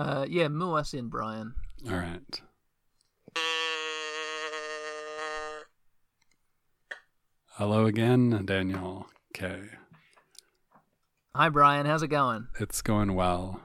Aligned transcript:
Uh, 0.00 0.24
yeah, 0.26 0.48
moo 0.48 0.72
us 0.76 0.94
in, 0.94 1.08
Brian. 1.08 1.52
All 1.86 1.94
right. 1.98 2.40
Hello 7.48 7.84
again, 7.84 8.46
Daniel 8.46 9.08
K. 9.34 9.60
Hi, 11.34 11.50
Brian. 11.50 11.84
How's 11.84 12.02
it 12.02 12.08
going? 12.08 12.46
It's 12.58 12.80
going 12.80 13.14
well. 13.14 13.60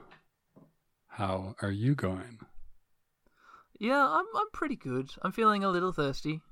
How 1.06 1.54
are 1.62 1.70
you 1.70 1.94
going? 1.94 2.40
Yeah, 3.78 4.06
I'm 4.06 4.26
I'm 4.36 4.50
pretty 4.52 4.76
good. 4.76 5.08
I'm 5.22 5.32
feeling 5.32 5.64
a 5.64 5.70
little 5.70 5.92
thirsty. 5.92 6.42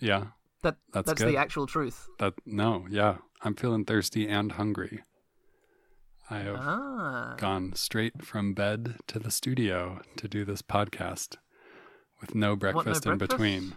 Yeah, 0.00 0.26
That 0.64 0.78
That's 0.92 1.06
that's 1.06 1.22
the 1.22 1.36
actual 1.36 1.68
truth. 1.68 2.08
that 2.18 2.34
no, 2.44 2.88
yeah. 2.90 3.18
I'm 3.42 3.54
feeling 3.54 3.84
thirsty 3.84 4.28
and 4.28 4.50
hungry. 4.50 5.04
I 6.30 6.38
have 6.40 6.56
Ah, 6.60 7.34
gone 7.38 7.72
straight 7.74 8.24
from 8.24 8.52
bed 8.54 8.96
to 9.06 9.18
the 9.18 9.30
studio 9.30 10.00
to 10.16 10.28
do 10.28 10.44
this 10.44 10.60
podcast 10.62 11.36
with 12.20 12.34
no 12.34 12.54
breakfast 12.56 13.06
in 13.06 13.16
breakfast? 13.16 13.30
between. 13.38 13.76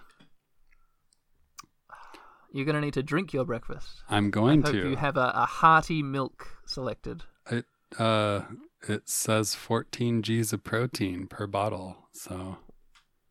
you're 2.54 2.66
gonna 2.66 2.82
need 2.82 2.94
to 2.96 3.04
drink 3.04 3.32
your 3.34 3.46
breakfast. 3.46 4.04
I'm 4.10 4.30
going 4.30 4.64
Hope 4.64 4.72
to. 4.74 4.90
you 4.90 4.96
have 4.98 5.16
a, 5.18 5.32
a 5.34 5.46
hearty 5.46 6.04
milk 6.04 6.48
selected. 6.66 7.24
It 7.50 7.66
uh 7.98 8.42
it 8.88 9.08
says 9.08 9.56
14 9.56 10.22
G's 10.22 10.52
of 10.52 10.64
protein 10.64 11.28
per 11.28 11.48
bottle. 11.48 11.98
So, 12.14 12.58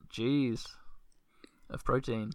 G's 0.08 0.66
of 1.68 1.84
protein. 1.84 2.32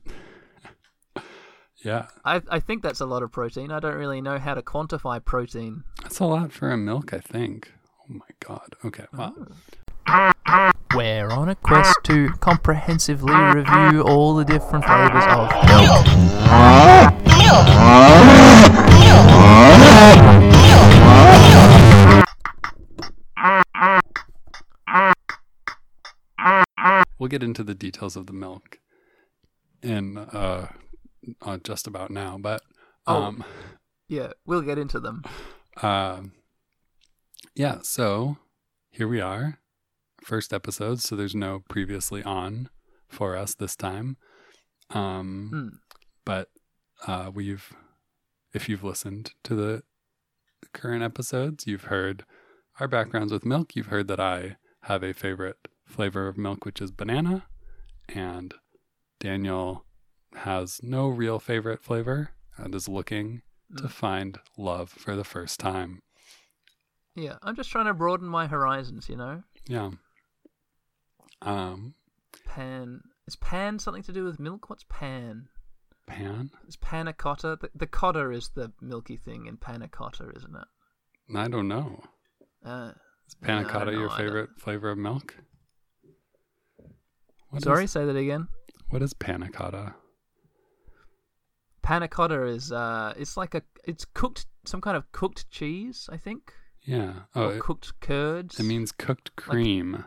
Yeah. 1.86 2.08
I 2.26 2.42
I 2.50 2.60
think 2.60 2.82
that's 2.82 3.00
a 3.00 3.06
lot 3.06 3.24
of 3.24 3.32
protein. 3.32 3.72
I 3.72 3.80
don't 3.80 3.96
really 3.96 4.20
know 4.22 4.40
how 4.40 4.56
to 4.56 4.62
quantify 4.62 5.24
protein. 5.24 5.84
That's 6.02 6.20
a 6.20 6.26
lot 6.26 6.52
for 6.52 6.72
a 6.72 6.78
milk, 6.78 7.14
I 7.14 7.20
think. 7.20 7.72
Oh 8.02 8.14
my 8.16 8.26
god. 8.40 8.76
Okay. 8.84 9.06
Well, 9.14 9.48
We're 10.96 11.30
on 11.30 11.50
a 11.50 11.56
quest 11.56 11.98
to 12.06 12.30
comprehensively 12.40 13.34
review 13.34 14.02
all 14.02 14.36
the 14.36 14.46
different 14.46 14.86
flavors 14.86 15.24
of 15.28 15.50
milk. 15.68 16.06
we'll 27.20 27.30
get 27.30 27.44
into 27.44 27.64
the 27.64 27.76
details 27.76 28.16
of 28.16 28.28
the 28.28 28.34
milk 28.34 28.80
in 29.82 30.18
uh, 30.18 30.68
uh 31.42 31.58
just 31.58 31.88
about 31.88 32.12
now, 32.12 32.38
but 32.38 32.62
Oh. 33.08 33.16
um 33.24 33.44
Yeah, 34.08 34.34
we'll 34.46 34.62
get 34.62 34.78
into 34.78 35.00
them. 35.00 35.24
um 35.82 36.34
yeah, 37.56 37.80
so 37.84 38.38
here 38.92 39.08
we 39.08 39.22
are. 39.22 39.60
First 40.24 40.54
episode, 40.54 41.00
so 41.02 41.16
there's 41.16 41.36
no 41.36 41.62
previously 41.70 42.24
on 42.24 42.70
for 43.08 43.36
us 43.38 43.54
this 43.56 43.76
time. 43.76 44.18
Um 44.90 45.50
Hmm. 45.52 45.68
but 46.26 46.50
uh, 47.08 47.30
we've 47.34 47.74
if 48.54 48.68
you've 48.70 48.84
listened 48.84 49.34
to 49.44 49.54
the 49.56 49.84
current 50.74 51.04
episodes 51.04 51.68
you've 51.68 51.86
heard 51.86 52.24
our 52.80 52.88
backgrounds 52.88 53.32
with 53.32 53.46
milk 53.46 53.76
you've 53.76 53.88
heard 53.88 54.08
that 54.08 54.20
i 54.20 54.56
have 54.84 55.04
a 55.04 55.14
favorite 55.14 55.68
flavor 55.86 56.28
of 56.28 56.38
milk 56.38 56.66
which 56.66 56.82
is 56.82 56.90
banana 56.92 57.46
and 58.10 58.54
daniel 59.20 59.85
has 60.38 60.80
no 60.84 61.08
real 61.08 61.40
favorite 61.40 61.82
flavor 61.84 62.32
and 62.58 62.74
is 62.76 62.88
looking 62.88 63.42
to 63.78 63.84
Mm. 63.84 63.92
find 63.92 64.40
love 64.58 64.90
for 64.90 65.16
the 65.16 65.24
first 65.24 65.60
time 65.60 66.02
Yeah, 67.16 67.38
I'm 67.42 67.56
just 67.56 67.72
trying 67.72 67.86
to 67.86 67.94
broaden 67.94 68.28
my 68.28 68.48
horizons. 68.48 69.08
You 69.10 69.16
know, 69.18 69.44
yeah 69.68 69.92
um 71.42 71.96
pan 72.46 73.02
is 73.28 73.36
pan 73.36 73.80
something 73.80 74.04
to 74.04 74.12
do 74.14 74.24
with 74.24 74.40
milk? 74.40 74.70
What's 74.70 74.86
pan? 74.90 75.48
pan 76.08 76.52
Is 76.68 76.76
panna 76.78 77.14
cotta? 77.14 77.58
The, 77.60 77.70
the 77.74 77.88
cotta 77.88 78.30
is 78.32 78.50
the 78.56 78.72
milky 78.82 79.18
thing 79.18 79.48
in 79.48 79.58
panna 79.58 79.88
cotta, 79.88 80.32
isn't 80.36 80.56
it? 80.56 80.68
i 81.36 81.48
don't 81.48 81.68
know 81.68 82.04
Uh, 82.64 82.92
is 83.28 83.36
panna 83.42 83.68
cotta 83.68 83.92
your 83.92 84.02
know, 84.02 84.06
I 84.06 84.18
don't- 84.18 84.18
favorite 84.18 84.50
flavor 84.60 84.92
of 84.92 84.98
milk 85.00 85.36
What 87.50 87.60
is- 87.60 87.64
sorry, 87.64 87.88
say 87.88 88.06
that 88.06 88.16
again. 88.16 88.48
what 88.90 89.02
is 89.02 89.14
panna 89.14 89.50
cotta 89.50 89.96
Panna 91.86 92.08
cotta 92.08 92.46
is 92.46 92.72
uh, 92.72 93.14
it's 93.16 93.38
like 93.38 93.54
a 93.54 93.62
it's 93.84 94.06
cooked 94.06 94.48
some 94.66 94.82
kind 94.82 94.98
of 94.98 95.12
cooked 95.12 95.48
cheese, 95.52 96.10
I 96.12 96.18
think, 96.18 96.52
yeah 96.82 97.14
oh 97.36 97.50
it, 97.50 97.60
cooked 97.60 98.00
curds. 98.02 98.60
It 98.60 98.64
means 98.64 98.92
cooked 98.92 99.36
cream. 99.36 100.04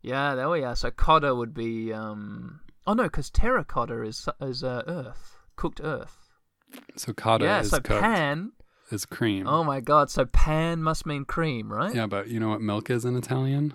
yeah, 0.00 0.34
there 0.34 0.48
we 0.48 0.64
are. 0.64 0.74
So 0.74 0.90
cotta 0.90 1.34
would 1.34 1.52
be 1.52 1.92
um. 1.92 2.60
Oh 2.86 2.94
no, 2.94 3.02
because 3.02 3.28
terracotta 3.28 4.02
is 4.02 4.26
is 4.40 4.64
uh, 4.64 4.84
earth, 4.86 5.36
cooked 5.56 5.82
earth. 5.84 6.16
so 6.96 7.12
cotta 7.12 7.44
yeah, 7.44 7.60
is 7.60 7.68
so 7.68 7.80
cooked 7.80 8.00
pan. 8.00 8.52
is 8.90 9.04
cream. 9.04 9.46
Oh 9.46 9.62
my 9.64 9.80
god, 9.80 10.08
so 10.08 10.24
pan 10.24 10.82
must 10.82 11.04
mean 11.04 11.26
cream, 11.26 11.70
right? 11.70 11.94
yeah, 11.94 12.06
but 12.06 12.28
you 12.28 12.40
know 12.40 12.48
what 12.48 12.62
milk 12.62 12.88
is 12.88 13.04
in 13.04 13.16
Italian? 13.16 13.74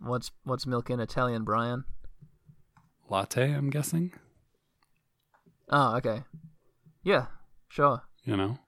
What's 0.00 0.32
what's 0.42 0.66
milk 0.66 0.90
in 0.90 0.98
Italian, 0.98 1.44
Brian? 1.44 1.84
Latte, 3.08 3.52
I'm 3.52 3.70
guessing. 3.70 4.12
Oh, 5.70 5.96
okay. 5.96 6.22
Yeah, 7.02 7.26
sure. 7.68 8.02
You 8.24 8.36
know. 8.36 8.58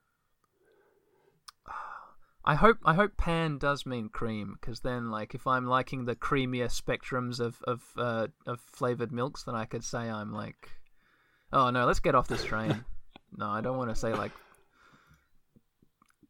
I 2.44 2.54
hope 2.54 2.78
I 2.84 2.94
hope 2.94 3.16
pan 3.16 3.58
does 3.58 3.84
mean 3.84 4.08
cream 4.08 4.56
because 4.58 4.80
then 4.80 5.10
like 5.10 5.34
if 5.34 5.46
I'm 5.46 5.66
liking 5.66 6.04
the 6.04 6.16
creamier 6.16 6.68
spectrums 6.68 7.38
of 7.38 7.62
of 7.64 7.82
uh, 7.98 8.28
of 8.46 8.60
flavored 8.72 9.12
milks, 9.12 9.44
then 9.44 9.54
I 9.54 9.66
could 9.66 9.84
say 9.84 9.98
I'm 9.98 10.32
like, 10.32 10.70
oh 11.52 11.70
no, 11.70 11.84
let's 11.84 12.00
get 12.00 12.14
off 12.14 12.28
this 12.28 12.44
train. 12.44 12.84
no, 13.36 13.48
I 13.48 13.60
don't 13.60 13.76
want 13.76 13.90
to 13.90 13.96
say 13.96 14.14
like 14.14 14.32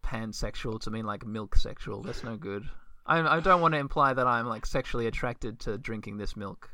pansexual 0.05 0.81
to 0.81 0.91
mean 0.91 1.07
like 1.07 1.25
milk 1.25 1.55
sexual. 1.57 2.03
That's 2.03 2.25
no 2.25 2.37
good. 2.37 2.69
I 3.07 3.21
I 3.21 3.41
don't 3.41 3.61
want 3.61 3.75
to 3.75 3.81
imply 3.81 4.13
that 4.13 4.27
I'm 4.27 4.47
like 4.47 4.67
sexually 4.67 5.07
attracted 5.07 5.61
to 5.61 5.79
drinking 5.79 6.19
this 6.19 6.37
milk. 6.37 6.69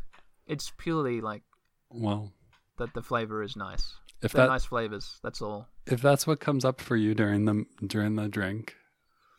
It's 0.46 0.72
purely 0.78 1.20
like 1.20 1.42
Well, 1.90 2.32
that 2.78 2.94
the 2.94 3.02
flavor 3.02 3.42
is 3.42 3.56
nice. 3.56 3.94
if 4.22 4.32
They're 4.32 4.46
that 4.46 4.52
nice 4.52 4.64
flavors. 4.64 5.18
That's 5.22 5.40
all. 5.42 5.68
if 5.86 6.00
that's 6.02 6.26
what 6.26 6.40
comes 6.40 6.64
up 6.64 6.80
for 6.80 6.96
you 6.96 7.14
during 7.14 7.44
the 7.44 7.64
during 7.86 8.16
the 8.16 8.28
drink, 8.28 8.74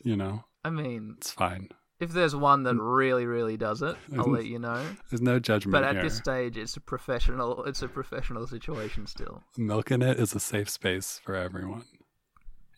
you 0.03 0.15
know, 0.15 0.43
I 0.63 0.69
mean, 0.69 1.15
it's 1.17 1.31
fine. 1.31 1.69
if 1.99 2.11
there's 2.11 2.35
one 2.35 2.63
that 2.63 2.75
really, 2.75 3.25
really 3.25 3.57
does 3.57 3.81
it, 3.81 3.95
I'll 4.17 4.29
let 4.31 4.45
you 4.45 4.59
know. 4.59 4.83
There's 5.09 5.21
no 5.21 5.39
judgment 5.39 5.71
But 5.73 5.83
at 5.83 5.95
here. 5.95 6.03
this 6.03 6.17
stage, 6.17 6.57
it's 6.57 6.77
a 6.77 6.81
professional. 6.81 7.63
It's 7.65 7.81
a 7.81 7.87
professional 7.87 8.45
situation 8.47 9.07
still. 9.07 9.43
Milk 9.57 9.91
in 9.91 10.01
it 10.01 10.19
is 10.19 10.33
a 10.35 10.39
safe 10.39 10.69
space 10.69 11.19
for 11.23 11.35
everyone, 11.35 11.85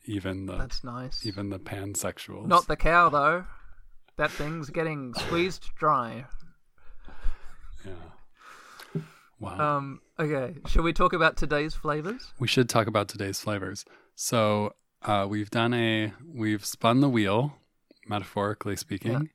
even 0.05 0.45
the 0.45 0.57
That's 0.57 0.83
nice. 0.83 1.25
even 1.25 1.49
the 1.49 1.59
pansexuals. 1.59 2.47
Not 2.47 2.67
the 2.67 2.77
cow 2.77 3.09
though. 3.09 3.45
That 4.17 4.31
thing's 4.31 4.69
getting 4.69 5.13
squeezed 5.13 5.69
dry. 5.77 6.25
yeah. 7.85 9.01
Wow. 9.39 9.77
Um. 9.77 10.01
Okay. 10.19 10.55
Shall 10.67 10.83
we 10.83 10.91
talk 10.93 11.13
about 11.13 11.37
today's 11.37 11.75
flavors? 11.75 12.33
We 12.39 12.47
should 12.47 12.67
talk 12.67 12.87
about 12.87 13.07
today's 13.07 13.39
flavors. 13.39 13.85
So 14.15 14.73
uh, 15.01 15.25
we've 15.29 15.49
done 15.49 15.73
a 15.73 16.13
we've 16.27 16.65
spun 16.65 16.99
the 16.99 17.07
wheel, 17.09 17.53
metaphorically 18.07 18.75
speaking, 18.75 19.29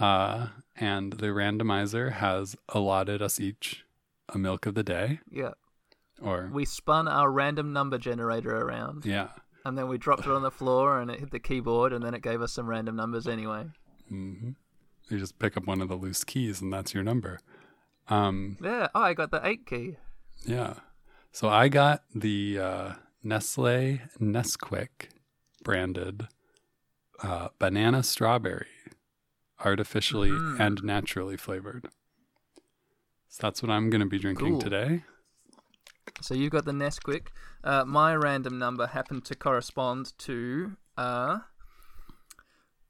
uh, 0.00 0.48
and 0.76 1.12
the 1.14 1.26
randomizer 1.26 2.12
has 2.12 2.56
allotted 2.70 3.20
us 3.20 3.38
each 3.38 3.84
a 4.30 4.38
milk 4.38 4.64
of 4.66 4.74
the 4.74 4.82
day, 4.82 5.20
Yeah. 5.30 5.52
or 6.22 6.50
We 6.52 6.64
spun 6.64 7.06
our 7.08 7.30
random 7.30 7.72
number 7.72 7.98
generator 7.98 8.56
around, 8.56 9.04
yeah, 9.06 9.28
and 9.64 9.76
then 9.76 9.88
we 9.88 9.96
dropped 9.98 10.26
it 10.26 10.30
on 10.32 10.42
the 10.42 10.50
floor, 10.50 11.00
and 11.00 11.10
it 11.10 11.20
hit 11.20 11.30
the 11.30 11.38
keyboard, 11.38 11.92
and 11.94 12.02
then 12.04 12.14
it 12.14 12.22
gave 12.22 12.40
us 12.42 12.52
some 12.52 12.66
random 12.66 12.96
numbers 12.96 13.26
anyway. 13.26 13.66
hmm 14.08 14.50
you 15.10 15.18
just 15.18 15.38
pick 15.38 15.56
up 15.56 15.66
one 15.66 15.80
of 15.80 15.88
the 15.88 15.94
loose 15.96 16.22
keys 16.22 16.60
and 16.60 16.70
that's 16.70 16.92
your 16.92 17.02
number. 17.02 17.40
Um, 18.08 18.56
Yeah. 18.60 18.88
Oh, 18.94 19.02
I 19.02 19.14
got 19.14 19.30
the 19.30 19.46
eight 19.46 19.66
key. 19.66 19.96
yeah. 20.44 20.74
So 21.32 21.48
I 21.48 21.68
got 21.68 22.04
the 22.14 22.58
uh, 22.58 22.92
Nestle 23.22 24.00
Nesquik 24.20 25.10
branded 25.62 26.26
uh, 27.22 27.48
banana 27.58 28.02
strawberry, 28.02 28.66
artificially 29.64 30.30
Mhm. 30.30 30.58
and 30.60 30.82
naturally 30.84 31.36
flavored. 31.36 31.88
So 33.28 33.38
that's 33.42 33.62
what 33.62 33.70
I'm 33.70 33.90
going 33.90 34.00
to 34.00 34.06
be 34.06 34.18
drinking 34.18 34.52
Cool. 34.52 34.60
today. 34.60 35.04
So 36.22 36.34
you've 36.34 36.52
got 36.52 36.64
the 36.64 36.72
Nesquik. 36.72 37.28
Uh, 37.62 37.84
my 37.84 38.14
random 38.16 38.58
number 38.58 38.86
happened 38.86 39.24
to 39.26 39.34
correspond 39.36 40.16
to 40.20 40.76
uh, 40.96 41.40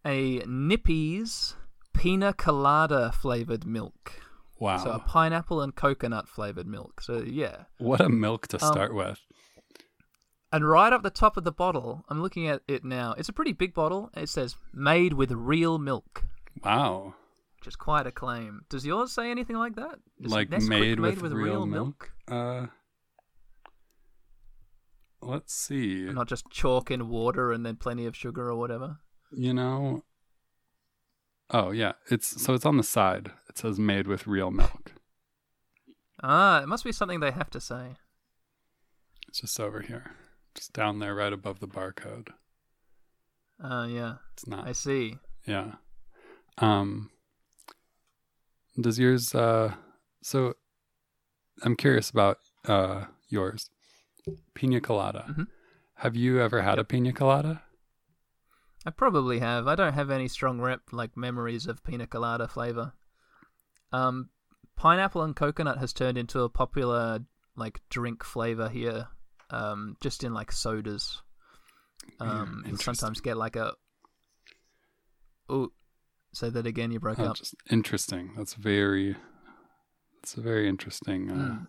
a 0.07 0.39
Nippy's 0.47 1.57
pina 1.93 2.33
colada 2.33 3.11
flavored 3.13 3.67
milk. 3.67 4.21
Wow. 4.61 4.79
So 4.79 4.91
a 4.91 4.99
pineapple 4.99 5.61
and 5.61 5.75
coconut 5.75 6.29
flavored 6.29 6.67
milk. 6.67 7.01
So 7.01 7.19
yeah, 7.23 7.65
what 7.79 8.01
a 8.01 8.09
milk 8.09 8.49
to 8.49 8.57
Um, 8.63 8.73
start 8.73 8.95
with. 8.95 9.21
And 10.51 10.67
right 10.69 10.93
up 10.93 11.03
the 11.03 11.11
top 11.11 11.37
of 11.37 11.45
the 11.45 11.53
bottle, 11.53 12.05
I'm 12.09 12.23
looking 12.23 12.49
at 12.49 12.63
it 12.67 12.83
now. 12.85 13.15
It's 13.19 13.29
a 13.29 13.33
pretty 13.33 13.53
big 13.53 13.75
bottle. 13.75 14.11
It 14.17 14.29
says 14.29 14.57
"made 14.73 15.13
with 15.13 15.31
real 15.31 15.79
milk," 15.79 16.25
Wow. 16.65 17.15
which 17.59 17.69
is 17.69 17.77
quite 17.77 18.07
a 18.07 18.11
claim. 18.13 18.63
Does 18.71 18.85
yours 18.87 19.13
say 19.13 19.31
anything 19.31 19.57
like 19.57 19.77
that? 19.77 19.99
Is 20.21 20.33
like 20.33 20.51
made, 20.51 20.63
made 20.69 21.01
with, 21.01 21.21
real, 21.33 21.67
milk. 21.67 22.13
Uh, 22.27 22.69
let's 25.21 25.53
see. 25.55 26.05
not 26.05 26.29
just 26.29 26.49
chalk 26.51 26.91
and 26.91 27.09
water 27.09 27.53
and 27.53 27.65
then 27.65 27.77
plenty 27.77 28.07
of 28.07 28.17
sugar 28.17 28.49
or 28.49 28.57
whatever. 28.57 28.99
You 29.31 29.53
know. 29.53 30.03
Oh 31.51 31.71
yeah, 31.71 31.93
it's 32.11 32.43
so 32.43 32.55
it's 32.55 32.67
on 32.67 32.77
the 32.77 32.83
side. 32.83 33.31
It 33.49 33.59
says 33.59 33.79
made 33.79 34.07
with 34.07 34.27
real 34.27 34.51
milk. 34.51 34.93
Ah, 36.23 36.61
it 36.63 36.67
must 36.69 36.85
be 36.85 36.93
something 36.93 37.21
they 37.21 37.31
have 37.31 37.51
to 37.51 37.61
say. 37.61 37.97
It's 39.29 39.41
just 39.41 39.59
over 39.61 39.81
here, 39.83 40.13
just 40.55 40.73
down 40.73 40.99
there, 40.99 41.15
right 41.15 41.33
above 41.33 41.61
the 41.61 41.69
barcode. 41.69 42.29
Uh, 43.63 43.87
yeah, 43.89 44.15
It's 44.35 44.47
not. 44.47 44.67
I 44.69 44.73
see. 44.73 45.19
Yeah. 45.47 45.73
Um 46.59 47.11
does 48.81 48.99
yours 48.99 49.35
uh 49.35 49.75
so 50.23 50.55
I'm 51.63 51.77
curious 51.77 52.11
about 52.11 52.39
uh 52.67 53.07
yours. 53.29 53.71
Pina 54.55 54.81
colada. 54.81 55.25
Mhm. 55.31 55.47
Have 55.97 56.15
you 56.15 56.41
ever 56.41 56.63
had 56.63 56.79
a 56.79 56.85
pina 56.85 57.13
colada? 57.13 57.63
I 58.89 58.91
probably 58.91 59.39
have. 59.41 59.69
I 59.69 59.75
don't 59.75 59.93
have 59.93 60.11
any 60.11 60.29
strong 60.29 60.61
rep 60.63 60.81
like 60.93 61.15
memories 61.15 61.67
of 61.67 61.85
pina 61.85 62.07
colada 62.07 62.49
flavor. 62.49 62.95
Um, 63.93 64.31
pineapple 64.77 65.23
and 65.23 65.37
coconut 65.37 65.77
has 65.77 65.93
turned 65.93 66.17
into 66.17 66.41
a 66.41 66.49
popular 66.49 67.21
like 67.55 67.83
drink 67.91 68.25
flavor 68.25 68.71
here. 68.71 69.09
Um, 69.51 69.97
just 70.01 70.25
in 70.25 70.33
like 70.33 70.51
sodas. 70.53 71.21
Um, 72.19 72.63
Hmm, 72.65 72.69
you'll 72.71 72.79
sometimes 72.79 73.21
get 73.21 73.37
like 73.37 73.57
a. 73.57 73.75
Oh, 75.51 75.71
say 76.33 76.49
that 76.49 76.67
again. 76.67 76.91
You 76.91 76.99
broke 76.99 77.19
Oh, 77.19 77.27
up. 77.27 77.37
just 77.37 77.55
interesting. 77.71 78.33
That's 78.39 78.55
very 78.55 79.17
that's 80.23 80.35
a 80.39 80.41
very 80.41 80.67
interesting 80.67 81.31
uh 81.31 81.35
Mm. 81.35 81.67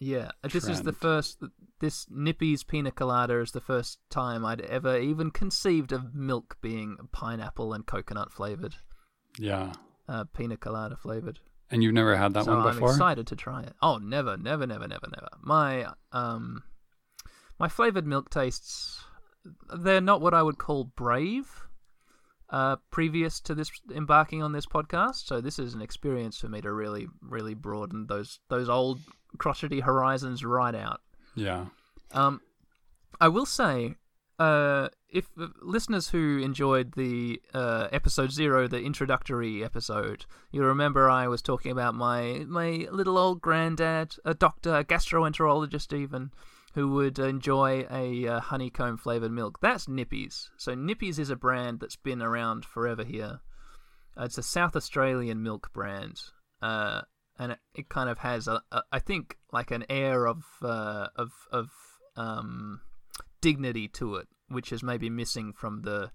Yeah, 0.00 0.30
this 0.42 0.66
is 0.66 0.82
the 0.82 0.94
first. 0.94 1.42
This 1.78 2.06
Nippy's 2.10 2.64
pina 2.64 2.90
colada 2.90 3.38
is 3.40 3.52
the 3.52 3.60
first 3.60 3.98
time 4.08 4.44
I'd 4.46 4.62
ever 4.62 4.98
even 4.98 5.30
conceived 5.30 5.92
of 5.92 6.14
milk 6.14 6.56
being 6.62 6.96
pineapple 7.12 7.72
and 7.74 7.86
coconut 7.86 8.32
flavored. 8.32 8.74
yeah. 9.38 9.72
Uh, 10.08 10.24
pina 10.34 10.56
colada 10.56 10.96
flavored. 10.96 11.38
And 11.70 11.84
you've 11.84 11.94
never 11.94 12.16
had 12.16 12.34
that 12.34 12.46
so 12.46 12.56
one 12.56 12.66
before. 12.66 12.88
I'm 12.88 12.94
excited 12.94 13.26
to 13.28 13.36
try 13.36 13.62
it. 13.62 13.74
Oh, 13.80 13.98
never, 13.98 14.36
never, 14.36 14.66
never, 14.66 14.88
never, 14.88 15.06
never. 15.06 15.28
My 15.40 15.86
um, 16.12 16.64
my 17.58 17.68
flavored 17.68 18.06
milk 18.06 18.30
tastes. 18.30 19.04
They're 19.78 20.00
not 20.00 20.20
what 20.20 20.34
I 20.34 20.42
would 20.42 20.58
call 20.58 20.84
brave. 20.84 21.46
Uh, 22.48 22.76
previous 22.90 23.38
to 23.42 23.54
this 23.54 23.70
embarking 23.94 24.42
on 24.42 24.50
this 24.50 24.66
podcast, 24.66 25.26
so 25.26 25.40
this 25.40 25.60
is 25.60 25.72
an 25.74 25.80
experience 25.80 26.36
for 26.36 26.48
me 26.48 26.60
to 26.60 26.72
really, 26.72 27.06
really 27.22 27.54
broaden 27.54 28.06
those 28.08 28.40
those 28.48 28.68
old 28.68 28.98
crotchety 29.40 29.80
horizons 29.80 30.44
right 30.44 30.74
out. 30.74 31.00
Yeah. 31.34 31.66
Um, 32.12 32.40
I 33.20 33.28
will 33.28 33.46
say, 33.46 33.96
uh, 34.38 34.88
if 35.08 35.26
uh, 35.40 35.48
listeners 35.62 36.10
who 36.10 36.38
enjoyed 36.38 36.92
the 36.94 37.40
uh, 37.52 37.88
episode 37.90 38.32
zero, 38.32 38.68
the 38.68 38.82
introductory 38.82 39.64
episode, 39.64 40.26
you 40.52 40.62
remember 40.62 41.10
I 41.10 41.26
was 41.26 41.42
talking 41.42 41.72
about 41.72 41.94
my 41.94 42.44
my 42.46 42.86
little 42.92 43.18
old 43.18 43.40
granddad, 43.40 44.16
a 44.24 44.34
doctor, 44.34 44.76
a 44.76 44.84
gastroenterologist, 44.84 45.92
even 45.96 46.30
who 46.74 46.92
would 46.92 47.18
enjoy 47.18 47.86
a 47.90 48.28
uh, 48.28 48.40
honeycomb 48.40 48.96
flavored 48.96 49.32
milk. 49.32 49.58
That's 49.60 49.86
Nippies. 49.86 50.50
So 50.56 50.74
Nippies 50.74 51.18
is 51.18 51.30
a 51.30 51.36
brand 51.36 51.80
that's 51.80 51.96
been 51.96 52.22
around 52.22 52.64
forever 52.64 53.04
here. 53.04 53.40
Uh, 54.16 54.24
it's 54.24 54.38
a 54.38 54.42
South 54.42 54.76
Australian 54.76 55.42
milk 55.42 55.72
brand. 55.72 56.20
Uh, 56.62 57.02
and 57.40 57.52
it, 57.52 57.58
it 57.74 57.88
kind 57.88 58.10
of 58.10 58.18
has 58.18 58.46
a, 58.46 58.62
a 58.70 58.82
I 58.92 58.98
think 58.98 59.38
like 59.50 59.70
an 59.70 59.84
air 59.88 60.26
of 60.26 60.44
uh, 60.62 61.08
of 61.16 61.30
of 61.50 61.70
um, 62.16 62.82
dignity 63.40 63.88
to 63.88 64.16
it, 64.16 64.28
which 64.48 64.70
is 64.72 64.82
maybe 64.82 65.08
missing 65.08 65.52
from 65.52 65.82
the 65.82 66.10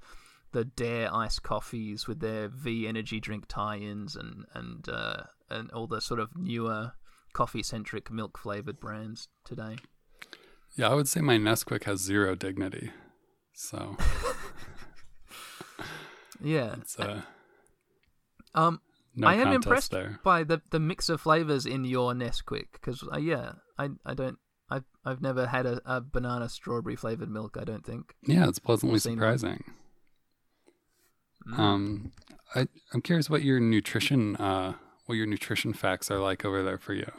the 0.51 0.63
Dare 0.63 1.13
Ice 1.13 1.39
coffees 1.39 2.07
with 2.07 2.19
their 2.21 2.47
V 2.47 2.87
energy 2.87 3.19
drink 3.19 3.45
tie-ins 3.47 4.15
and 4.15 4.45
and 4.53 4.87
uh, 4.87 5.23
and 5.49 5.71
all 5.71 5.87
the 5.87 5.99
sort 5.99 6.19
of 6.19 6.37
newer 6.37 6.93
coffee 7.33 7.63
centric 7.63 8.11
milk 8.11 8.37
flavored 8.37 8.79
brands 8.79 9.27
today. 9.43 9.77
Yeah, 10.77 10.89
I 10.89 10.93
would 10.93 11.07
say 11.07 11.21
my 11.21 11.37
Nesquik 11.37 11.85
has 11.85 12.01
zero 12.01 12.35
dignity. 12.35 12.91
So 13.53 13.97
Yeah. 16.41 16.75
it's 16.79 16.99
uh 16.99 17.21
Um, 18.53 18.81
no 19.15 19.27
I 19.27 19.35
am 19.35 19.53
impressed 19.53 19.91
there. 19.91 20.19
by 20.23 20.43
the 20.43 20.61
the 20.71 20.79
mix 20.79 21.09
of 21.09 21.21
flavors 21.21 21.65
in 21.65 21.85
your 21.85 22.13
Nesquik 22.13 22.67
because 22.73 23.03
uh, 23.13 23.17
yeah, 23.17 23.53
I 23.77 23.89
I 24.05 24.13
don't. 24.13 24.37
I've, 24.67 24.83
I've 25.05 25.21
never 25.21 25.45
had 25.45 25.67
a, 25.67 25.79
a 25.85 26.01
banana 26.01 26.49
strawberry 26.49 26.95
flavored 26.95 27.29
milk. 27.29 27.55
I 27.59 27.63
don't 27.65 27.85
think. 27.85 28.15
Yeah, 28.25 28.47
it's 28.49 28.57
pleasantly 28.57 28.97
surprising. 28.97 29.63
Mm. 31.47 31.59
Um, 31.59 32.11
I 32.55 32.67
I'm 32.93 33.01
curious 33.01 33.29
what 33.29 33.43
your 33.43 33.59
nutrition 33.59 34.35
uh 34.37 34.73
what 35.05 35.15
your 35.15 35.27
nutrition 35.27 35.73
facts 35.73 36.09
are 36.09 36.19
like 36.19 36.43
over 36.43 36.63
there 36.63 36.79
for 36.79 36.93
you. 36.93 37.11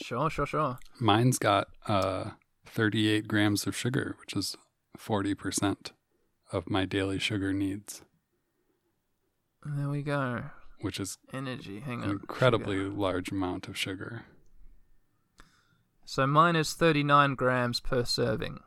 Sure, 0.00 0.30
sure, 0.30 0.46
sure. 0.46 0.78
Mine's 0.98 1.38
got 1.38 1.68
uh 1.86 2.30
38 2.66 3.28
grams 3.28 3.66
of 3.66 3.76
sugar, 3.76 4.16
which 4.20 4.34
is 4.34 4.56
40 4.96 5.34
percent 5.34 5.92
of 6.52 6.70
my 6.70 6.84
daily 6.84 7.18
sugar 7.18 7.52
needs, 7.52 8.02
There 9.64 9.88
we 9.88 10.02
go. 10.02 10.44
Which 10.84 11.00
is 11.00 11.18
Energy. 11.32 11.80
Hang 11.80 12.02
an 12.02 12.10
on. 12.10 12.16
incredibly 12.16 12.76
Sugar. 12.76 12.90
large 12.90 13.30
amount 13.32 13.66
of 13.68 13.76
sugar. 13.76 14.24
So 16.04 16.26
mine 16.26 16.54
is 16.56 16.74
39 16.74 17.34
grams 17.34 17.80
per 17.80 18.04
serving. 18.04 18.60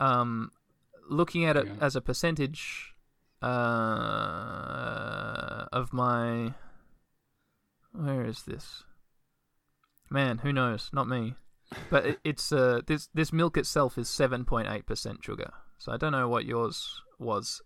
Um, 0.00 0.50
looking 1.08 1.44
at 1.44 1.56
it 1.56 1.66
Yeah. 1.66 1.74
as 1.80 1.94
a 1.96 2.00
percentage 2.00 2.94
uh, 4.34 5.66
of 5.72 5.92
my. 5.92 6.54
Where 7.92 8.24
is 8.24 8.42
this? 8.42 8.82
Man, 10.10 10.38
who 10.38 10.52
knows? 10.52 10.90
Not 10.92 11.06
me. 11.08 11.34
But 11.90 12.06
it, 12.06 12.18
it's 12.24 12.50
uh, 12.52 12.80
this 12.86 13.08
this 13.14 13.32
milk 13.32 13.56
itself 13.56 13.96
is 13.96 14.08
7.8% 14.08 15.22
sugar. 15.22 15.52
So 15.78 15.92
I 15.92 15.96
don't 15.96 16.12
know 16.12 16.28
what 16.28 16.44
yours 16.44 17.00
was 17.18 17.62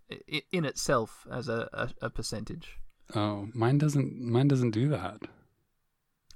in 0.52 0.64
itself 0.64 1.26
as 1.30 1.48
a, 1.48 1.68
a, 1.72 1.88
a 2.06 2.10
percentage. 2.10 2.78
Oh, 3.14 3.48
mine 3.54 3.78
doesn't 3.78 4.20
mine 4.20 4.48
doesn't 4.48 4.70
do 4.72 4.88
that. 4.90 5.22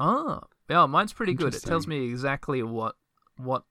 Ah, 0.00 0.40
yeah, 0.68 0.86
mine's 0.86 1.12
pretty 1.12 1.34
good. 1.34 1.54
It 1.54 1.62
tells 1.62 1.86
me 1.86 2.08
exactly 2.08 2.62
what 2.62 2.96
what 3.36 3.64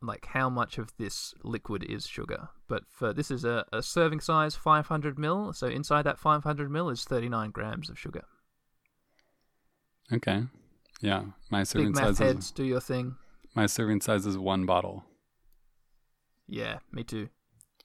like 0.00 0.26
how 0.26 0.48
much 0.48 0.78
of 0.78 0.96
this 0.96 1.34
liquid 1.42 1.82
is 1.84 2.06
sugar. 2.06 2.48
But 2.68 2.84
for 2.88 3.12
this 3.12 3.30
is 3.30 3.44
a, 3.44 3.64
a 3.72 3.82
serving 3.82 4.20
size 4.20 4.54
500 4.54 5.18
mil, 5.18 5.52
so 5.52 5.66
inside 5.66 6.02
that 6.02 6.18
500 6.18 6.70
mil 6.70 6.88
is 6.88 7.04
39 7.04 7.50
grams 7.50 7.90
of 7.90 7.98
sugar. 7.98 8.24
Okay. 10.12 10.44
Yeah, 11.00 11.24
my 11.50 11.60
Big 11.60 11.66
serving 11.66 11.92
math 11.92 12.04
size 12.04 12.10
is 12.12 12.18
heads, 12.18 12.50
do 12.50 12.64
your 12.64 12.80
thing. 12.80 13.16
my 13.54 13.66
serving 13.66 14.00
size 14.00 14.26
is 14.26 14.36
one 14.38 14.66
bottle, 14.66 15.04
Yeah, 16.48 16.78
me 16.90 17.04
too. 17.04 17.28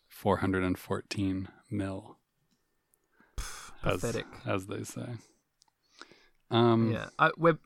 414 0.08 1.48
mil, 1.70 2.18
Pathetic. 3.84 4.26
as 4.46 4.68
they 4.68 4.84
say. 4.84 5.08
Um, 6.52 6.92
yeah, 6.92 7.08
I, 7.20 7.32
we're, 7.38 7.58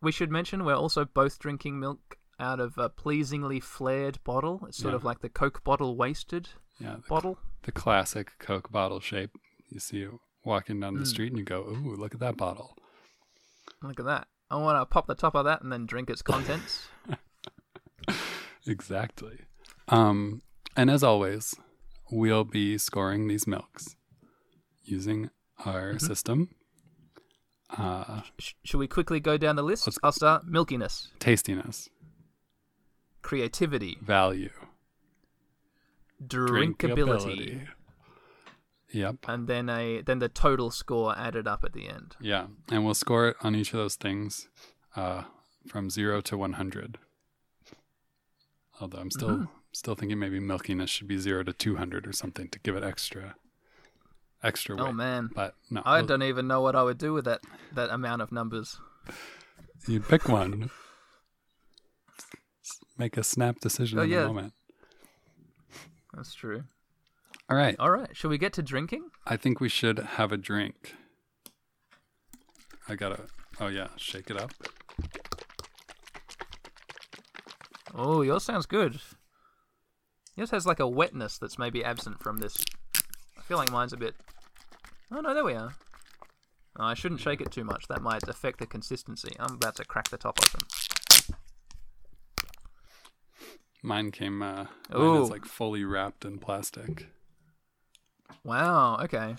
we 0.00 0.12
should 0.12 0.30
mention 0.30 0.64
we're 0.64 0.74
also 0.74 1.04
both 1.04 1.38
drinking 1.38 1.78
milk 1.80 2.16
out 2.40 2.60
of 2.60 2.78
a 2.78 2.88
pleasingly 2.88 3.58
flared 3.60 4.22
bottle. 4.24 4.64
It's 4.68 4.78
sort 4.78 4.92
Yeah. 4.92 4.96
of 4.96 5.04
like 5.04 5.20
the 5.20 5.28
Coke 5.28 5.64
bottle 5.64 5.96
waisted 5.96 6.48
yeah, 6.78 6.96
the, 6.96 7.02
bottle. 7.08 7.38
the 7.62 7.72
classic 7.72 8.32
Coke 8.38 8.70
bottle 8.70 9.00
shape. 9.00 9.30
You 9.70 9.80
see 9.80 10.02
it 10.02 10.10
walking 10.44 10.78
down 10.80 10.94
the 10.94 11.00
Mm. 11.00 11.06
street, 11.06 11.30
and 11.32 11.38
you 11.38 11.44
go, 11.44 11.62
"Ooh, 11.62 11.96
look 11.96 12.14
at 12.14 12.20
that 12.20 12.36
bottle." 12.36 12.76
Look 13.82 13.98
at 13.98 14.06
that. 14.06 14.28
I 14.50 14.56
want 14.56 14.80
to 14.80 14.86
pop 14.86 15.06
the 15.08 15.14
top 15.16 15.34
of 15.34 15.44
that 15.46 15.62
and 15.62 15.70
then 15.72 15.84
drink 15.86 16.08
its 16.10 16.22
contents. 16.22 16.88
Exactly. 18.66 19.40
Um, 19.88 20.42
and 20.76 20.90
as 20.90 21.02
always, 21.02 21.54
we'll 22.10 22.44
be 22.44 22.76
scoring 22.78 23.26
these 23.28 23.46
milks 23.46 23.96
using 24.84 25.30
our 25.64 25.94
Mm-hmm. 25.94 26.06
system. 26.06 26.48
Uh, 27.76 28.22
Sh- 28.38 28.54
should 28.64 28.78
we 28.78 28.88
quickly 28.88 29.20
go 29.20 29.36
down 29.36 29.56
the 29.56 29.62
list? 29.62 29.88
I'll 30.02 30.12
start. 30.12 30.46
Milkiness, 30.46 31.08
tastiness, 31.18 31.88
creativity, 33.22 33.98
value, 34.00 34.50
drinkability, 36.22 37.68
Yep. 38.92 39.16
and 39.28 39.46
then 39.48 39.68
a 39.68 40.00
then 40.02 40.18
the 40.18 40.28
total 40.28 40.70
score 40.70 41.14
added 41.16 41.46
up 41.46 41.62
at 41.64 41.72
the 41.74 41.88
end. 41.88 42.16
Yeah. 42.20 42.46
And 42.70 42.84
we'll 42.84 42.94
score 42.94 43.28
it 43.28 43.36
on 43.42 43.54
each 43.54 43.72
of 43.74 43.78
those 43.78 43.96
things 43.96 44.48
uh, 44.96 45.24
from 45.66 45.90
zero 45.90 46.20
to 46.22 46.36
100 46.38 46.98
Although 48.80 48.98
I'm 48.98 49.10
still 49.10 49.28
Mm-hmm. 49.28 49.44
still 49.72 49.94
thinking 49.94 50.18
maybe 50.18 50.38
milkiness 50.40 50.88
should 50.88 51.08
be 51.08 51.18
zero 51.18 51.42
to 51.42 51.52
two 51.52 51.76
hundred 51.76 52.06
or 52.06 52.12
something 52.12 52.48
to 52.48 52.58
give 52.60 52.76
it 52.76 52.82
extra 52.84 53.34
extra 54.42 54.74
oh, 54.76 54.84
weight. 54.84 54.88
Oh 54.88 54.92
man, 54.92 55.30
But 55.34 55.54
no, 55.70 55.82
I 55.84 56.02
don't 56.02 56.22
even 56.22 56.46
know 56.46 56.60
what 56.60 56.76
I 56.76 56.82
would 56.82 56.98
do 56.98 57.12
with 57.12 57.24
that 57.24 57.40
that 57.72 57.90
amount 57.90 58.22
of 58.22 58.32
numbers. 58.32 58.78
You'd 59.86 60.08
pick 60.08 60.28
one. 60.28 60.70
Make 62.98 63.16
a 63.16 63.22
snap 63.22 63.60
decision 63.60 63.98
Oh, 63.98 64.02
in 64.02 64.10
yeah. 64.10 64.22
the 64.22 64.26
moment. 64.28 64.52
That's 66.14 66.34
true. 66.34 66.64
All 67.48 67.56
right. 67.56 67.76
All 67.78 67.90
right, 67.90 68.14
shall 68.14 68.28
we 68.30 68.38
get 68.38 68.52
to 68.54 68.62
drinking? 68.62 69.08
I 69.26 69.36
think 69.36 69.60
we 69.60 69.68
should 69.68 69.98
have 69.98 70.32
a 70.32 70.36
drink. 70.36 70.94
I 72.88 72.94
gotta. 72.94 73.26
Oh 73.60 73.68
yeah, 73.68 73.88
shake 73.96 74.30
it 74.30 74.40
up. 74.40 74.52
Oh, 77.94 78.22
yours 78.22 78.44
sounds 78.44 78.66
good. 78.66 79.00
Yours 80.36 80.50
has 80.50 80.66
like 80.66 80.80
a 80.80 80.86
wetness 80.88 81.38
that's 81.38 81.58
maybe 81.58 81.82
absent 81.82 82.22
from 82.22 82.38
this. 82.38 82.56
I 83.48 83.50
feel 83.50 83.56
like 83.56 83.72
mine's 83.72 83.94
a 83.94 83.96
bit. 83.96 84.14
Oh 85.10 85.22
no, 85.22 85.32
there 85.32 85.42
we 85.42 85.54
are. 85.54 85.72
Oh, 86.78 86.84
I 86.84 86.92
shouldn't 86.92 87.22
shake 87.22 87.40
it 87.40 87.50
too 87.50 87.64
much. 87.64 87.88
That 87.88 88.02
might 88.02 88.28
affect 88.28 88.58
the 88.58 88.66
consistency. 88.66 89.34
I'm 89.40 89.54
about 89.54 89.74
to 89.76 89.86
crack 89.86 90.10
the 90.10 90.18
top 90.18 90.38
open. 90.44 90.68
Mine 93.82 94.10
came. 94.10 94.42
Uh, 94.42 94.66
mine 94.92 95.22
is 95.22 95.30
like 95.30 95.46
fully 95.46 95.82
wrapped 95.82 96.26
in 96.26 96.38
plastic. 96.38 97.08
Wow. 98.44 98.98
Okay. 99.04 99.36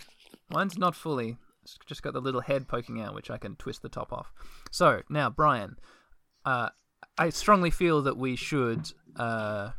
Mine's 0.49 0.75
not 0.75 0.95
fully. 0.95 1.37
It's 1.61 1.77
just 1.85 2.01
got 2.01 2.13
the 2.13 2.19
little 2.19 2.41
head 2.41 2.67
poking 2.67 2.99
out, 2.99 3.13
which 3.13 3.29
I 3.29 3.37
can 3.37 3.57
twist 3.57 3.83
the 3.83 3.89
top 3.89 4.11
off. 4.11 4.33
So 4.71 5.03
now, 5.07 5.29
Brian, 5.29 5.75
uh, 6.45 6.69
I 7.15 7.29
strongly 7.29 7.69
feel 7.69 8.01
that 8.01 8.17
we 8.17 8.35
should. 8.35 8.91
Uh, 9.15 9.73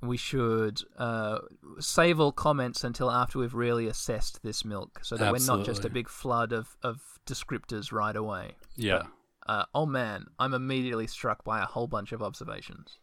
we 0.00 0.16
should 0.16 0.80
uh, 0.96 1.38
save 1.80 2.20
all 2.20 2.32
comments 2.32 2.84
until 2.84 3.10
after 3.10 3.38
we've 3.38 3.54
really 3.54 3.86
assessed 3.86 4.42
this 4.42 4.64
milk, 4.64 5.00
so 5.02 5.16
that 5.16 5.32
we're 5.32 5.44
not 5.46 5.64
just 5.64 5.84
a 5.84 5.90
big 5.90 6.08
flood 6.08 6.52
of, 6.52 6.76
of 6.82 7.00
descriptors 7.26 7.92
right 7.92 8.14
away. 8.14 8.56
Yeah. 8.76 9.02
Uh, 9.46 9.64
oh 9.74 9.86
man, 9.86 10.26
I'm 10.38 10.54
immediately 10.54 11.06
struck 11.06 11.42
by 11.42 11.62
a 11.62 11.66
whole 11.66 11.86
bunch 11.86 12.12
of 12.12 12.22
observations. 12.22 12.98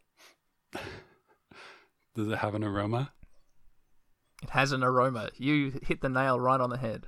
Does 2.15 2.29
it 2.29 2.37
have 2.37 2.55
an 2.55 2.63
aroma? 2.63 3.11
It 4.41 4.51
has 4.51 4.71
an 4.71 4.83
aroma. 4.83 5.31
You 5.37 5.79
hit 5.83 6.01
the 6.01 6.09
nail 6.09 6.39
right 6.39 6.61
on 6.61 6.69
the 6.69 6.77
head. 6.77 7.07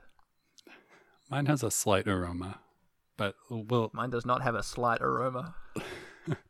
Mine 1.29 1.45
has 1.45 1.61
a 1.61 1.69
slight 1.69 2.07
aroma, 2.07 2.59
but 3.17 3.35
we'll 3.49 3.91
Mine 3.93 4.09
does 4.09 4.25
not 4.25 4.41
have 4.43 4.55
a 4.55 4.63
slight 4.63 5.01
aroma. 5.01 5.55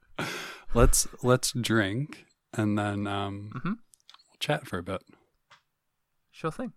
let's 0.75 1.07
let's 1.23 1.51
drink 1.51 2.26
and 2.57 2.77
then 2.77 3.07
um, 3.07 3.51
Mhm. 3.55 3.63
we'll 3.63 4.37
chat 4.39 4.67
for 4.67 4.77
a 4.79 4.83
bit. 4.83 5.01
Sure 6.31 6.51
thing. 6.51 6.73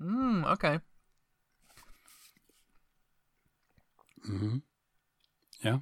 Mm, 0.00 0.44
okay. 0.52 0.80
hmm 4.24 4.58
Yeah. 5.62 5.80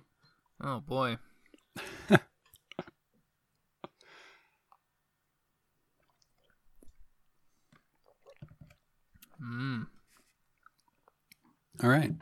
Oh 0.60 0.80
boy. 0.80 1.18
All 11.82 11.90
right. 11.90 12.12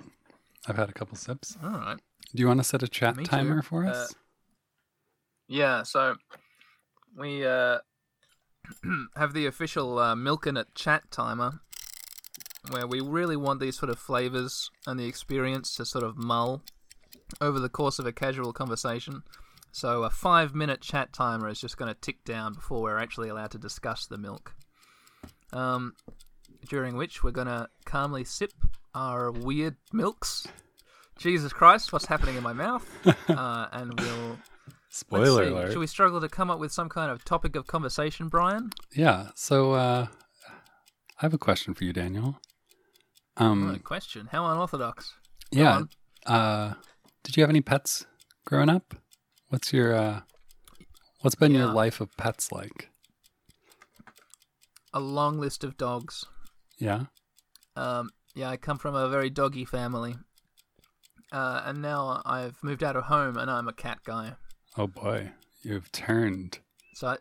I've 0.66 0.76
had 0.76 0.88
a 0.88 0.92
couple 0.92 1.16
sips. 1.16 1.56
all 1.62 1.70
right. 1.70 1.98
Do 2.34 2.40
you 2.40 2.46
want 2.48 2.60
to 2.60 2.64
set 2.64 2.82
a 2.82 2.88
chat 2.88 3.16
Me 3.16 3.25
too. 3.25 3.30
timer 3.30 3.62
for 3.62 3.86
Uh, 3.86 3.90
us? 3.90 4.14
Yeah, 5.48 5.84
so 5.84 6.16
we 7.16 7.46
uh, 7.46 7.78
have 9.16 9.32
the 9.32 9.46
official 9.46 9.98
uh, 9.98 10.16
Milking 10.16 10.56
It 10.56 10.75
chat 10.75 11.10
timer 11.10 11.60
where 12.70 12.86
we 12.86 13.00
really 13.00 13.36
want 13.36 13.60
these 13.60 13.78
sort 13.78 13.90
of 13.90 13.98
flavors 13.98 14.70
and 14.88 14.98
the 14.98 15.06
experience 15.06 15.75
to 15.76 15.84
sort 15.86 16.02
of 16.02 16.18
mull 16.18 16.62
over 17.40 17.60
the 17.60 17.68
course 17.68 18.00
of 18.00 18.06
a 18.06 18.12
casual 18.12 18.52
conversation. 18.52 19.22
So 19.70 20.02
a 20.02 20.10
five 20.10 20.52
minute 20.54 20.80
chat 20.80 21.12
timer 21.12 21.48
is 21.48 21.60
just 21.60 21.76
going 21.76 21.92
to 21.94 22.00
tick 22.00 22.25
down 22.25 22.54
before 22.54 22.82
we're 22.82 22.98
actually 22.98 23.28
allowed 23.28 23.52
to 23.52 23.58
discuss 23.58 24.04
the 24.06 24.18
milk. 24.18 24.54
Um, 25.52 25.94
during 26.68 26.96
which 26.96 27.22
we're 27.22 27.30
going 27.30 27.46
to 27.46 27.68
calmly 27.84 28.25
sip 28.25 28.50
our 28.97 29.31
weird 29.31 29.76
milks. 29.93 30.49
Jesus 31.19 31.53
Christ, 31.53 31.93
what's 31.93 32.07
happening 32.07 32.37
in 32.37 32.43
my 32.43 32.53
mouth? 32.53 32.88
Uh, 33.29 33.67
and 33.73 34.00
we'll 34.00 34.38
Spoiler 34.88 35.43
alert. 35.43 35.73
Should 35.73 35.81
we 35.81 35.87
struggle 35.87 36.21
to 36.21 36.29
come 36.29 36.50
up 36.50 36.59
with 36.59 36.73
some 36.73 36.88
kind 36.88 37.11
of 37.11 37.23
topic 37.25 37.55
of 37.55 37.67
conversation, 37.67 38.29
Brian? 38.29 38.71
Yeah. 38.95 39.29
So 39.35 39.73
uh, 39.73 40.07
I 40.49 41.19
have 41.19 41.35
a 41.35 41.38
question 41.38 41.75
for 41.75 41.85
you, 41.85 41.93
Daniel. 41.93 42.41
Um, 43.37 43.79
question. 43.85 44.29
How 44.33 44.47
unorthodox. 44.47 45.12
Go 45.53 45.61
yeah. 45.61 45.83
Uh, 46.25 46.75
did 47.25 47.37
you 47.37 47.43
have 47.43 47.50
any 47.50 47.61
pets 47.61 48.07
growing 48.47 48.71
up? 48.71 48.95
What's 49.49 49.73
your 49.73 49.95
uh, 49.95 50.21
what's 51.21 51.37
been 51.37 51.53
your 51.53 51.67
life 51.67 52.00
of 52.00 52.17
pets 52.17 52.50
like? 52.50 52.88
A 54.95 55.00
long 55.00 55.38
list 55.38 55.62
of 55.62 55.76
dogs. 55.76 56.25
Yeah. 56.79 57.07
Um, 57.75 58.11
yeah, 58.37 58.49
I 58.50 58.57
come 58.57 58.78
from 58.78 58.95
a 58.95 59.09
very 59.09 59.31
doggy 59.31 59.64
family. 59.64 60.14
Uh, 61.33 61.62
and 61.64 61.83
now 61.83 62.23
I've 62.25 62.62
moved 62.62 62.85
out 62.85 62.95
of 62.95 63.05
home 63.05 63.37
and 63.37 63.50
I'm 63.50 63.66
a 63.66 63.73
cat 63.73 63.99
guy. 64.05 64.35
Oh 64.78 64.87
boy, 64.87 65.33
you've 65.62 65.90
turned. 65.90 66.61
So 66.95 67.09
I, 67.09 67.16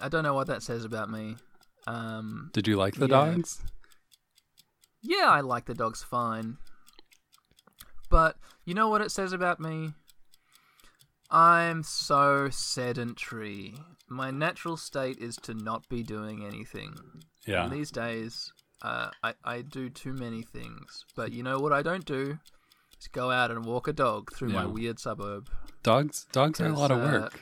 I 0.00 0.08
don't 0.08 0.22
know 0.22 0.34
what 0.34 0.46
that 0.46 0.62
says 0.62 0.84
about 0.84 1.10
me. 1.10 1.36
Um, 1.88 2.50
Did 2.52 2.68
you 2.68 2.76
like 2.76 2.94
the 2.94 3.06
Yeah. 3.08 3.32
dogs? 3.32 3.60
yeah, 5.02 5.28
I 5.28 5.40
like 5.40 5.64
the 5.66 5.74
dogs 5.74 6.02
fine. 6.02 6.58
But 8.08 8.36
you 8.64 8.72
know 8.74 8.88
what 8.88 9.00
it 9.02 9.10
says 9.10 9.32
about 9.32 9.58
me? 9.60 9.90
I'm 11.30 11.82
so 11.82 12.48
sedentary. 12.50 13.74
My 14.08 14.30
natural 14.30 14.76
state 14.76 15.18
is 15.18 15.36
to 15.42 15.54
not 15.54 15.88
be 15.88 16.02
doing 16.02 16.44
anything. 16.44 16.94
Yeah. 17.46 17.64
And 17.64 17.72
these 17.72 17.90
days, 17.90 18.52
uh, 18.84 19.10
I, 19.22 19.34
I 19.44 19.62
do 19.62 19.88
too 19.88 20.12
many 20.12 20.42
things. 20.42 21.04
But 21.16 21.32
you 21.32 21.42
know 21.42 21.58
what 21.58 21.72
I 21.72 21.82
don't 21.82 22.04
do? 22.04 22.38
Is 23.00 23.08
go 23.08 23.30
out 23.30 23.50
and 23.50 23.64
walk 23.64 23.88
a 23.88 23.92
dog 23.92 24.32
through 24.32 24.50
my 24.50 24.66
weird 24.66 25.00
suburb. 25.00 25.48
Dogs. 25.82 26.26
Dogs 26.32 26.60
are 26.60 26.66
a 26.66 26.72
lot 26.72 26.90
of 26.90 26.98
uh, 26.98 27.04
work. 27.04 27.40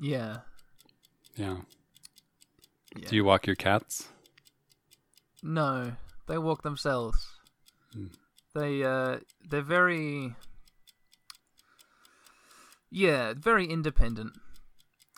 Yeah. 0.00 0.38
Yeah. 1.34 1.58
yeah. 2.96 3.08
Do 3.08 3.16
you 3.16 3.24
walk 3.24 3.46
your 3.46 3.56
cats? 3.56 4.08
No, 5.42 5.92
they 6.26 6.38
walk 6.38 6.62
themselves. 6.62 7.26
Hmm. 7.92 8.06
They 8.54 8.84
uh, 8.84 9.18
they're 9.48 9.60
very, 9.60 10.34
yeah, 12.90 13.34
very 13.36 13.66
independent. 13.66 14.32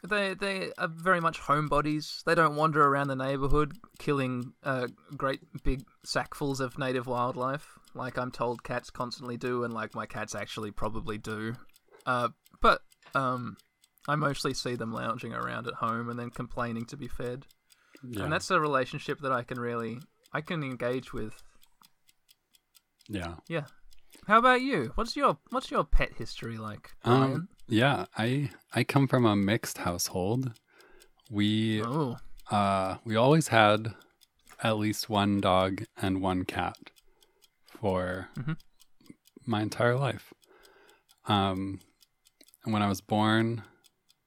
They 0.07 0.35
they 0.35 0.71
are 0.78 0.88
very 0.88 1.21
much 1.21 1.40
homebodies. 1.40 2.23
They 2.25 2.35
don't 2.35 2.55
wander 2.57 2.85
around 2.87 3.09
the 3.09 3.17
neighborhood 3.17 3.73
killing 3.99 4.52
uh, 4.62 4.87
great 5.17 5.40
big 5.64 5.83
sackfuls 6.07 6.61
of 6.61 6.78
native 6.78 7.07
wildlife 7.07 7.67
like 7.95 8.17
I'm 8.17 8.31
told 8.31 8.62
cats 8.62 8.90
constantly 8.90 9.37
do, 9.37 9.64
and 9.64 9.75
like 9.75 9.95
my 9.97 10.07
cats 10.07 10.35
actually 10.37 10.71
probably 10.71 11.19
do. 11.19 11.55
Uh, 12.07 12.28
but 12.62 12.81
um, 13.14 13.57
I 14.07 14.14
mostly 14.14 14.55
see 14.55 14.76
them 14.76 14.93
lounging 14.93 15.33
around 15.35 15.67
at 15.67 15.75
home 15.75 16.09
and 16.09 16.19
then 16.19 16.31
complaining 16.31 16.85
to 16.87 16.97
be 16.97 17.09
fed 17.09 17.47
Yeah. 18.05 18.23
and 18.25 18.33
that's 18.33 18.50
a 18.52 18.61
relationship 18.61 19.21
that 19.23 19.33
I 19.33 19.43
can 19.43 19.59
really 19.59 19.99
I 20.33 20.43
can 20.43 20.62
engage 20.62 21.12
with. 21.12 21.43
yeah. 23.09 23.35
Yeah. 23.49 23.64
How 24.26 24.38
about 24.38 24.61
you? 24.61 24.93
What's 24.95 25.17
your 25.17 25.38
What's 25.50 25.71
your 25.71 25.85
pet 25.85 26.12
history 26.17 26.57
like, 26.59 26.90
Brian? 27.02 27.33
Um. 27.33 27.49
Yeah. 27.68 28.06
I 28.16 28.50
I 28.75 28.84
come 28.84 29.06
from 29.08 29.25
a 29.25 29.37
mixed 29.37 29.78
household. 29.78 30.52
We 31.30 31.82
oh, 31.82 32.16
uh 32.50 32.96
we 33.04 33.16
always 33.16 33.48
had 33.48 33.94
at 34.62 34.78
least 34.78 35.08
one 35.08 35.40
dog 35.40 35.84
and 35.96 36.20
one 36.20 36.44
cat 36.44 36.76
for 37.68 38.28
Mhm. 38.37 38.56
my 39.46 39.62
entire 39.62 39.94
life. 39.96 40.32
Um, 41.26 41.80
and 42.64 42.72
when 42.72 42.82
I 42.82 42.88
was 42.88 43.00
born, 43.00 43.62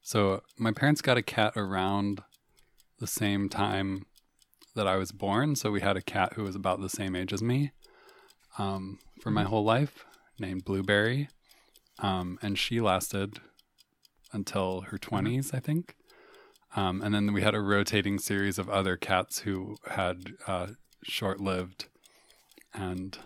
so 0.02 0.42
my 0.58 0.72
parents 0.72 1.02
got 1.02 1.18
a 1.18 1.22
cat 1.24 1.54
around 1.58 2.24
the 3.00 3.08
same 3.08 3.50
time 3.50 4.06
that 4.76 4.88
I 4.88 4.96
was 4.96 5.12
born. 5.12 5.56
So 5.56 5.72
we 5.72 5.82
had 5.82 5.98
a 5.98 6.02
cat 6.02 6.34
who 6.34 6.44
was 6.44 6.56
about 6.56 6.80
the 6.80 6.90
same 6.90 7.16
age 7.16 7.34
as 7.34 7.42
me 7.42 7.72
um, 8.58 9.00
for 9.22 9.32
my 9.32 9.44
whole 9.44 9.64
life, 9.64 10.06
named 10.40 10.64
Blueberry. 10.64 11.28
Um, 12.02 12.38
and 12.42 12.58
she 12.58 12.82
lasted 12.82 13.40
until 14.34 14.82
her 14.82 14.98
20s, 14.98 15.54
I 15.54 15.60
think. 15.60 15.96
Um, 16.76 17.02
and 17.02 17.14
then 17.14 17.34
we 17.34 17.42
had 17.42 17.54
a 17.54 17.62
rotating 17.62 18.18
series 18.18 18.58
of 18.58 18.70
other 18.70 18.96
cats 18.98 19.40
who 19.40 19.76
had 19.88 20.34
uh, 20.48 20.68
short 21.04 21.40
lived 21.42 21.86
and 22.74 23.18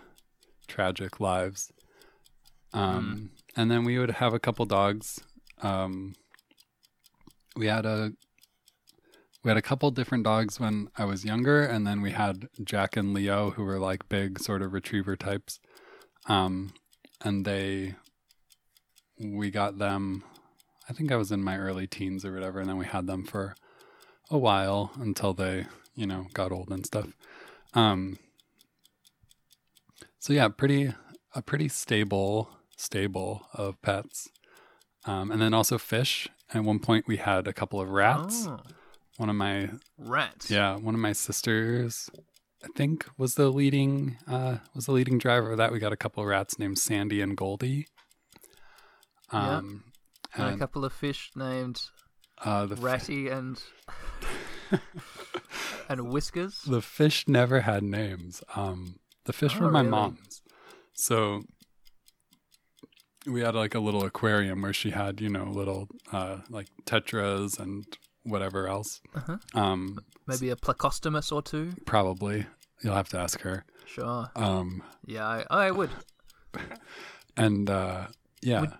tragic 0.66 1.20
lives. 1.20 1.72
Um, 2.72 3.30
And 3.56 3.70
then 3.70 3.84
we 3.84 3.98
would 3.98 4.10
have 4.10 4.34
a 4.34 4.40
couple 4.40 4.66
dogs. 4.66 5.20
Um, 5.62 6.14
we 7.56 7.68
had 7.68 7.86
a 7.86 8.12
we 9.42 9.50
had 9.50 9.56
a 9.56 9.62
couple 9.62 9.90
different 9.92 10.24
dogs 10.24 10.58
when 10.58 10.88
I 10.98 11.04
was 11.04 11.24
younger, 11.24 11.62
and 11.62 11.86
then 11.86 12.02
we 12.02 12.10
had 12.10 12.48
Jack 12.64 12.96
and 12.96 13.14
Leo, 13.14 13.52
who 13.52 13.62
were 13.62 13.78
like 13.78 14.08
big 14.08 14.40
sort 14.40 14.60
of 14.60 14.72
retriever 14.72 15.14
types. 15.14 15.60
Um, 16.26 16.74
and 17.24 17.44
they, 17.44 17.94
we 19.20 19.50
got 19.50 19.78
them. 19.78 20.24
I 20.88 20.92
think 20.92 21.10
I 21.10 21.16
was 21.16 21.32
in 21.32 21.42
my 21.42 21.56
early 21.58 21.86
teens 21.86 22.24
or 22.24 22.32
whatever, 22.32 22.60
and 22.60 22.68
then 22.68 22.76
we 22.76 22.86
had 22.86 23.06
them 23.06 23.24
for 23.24 23.54
a 24.30 24.38
while 24.38 24.92
until 25.00 25.32
they, 25.34 25.66
you 25.94 26.06
know, 26.06 26.26
got 26.32 26.52
old 26.52 26.70
and 26.70 26.84
stuff. 26.86 27.08
Um, 27.74 28.18
so 30.18 30.32
yeah, 30.32 30.48
pretty 30.48 30.92
a 31.34 31.42
pretty 31.42 31.68
stable 31.68 32.50
stable 32.76 33.46
of 33.54 33.80
pets, 33.82 34.28
um, 35.04 35.30
and 35.30 35.40
then 35.40 35.54
also 35.54 35.78
fish. 35.78 36.28
At 36.54 36.62
one 36.64 36.78
point, 36.78 37.06
we 37.08 37.16
had 37.16 37.48
a 37.48 37.52
couple 37.52 37.80
of 37.80 37.88
rats. 37.90 38.46
Oh, 38.46 38.60
One 39.16 39.28
of 39.30 39.34
my 39.36 39.70
rats. 39.98 40.50
yeah, 40.50 40.76
one 40.76 40.94
of 40.94 41.00
my 41.00 41.12
sisters, 41.12 42.08
I 42.62 42.68
think, 42.76 43.04
was 43.18 43.34
the 43.34 43.48
leading 43.50 44.18
uh, 44.28 44.58
was 44.74 44.86
the 44.86 44.92
leading 44.92 45.18
driver 45.18 45.52
of 45.52 45.58
that. 45.58 45.72
We 45.72 45.78
got 45.80 45.92
a 45.92 45.96
couple 45.96 46.22
of 46.22 46.28
rats 46.28 46.58
named 46.58 46.78
Sandy 46.78 47.20
and 47.20 47.36
Goldie. 47.36 47.88
Um, 49.32 49.84
And 50.34 50.54
a 50.54 50.58
couple 50.58 50.84
of 50.84 50.92
fish 50.92 51.30
named 51.34 51.80
uh, 52.44 52.66
the 52.66 52.74
f- 52.76 52.82
Ratty 52.82 53.28
and 53.28 53.60
and 55.88 56.08
Whiskers. 56.12 56.60
the 56.66 56.82
fish 56.82 57.26
never 57.28 57.60
had 57.60 57.82
names. 57.82 58.42
Um, 58.54 58.96
the 59.24 59.32
fish 59.32 59.56
Oh, 59.56 59.64
were 59.64 59.70
my 59.70 59.80
really? 59.80 59.90
mom's. 59.90 60.42
So 60.94 61.42
we 63.26 63.40
had 63.40 63.54
like 63.54 63.74
a 63.74 63.80
little 63.80 64.04
aquarium 64.04 64.62
where 64.62 64.72
she 64.72 64.90
had, 64.90 65.20
you 65.20 65.28
know, 65.28 65.44
little 65.44 65.88
uh, 66.12 66.38
like 66.50 66.68
tetras 66.84 67.58
and 67.58 67.84
whatever 68.24 68.68
else. 68.68 69.00
Uh-huh. 69.14 69.38
Um, 69.54 69.98
Maybe 70.26 70.50
a 70.50 70.56
Plecostomus 70.56 71.32
or 71.32 71.42
two. 71.42 71.72
probably 71.86 72.46
you'll 72.82 72.94
have 72.94 73.08
to 73.10 73.18
ask 73.18 73.40
her. 73.42 73.64
Sure. 73.86 74.30
Um, 74.36 74.82
Yeah, 75.06 75.26
I, 75.26 75.44
I 75.50 75.70
would. 75.70 75.90
and 77.36 77.70
uh, 77.70 78.06
yeah, 78.42 78.60
Would- 78.62 78.72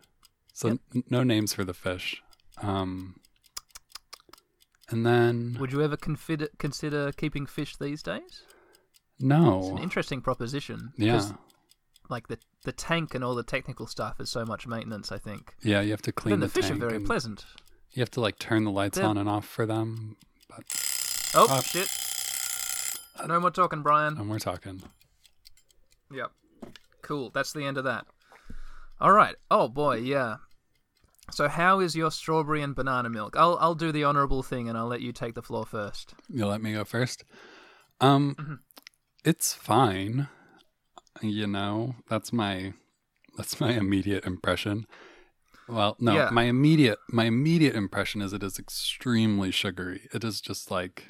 so 0.57 0.69
Yep. 0.69 0.79
n- 0.95 1.05
no 1.11 1.23
names 1.23 1.53
for 1.53 1.65
the 1.65 1.75
fish. 1.75 2.23
Um, 2.63 3.17
and 4.89 5.05
then 5.05 5.57
Would 5.61 5.73
you 5.73 5.83
ever 5.83 5.97
consider 5.97 6.49
consider 6.59 7.13
keeping 7.13 7.45
fish 7.47 7.77
these 7.77 8.03
days? 8.03 8.43
No. 9.19 9.59
It's 9.61 9.69
an 9.69 9.79
interesting 9.79 10.21
proposition. 10.23 10.93
yeah, 10.97 11.33
Like 12.09 12.29
the 12.29 12.39
the 12.65 12.73
tank 12.73 13.15
and 13.15 13.23
all 13.23 13.35
the 13.35 13.43
technical 13.43 13.87
stuff 13.87 14.19
is 14.21 14.31
so 14.31 14.45
much 14.47 14.67
maintenance. 14.67 15.13
I 15.13 15.19
think. 15.19 15.55
yeah, 15.63 15.81
you 15.83 15.91
have 15.91 16.03
to 16.03 16.13
clean 16.13 16.31
Then 16.33 16.41
the, 16.41 16.47
the, 16.47 16.53
fish 16.53 16.71
are 16.71 16.75
very 16.75 16.97
and 16.97 17.07
pleasant. 17.07 17.45
You 17.93 18.01
have 18.01 18.11
to 18.13 18.21
like 18.21 18.39
turn 18.39 18.65
the 18.65 18.71
lights 18.71 18.97
They're- 18.99 19.07
on 19.07 19.19
and 19.19 19.29
off 19.29 19.47
for 19.47 19.67
them. 19.67 20.17
Oh 21.35 21.47
Uh, 21.51 21.61
shit! 21.61 21.89
No 23.27 23.41
more 23.41 23.51
talking, 23.51 23.83
Brian. 23.83 24.17
And 24.17 24.31
we're 24.31 24.39
talking. 24.39 24.83
Yep. 26.11 26.31
Cool. 27.03 27.31
That's 27.31 27.53
the 27.53 27.65
end 27.65 27.77
of 27.79 27.85
that. 27.85 28.07
All 29.01 29.13
right. 29.13 29.35
Oh 29.51 29.69
boy, 29.69 29.97
yeah. 29.97 30.37
So 31.31 31.49
how 31.49 31.81
is 31.81 31.97
your 31.97 32.11
strawberry 32.11 32.63
and 32.63 32.75
banana 32.75 33.11
milk? 33.11 33.37
I'll 33.37 33.59
I'll 33.61 33.75
do 33.75 33.93
the 33.93 34.05
honorable 34.05 34.43
thing 34.43 34.69
and 34.69 34.79
I'll 34.79 34.87
let 34.87 35.01
you 35.01 35.13
take 35.13 35.35
the 35.35 35.43
floor 35.43 35.67
first. 35.67 36.15
You'll 36.29 36.49
let 36.49 36.63
me 36.63 36.73
go 36.73 36.85
first. 36.85 37.25
Um, 38.01 38.35
Mhm. 38.39 38.59
it's 39.25 39.53
fine. 39.53 40.29
You 41.23 41.47
know, 41.47 41.97
that's 42.09 42.33
my 42.33 42.75
that's 43.37 43.61
my 43.61 43.73
immediate 43.73 44.25
impression. 44.25 44.87
Well, 45.69 45.97
no, 45.99 46.15
Yeah. 46.15 46.29
my 46.31 46.45
immediate 46.45 46.99
my 47.09 47.25
immediate 47.25 47.75
impression 47.75 48.23
is 48.23 48.33
it 48.33 48.43
is 48.43 48.59
extremely 48.59 49.51
sugary. 49.51 50.09
It 50.13 50.23
is 50.25 50.41
just 50.41 50.71
like 50.71 51.09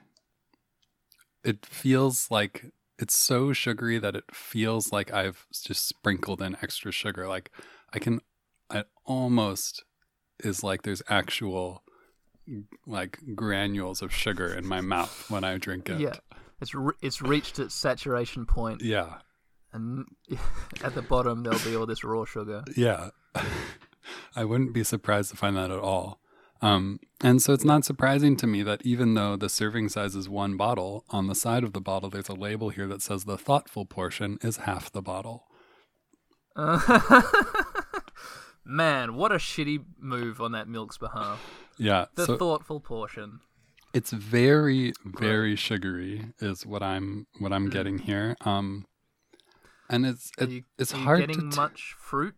it 1.45 1.65
feels 1.67 2.31
like 2.31 2.73
it's 2.99 3.17
so 3.17 3.53
sugary 3.53 3.99
that 3.99 4.17
it 4.17 4.25
feels 4.35 4.91
like 4.93 5.13
I've 5.13 5.47
just 5.53 5.87
sprinkled 5.87 6.41
in 6.41 6.57
extra 6.63 6.91
sugar. 6.91 7.29
Like 7.29 7.51
I 7.93 7.99
can, 7.99 8.21
I 8.71 8.85
almost 9.05 9.85
is 10.45 10.63
like 10.63 10.83
there's 10.83 11.03
actual 11.09 11.83
like 12.87 13.19
granules 13.35 14.03
of 14.03 14.13
sugar 14.15 14.47
in 14.55 14.67
my 14.67 14.81
mouth 14.81 15.31
when 15.31 15.45
I 15.45 15.59
drink 15.59 15.89
it. 15.89 16.01
Yeah. 16.01 16.15
It's 16.61 16.75
re- 16.75 16.95
it's 17.03 17.21
reached 17.21 17.59
its 17.59 17.75
saturation 17.75 18.47
point, 18.47 18.81
Yeah. 18.83 19.19
and 19.73 20.07
at 20.85 20.95
the 20.95 21.03
bottom 21.03 21.43
there'll 21.43 21.59
be 21.59 21.77
all 21.77 21.87
this 21.87 22.03
raw 22.05 22.25
sugar. 22.25 22.65
Yeah. 22.77 23.11
I 24.37 24.45
wouldn't 24.45 24.73
be 24.73 24.85
surprised 24.85 25.31
to 25.33 25.37
find 25.37 25.57
that 25.57 25.71
at 25.71 25.79
all. 25.81 26.21
Um, 26.63 27.01
and 27.23 27.43
so 27.43 27.53
it's 27.53 27.65
not 27.65 27.85
surprising 27.85 28.35
to 28.37 28.47
me 28.47 28.63
that 28.63 28.81
even 28.87 29.13
though 29.13 29.37
the 29.37 29.49
serving 29.51 29.91
size 29.91 30.15
is 30.17 30.27
one 30.29 30.57
bottle, 30.57 31.05
on 31.11 31.27
the 31.27 31.35
side 31.35 31.65
of 31.65 31.75
the 31.75 31.81
bottle 31.83 32.09
there's 32.09 32.29
a 32.31 32.35
label 32.35 32.71
here 32.71 32.87
that 32.87 33.03
says 33.03 33.25
the 33.25 33.37
thoughtful 33.37 33.85
portion 33.85 34.39
is 34.43 34.59
half 34.59 34.91
the 34.91 35.03
bottle. 35.03 35.45
Man, 38.67 39.15
what 39.15 39.31
a 39.31 39.37
shitty 39.37 39.85
move 39.99 40.41
on 40.41 40.53
that 40.53 40.67
milk's 40.69 40.99
behalf. 40.99 41.41
Yeah. 41.79 42.07
The 42.17 42.27
so 42.27 42.37
thoughtful 42.37 42.81
portion. 42.81 43.41
it's 43.95 44.11
very, 44.11 44.93
very 45.05 45.55
sugary 45.57 46.33
is 46.41 46.67
what 46.67 46.83
I'm 46.83 47.27
what 47.39 47.53
I'm 47.53 47.71
getting 47.71 47.99
here. 47.99 48.37
Um 48.45 48.87
and 49.89 50.05
it's 50.05 50.31
it, 50.39 50.49
you, 50.51 50.63
it's 50.79 50.93
are 50.93 50.97
you 50.99 51.05
hard 51.05 51.21
getting 51.21 51.51
to 51.51 51.57
much 51.57 51.95
fruit 51.99 52.35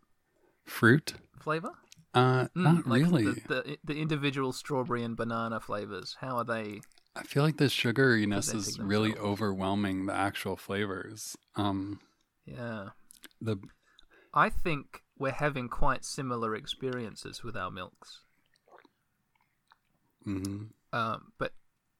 fruit. 0.66 1.14
flavor? 1.38 1.72
Uh 2.12 2.48
Mm, 2.48 2.62
not 2.62 2.86
like 2.86 3.02
really. 3.02 3.24
The, 3.24 3.40
the 3.48 3.78
the 3.84 4.00
individual 4.00 4.52
strawberry 4.52 5.02
and 5.02 5.16
banana 5.16 5.60
flavors. 5.60 6.16
How 6.20 6.36
are 6.36 6.44
they? 6.44 6.80
I 7.16 7.22
feel 7.22 7.42
like 7.42 7.56
the 7.56 7.64
sugariness 7.64 8.54
is 8.54 8.64
presenting 8.66 8.86
really 8.86 9.16
overwhelming 9.16 10.06
the 10.06 10.14
actual 10.14 10.56
flavors. 10.56 11.36
Um 11.56 12.00
Yeah, 12.44 12.90
the 13.40 13.56
I 14.34 14.50
think 14.50 15.02
we're 15.18 15.32
having 15.32 15.68
quite 15.68 16.04
similar 16.04 16.54
experiences 16.54 17.42
with 17.42 17.56
our 17.56 17.70
milks. 17.70 18.22
mhm. 20.26 20.70
Um, 20.92 21.32
but 21.38 21.52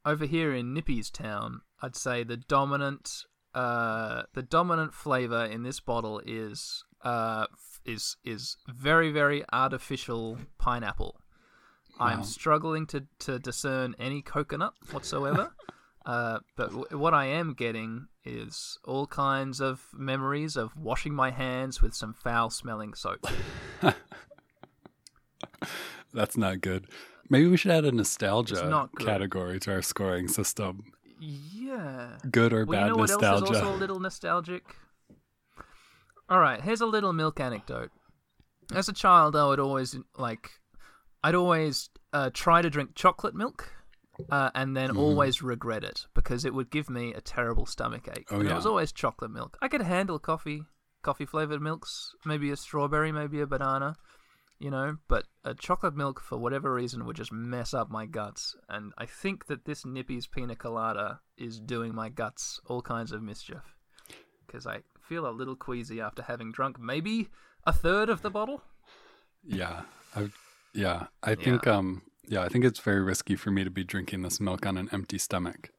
over 0.04 0.24
here 0.24 0.54
in 0.54 0.72
Nippy's 0.72 1.11
town, 1.11 1.61
I'd 1.83 1.96
say 1.96 2.24
the 2.24 2.37
dominant 2.37 3.24
uh, 3.54 4.22
the 4.35 4.42
dominant 4.42 4.94
flavor 4.94 5.44
in 5.44 5.62
this 5.62 5.81
bottle 5.81 6.20
is 6.24 6.85
uh, 7.02 7.46
is 7.85 8.16
is 8.24 8.57
very 8.66 9.11
very 9.11 9.44
artificial 9.52 10.38
pineapple. 10.59 11.20
I'm 12.00 12.22
struggling 12.22 12.87
to, 12.88 13.07
to 13.20 13.38
discern 13.40 13.96
any 13.98 14.22
coconut 14.22 14.74
whatsoever. 14.92 15.52
uh, 16.07 16.38
but 16.57 16.70
w- 16.70 16.87
what 16.96 17.12
I 17.12 17.26
am 17.26 17.54
getting 17.54 18.07
is 18.28 18.78
all 18.84 19.06
kinds 19.06 19.60
of 19.60 19.86
memories 19.92 20.56
of 20.56 20.76
washing 20.76 21.14
my 21.14 21.30
hands 21.30 21.80
with 21.82 21.94
some 21.94 22.12
foul 22.14 22.50
smelling 22.50 22.94
soap. 22.94 23.26
That's 26.14 26.36
not 26.36 26.60
good. 26.60 26.86
Maybe 27.30 27.46
we 27.46 27.56
should 27.56 27.70
add 27.70 27.84
a 27.84 27.92
nostalgia 27.92 28.88
category 28.98 29.60
to 29.60 29.72
our 29.72 29.82
scoring 29.82 30.28
system. 30.28 30.84
Yeah. 31.20 32.16
Good 32.30 32.52
or 32.52 32.64
Well, 32.64 32.80
bad 32.80 32.86
you 32.86 32.92
know 32.92 32.96
what 32.96 33.10
nostalgia. 33.10 33.44
else 33.46 33.50
is 33.50 33.56
also 33.62 33.74
a 33.74 33.76
little 33.76 34.00
nostalgic? 34.00 34.64
All 36.30 36.38
right, 36.40 36.60
here's 36.60 36.80
a 36.80 36.86
little 36.86 37.12
milk 37.12 37.40
anecdote. 37.40 37.90
As 38.74 38.88
a 38.88 38.92
child, 38.92 39.34
I 39.36 39.46
would 39.46 39.60
always 39.60 39.96
like, 40.16 40.50
I'd 41.22 41.34
always 41.34 41.88
uh, 42.12 42.30
try 42.32 42.60
to 42.62 42.68
drink 42.70 42.94
chocolate 42.94 43.34
milk, 43.34 43.70
uh, 44.31 44.50
and 44.54 44.76
then 44.76 44.90
Mhm. 44.90 44.98
always 44.98 45.42
regret 45.42 45.85
it 45.85 46.07
because 46.14 46.44
it 46.44 46.54
would 46.54 46.70
give 46.70 46.90
me 46.90 47.14
a 47.14 47.20
terrible 47.20 47.66
stomach 47.66 48.09
ache. 48.09 48.28
Oh, 48.31 48.37
and 48.37 48.44
yeah. 48.46 48.52
It 48.52 48.57
was 48.57 48.66
always 48.66 48.92
chocolate 48.92 49.31
milk. 49.31 49.57
I 49.62 49.68
could 49.68 49.83
handle 49.83 50.18
coffee, 50.18 50.64
coffee 51.02 51.26
flavored 51.26 51.61
milks, 51.62 52.14
maybe 52.24 52.50
a 52.50 52.57
strawberry, 52.57 53.12
maybe 53.12 53.40
a 53.40 53.46
banana, 53.46 53.96
you 54.59 54.70
know. 54.70 54.96
But 55.09 55.26
a 55.44 55.54
chocolate 55.54 55.94
milk, 55.94 56.20
for 56.20 56.37
whatever 56.38 56.72
reason, 56.74 57.04
would 57.07 57.16
just 57.16 57.33
mess 57.33 57.72
up 57.72 57.90
my 57.90 58.07
guts. 58.07 58.57
And 58.68 58.92
I 58.98 59.07
think 59.07 59.46
that 59.46 59.64
this 59.64 59.85
Nippy's 59.87 60.26
pina 60.26 60.57
colada 60.57 61.20
is 61.37 61.61
doing 61.61 61.94
my 61.94 62.09
guts 62.09 62.61
all 62.66 62.83
kinds 62.83 63.12
of 63.12 63.22
mischief 63.22 63.76
because 64.46 64.66
I 64.66 64.83
feel 65.00 65.26
a 65.26 65.31
little 65.31 65.57
queasy 65.57 66.00
after 66.00 66.22
having 66.22 66.52
drunk 66.52 66.78
maybe 66.81 67.28
a 67.64 67.72
third 67.72 68.09
of 68.09 68.22
the 68.22 68.31
bottle. 68.31 68.62
yeah. 69.44 69.83
I, 70.16 70.31
yeah. 70.74 71.07
I 71.22 71.35
think 71.35 71.66
um 71.66 72.02
yeah, 72.28 72.42
I 72.42 72.48
think 72.48 72.64
it's 72.64 72.80
very 72.80 73.00
risky 73.00 73.36
for 73.36 73.50
me 73.50 73.64
to 73.64 73.70
be 73.70 73.84
drinking 73.84 74.22
this 74.22 74.40
milk 74.40 74.66
on 74.66 74.76
an 74.76 74.88
empty 74.92 75.18
stomach. 75.18 75.70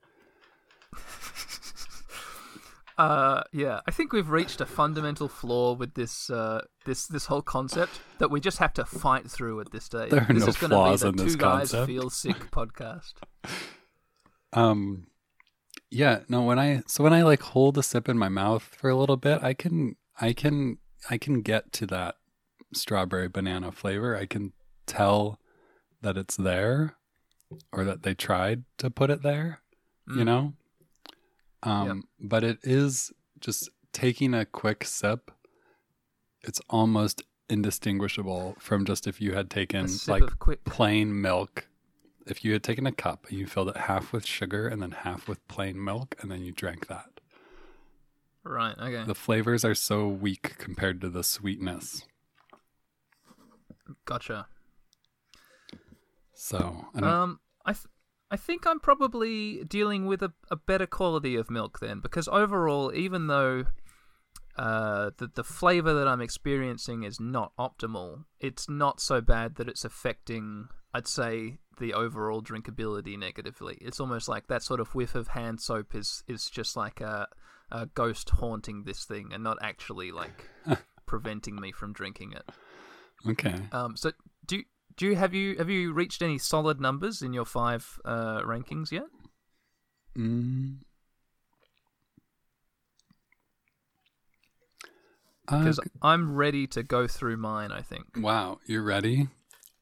Uh, 3.00 3.44
yeah, 3.54 3.80
I 3.88 3.92
think 3.92 4.12
we've 4.12 4.30
reached 4.30 4.60
a 4.60 4.66
fundamental 4.66 5.30
flaw 5.30 5.74
with 5.74 5.94
this 5.94 6.30
uh, 6.30 6.66
this 6.84 7.08
this 7.08 7.28
whole 7.28 7.42
concept 7.42 8.02
that 8.18 8.30
we 8.30 8.42
just 8.42 8.58
have 8.58 8.74
to 8.74 8.84
fight 8.84 9.32
through 9.32 9.62
at 9.62 9.72
this 9.72 9.86
stage. 9.86 10.10
There 10.10 10.26
are 10.28 10.34
this 10.34 10.44
no 10.44 10.50
is 10.50 10.58
gonna 10.58 10.76
flaws 10.76 11.04
be 11.04 11.08
in 11.08 11.16
the 11.16 11.24
this 11.24 11.34
two 11.36 11.40
guys 11.40 11.72
feel 11.72 12.10
sick 12.10 12.36
podcast. 12.52 13.14
Um, 14.52 15.08
yeah, 15.90 16.20
no. 16.28 16.44
When 16.44 16.60
I 16.60 16.84
so 16.88 17.02
when 17.02 17.14
I 17.14 17.24
like 17.24 17.42
hold 17.42 17.78
a 17.78 17.84
sip 17.84 18.10
in 18.10 18.18
my 18.18 18.28
mouth 18.28 18.64
for 18.64 18.90
a 18.90 18.98
little 18.98 19.16
bit, 19.16 19.42
I 19.42 19.54
can 19.54 19.96
I 20.20 20.34
can 20.34 20.80
I 21.10 21.18
can 21.18 21.42
get 21.42 21.72
to 21.74 21.86
that 21.86 22.16
strawberry 22.74 23.30
banana 23.30 23.72
flavor. 23.72 24.18
I 24.18 24.26
can 24.26 24.52
tell 24.86 25.40
that 26.02 26.18
it's 26.18 26.36
there, 26.38 26.96
or 27.72 27.84
that 27.84 28.04
they 28.04 28.14
tried 28.14 28.64
to 28.78 28.90
put 28.90 29.10
it 29.10 29.22
there. 29.24 29.62
You 30.08 30.24
Mm. 30.24 30.26
know. 30.26 30.54
Um, 31.62 32.04
but 32.20 32.44
it 32.44 32.60
is 32.64 33.12
just 33.40 33.70
taking 33.92 34.34
a 34.34 34.46
quick 34.46 34.84
sip. 34.86 35.30
It's 36.42 36.62
almost 36.70 37.22
indistinguishable 37.50 38.56
from 38.60 38.86
just 38.86 39.08
if 39.08 39.20
you 39.20 39.34
had 39.34 39.50
taken 39.50 39.88
like 40.08 40.24
plain 40.64 41.20
milk. 41.22 41.68
If 42.26 42.46
you 42.46 42.54
had 42.54 42.64
taken 42.64 42.86
a 42.86 42.92
cup 42.92 43.26
and 43.30 43.38
you 43.40 43.46
filled 43.48 43.70
it 43.70 43.78
half 43.78 44.14
with 44.14 44.26
sugar 44.26 44.68
and 44.68 44.82
then 44.82 44.92
half 44.92 45.28
with 45.28 45.46
plain 45.48 45.84
milk 45.84 46.16
and 46.22 46.30
then 46.32 46.44
you 46.44 46.52
drank 46.52 46.88
that. 46.88 47.20
Right. 48.44 48.78
Okay. 48.78 49.04
The 49.06 49.16
flavors 49.16 49.66
are 49.66 49.76
so 49.76 50.08
weak 50.08 50.56
compared 50.58 51.02
to 51.02 51.10
the 51.10 51.24
sweetness. 51.24 52.04
Gotcha. 54.06 54.48
So, 56.40 56.86
I 56.96 57.02
Um, 57.02 57.40
I 57.66 57.74
th- 57.74 57.88
I 58.32 58.38
think 58.38 58.66
I'm 58.66 58.80
probably 58.80 59.64
dealing 59.66 60.06
with 60.06 60.24
a, 60.24 60.32
a 60.50 60.56
better 60.56 60.88
quality 60.88 61.36
of 61.36 61.50
milk 61.50 61.80
then, 61.80 62.00
because 62.00 62.30
overall, 62.30 62.94
even 62.96 63.28
though 63.28 63.66
uh, 64.56 65.12
the 65.18 65.28
the 65.28 65.44
flavor 65.44 65.94
that 65.94 66.08
I'm 66.08 66.22
experiencing 66.22 67.04
is 67.04 67.20
not 67.20 67.52
optimal, 67.60 68.24
it's 68.40 68.70
not 68.70 69.02
so 69.02 69.20
bad 69.20 69.56
that 69.56 69.68
it's 69.68 69.84
affecting, 69.84 70.70
I'd 70.94 71.08
say, 71.08 71.58
the 71.78 71.94
overall 71.94 72.42
drinkability 72.42 73.20
negatively. 73.20 73.78
It's 73.82 74.00
almost 74.00 74.30
like 74.30 74.48
that 74.48 74.64
sort 74.64 74.80
of 74.80 74.96
whiff 74.96 75.16
of 75.16 75.30
hand 75.30 75.60
soap 75.60 75.94
is 75.94 76.24
is 76.26 76.50
just 76.50 76.78
like 76.78 77.02
a, 77.02 77.28
a 77.70 77.88
ghost 77.88 78.30
haunting 78.30 78.86
this 78.86 79.04
thing, 79.04 79.32
and 79.34 79.44
not 79.44 79.58
actually 79.62 80.14
like 80.14 80.50
preventing 81.06 81.58
me 81.60 81.74
from 81.74 81.92
drinking 81.92 82.32
it. 82.32 82.50
okay. 83.28 83.56
Um, 83.74 83.98
so 83.98 84.14
do 85.00 85.06
you- 85.08 85.16
have 85.16 85.34
you 85.34 85.56
have 85.58 85.70
you 85.70 85.94
reached 85.94 86.22
any 86.22 86.38
solid 86.38 86.80
numbers 86.80 87.22
in 87.22 87.32
your 87.34 87.46
five 87.46 88.00
uh, 88.06 88.42
rankings 88.44 88.92
yet? 88.92 89.08
Mm. 90.18 90.80
Uh, 95.48 95.60
Because 95.60 95.80
I'm 96.02 96.36
ready 96.36 96.68
to 96.68 96.84
go 96.84 97.08
through 97.08 97.38
mine. 97.38 97.72
I 97.72 97.82
think. 97.82 98.06
wow, 98.18 98.60
you're 98.66 98.84
ready? 98.84 99.28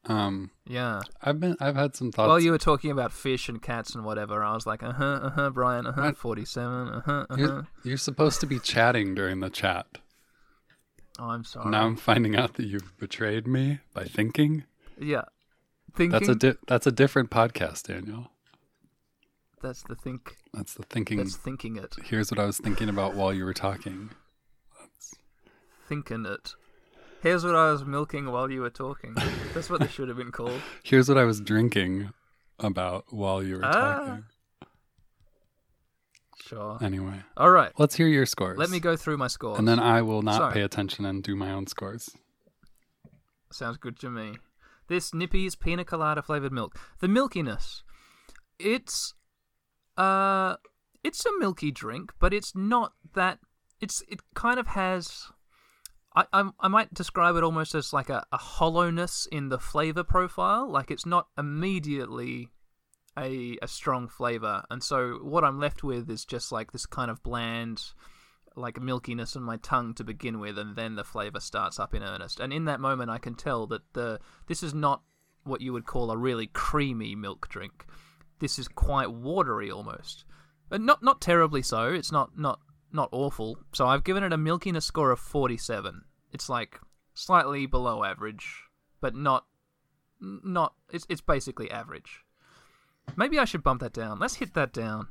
Um, 0.06 0.50
Yeah. 0.64 1.00
I've 1.20 1.38
been, 1.38 1.56
I've 1.60 1.76
had 1.76 1.94
some 1.94 2.10
thoughts. 2.12 2.28
While 2.28 2.40
you 2.40 2.50
were 2.52 2.58
talking 2.58 2.90
about 2.90 3.12
fish 3.12 3.48
and 3.50 3.60
cats 3.60 3.94
and 3.94 4.04
whatever, 4.04 4.42
I 4.42 4.54
was 4.54 4.66
like, 4.66 4.82
uh 4.82 4.92
huh, 4.92 5.04
uh 5.22 5.30
huh, 5.30 5.50
Brian, 5.50 5.86
uh 5.86 5.92
huh, 5.92 6.12
forty-seven, 6.12 6.88
uh 6.88 7.00
huh, 7.04 7.12
uh 7.12 7.26
huh. 7.28 7.36
you're, 7.38 7.66
you're 7.84 7.96
supposed 7.98 8.40
to 8.40 8.46
be 8.46 8.58
chatting 8.58 9.14
during 9.14 9.40
the 9.40 9.50
chat. 9.50 9.86
Oh, 11.18 11.24
I'm 11.24 11.44
sorry. 11.44 11.68
Now 11.70 11.84
I'm 11.84 11.96
finding 11.96 12.36
out 12.36 12.54
that 12.54 12.66
you've 12.66 12.96
betrayed 12.98 13.46
me 13.46 13.80
by 13.92 14.04
thinking. 14.04 14.64
Yeah. 15.00 15.22
Thinking. 15.94 16.10
That's 16.12 16.28
a 16.28 16.34
di- 16.34 16.58
that's 16.66 16.86
a 16.86 16.92
different 16.92 17.30
podcast, 17.30 17.84
Daniel. 17.84 18.30
That's 19.62 19.82
the 19.82 19.94
think. 19.96 20.36
That's 20.54 20.74
the 20.74 20.84
thinking. 20.84 21.18
That's 21.18 21.36
thinking 21.36 21.76
it. 21.76 21.94
Here's 22.04 22.30
what 22.30 22.38
I 22.38 22.44
was 22.44 22.58
thinking 22.58 22.88
about 22.88 23.14
while 23.14 23.32
you 23.32 23.44
were 23.44 23.54
talking. 23.54 24.10
That's... 24.80 25.14
Thinking 25.88 26.24
it. 26.26 26.54
Here's 27.22 27.44
what 27.44 27.56
I 27.56 27.72
was 27.72 27.84
milking 27.84 28.30
while 28.30 28.48
you 28.50 28.60
were 28.60 28.70
talking. 28.70 29.16
That's 29.54 29.68
what 29.68 29.80
they 29.80 29.88
should 29.88 30.06
have 30.08 30.16
been 30.16 30.30
called. 30.30 30.60
Here's 30.84 31.08
what 31.08 31.18
I 31.18 31.24
was 31.24 31.40
drinking 31.40 32.10
about 32.60 33.06
while 33.12 33.42
you 33.42 33.56
were 33.56 33.64
Ah. 33.64 33.70
talking. 33.98 34.24
Sure. 36.46 36.78
Anyway, 36.80 37.20
All 37.36 37.50
right. 37.50 37.72
let's 37.78 37.96
hear 37.96 38.06
your 38.06 38.24
scores. 38.24 38.56
Let 38.58 38.70
me 38.70 38.78
go 38.80 38.96
through 38.96 39.16
my 39.18 39.26
scores. 39.26 39.58
And 39.58 39.66
then 39.68 39.78
I 39.80 40.00
will 40.02 40.22
not 40.22 40.36
Sorry. 40.36 40.54
pay 40.54 40.62
attention 40.62 41.04
and 41.04 41.22
do 41.22 41.34
my 41.36 41.50
own 41.50 41.66
scores. 41.66 42.10
Sounds 43.52 43.76
good 43.76 43.98
to 44.00 44.08
me. 44.10 44.36
This 44.88 45.14
Nippy's 45.14 45.54
pina 45.54 45.84
colada 45.84 46.22
flavored 46.22 46.52
milk. 46.52 46.78
The 47.00 47.06
milkiness. 47.06 47.82
It's 48.58 49.14
uh 49.96 50.56
it's 51.04 51.24
a 51.24 51.38
milky 51.38 51.70
drink, 51.70 52.12
but 52.18 52.34
it's 52.34 52.54
not 52.54 52.92
that 53.14 53.38
it's 53.80 54.02
it 54.08 54.20
kind 54.34 54.58
of 54.58 54.68
has 54.68 55.30
I 56.16 56.24
I, 56.32 56.50
I 56.60 56.68
might 56.68 56.92
describe 56.94 57.36
it 57.36 57.44
almost 57.44 57.74
as 57.74 57.92
like 57.92 58.08
a, 58.08 58.24
a 58.32 58.38
hollowness 58.38 59.26
in 59.30 59.50
the 59.50 59.58
flavor 59.58 60.04
profile. 60.04 60.70
Like 60.70 60.90
it's 60.90 61.06
not 61.06 61.28
immediately 61.36 62.48
a 63.16 63.58
a 63.62 63.68
strong 63.68 64.08
flavor. 64.08 64.64
And 64.70 64.82
so 64.82 65.18
what 65.22 65.44
I'm 65.44 65.60
left 65.60 65.84
with 65.84 66.10
is 66.10 66.24
just 66.24 66.50
like 66.50 66.72
this 66.72 66.86
kind 66.86 67.10
of 67.10 67.22
bland 67.22 67.82
like 68.58 68.80
milkiness 68.80 69.36
on 69.36 69.42
my 69.42 69.56
tongue 69.58 69.94
to 69.94 70.04
begin 70.04 70.38
with, 70.40 70.58
and 70.58 70.76
then 70.76 70.96
the 70.96 71.04
flavor 71.04 71.40
starts 71.40 71.78
up 71.78 71.94
in 71.94 72.02
earnest. 72.02 72.40
And 72.40 72.52
in 72.52 72.64
that 72.66 72.80
moment, 72.80 73.10
I 73.10 73.18
can 73.18 73.34
tell 73.34 73.66
that 73.68 73.82
the 73.94 74.20
this 74.46 74.62
is 74.62 74.74
not 74.74 75.02
what 75.44 75.60
you 75.60 75.72
would 75.72 75.86
call 75.86 76.10
a 76.10 76.16
really 76.16 76.46
creamy 76.48 77.14
milk 77.14 77.48
drink. 77.48 77.86
This 78.40 78.58
is 78.58 78.68
quite 78.68 79.10
watery 79.10 79.70
almost, 79.70 80.24
but 80.68 80.80
not 80.80 81.02
not 81.02 81.20
terribly 81.20 81.62
so. 81.62 81.92
It's 81.92 82.12
not 82.12 82.38
not 82.38 82.60
not 82.92 83.08
awful. 83.12 83.58
So 83.72 83.86
I've 83.86 84.04
given 84.04 84.22
it 84.22 84.32
a 84.32 84.38
milkiness 84.38 84.84
score 84.84 85.10
of 85.10 85.18
forty 85.18 85.56
seven. 85.56 86.02
It's 86.32 86.48
like 86.48 86.80
slightly 87.14 87.66
below 87.66 88.04
average, 88.04 88.64
but 89.00 89.14
not 89.14 89.46
not. 90.20 90.74
It's 90.92 91.06
it's 91.08 91.20
basically 91.20 91.70
average. 91.70 92.24
Maybe 93.16 93.38
I 93.38 93.44
should 93.44 93.62
bump 93.62 93.80
that 93.80 93.92
down. 93.92 94.18
Let's 94.18 94.34
hit 94.36 94.54
that 94.54 94.72
down. 94.72 95.08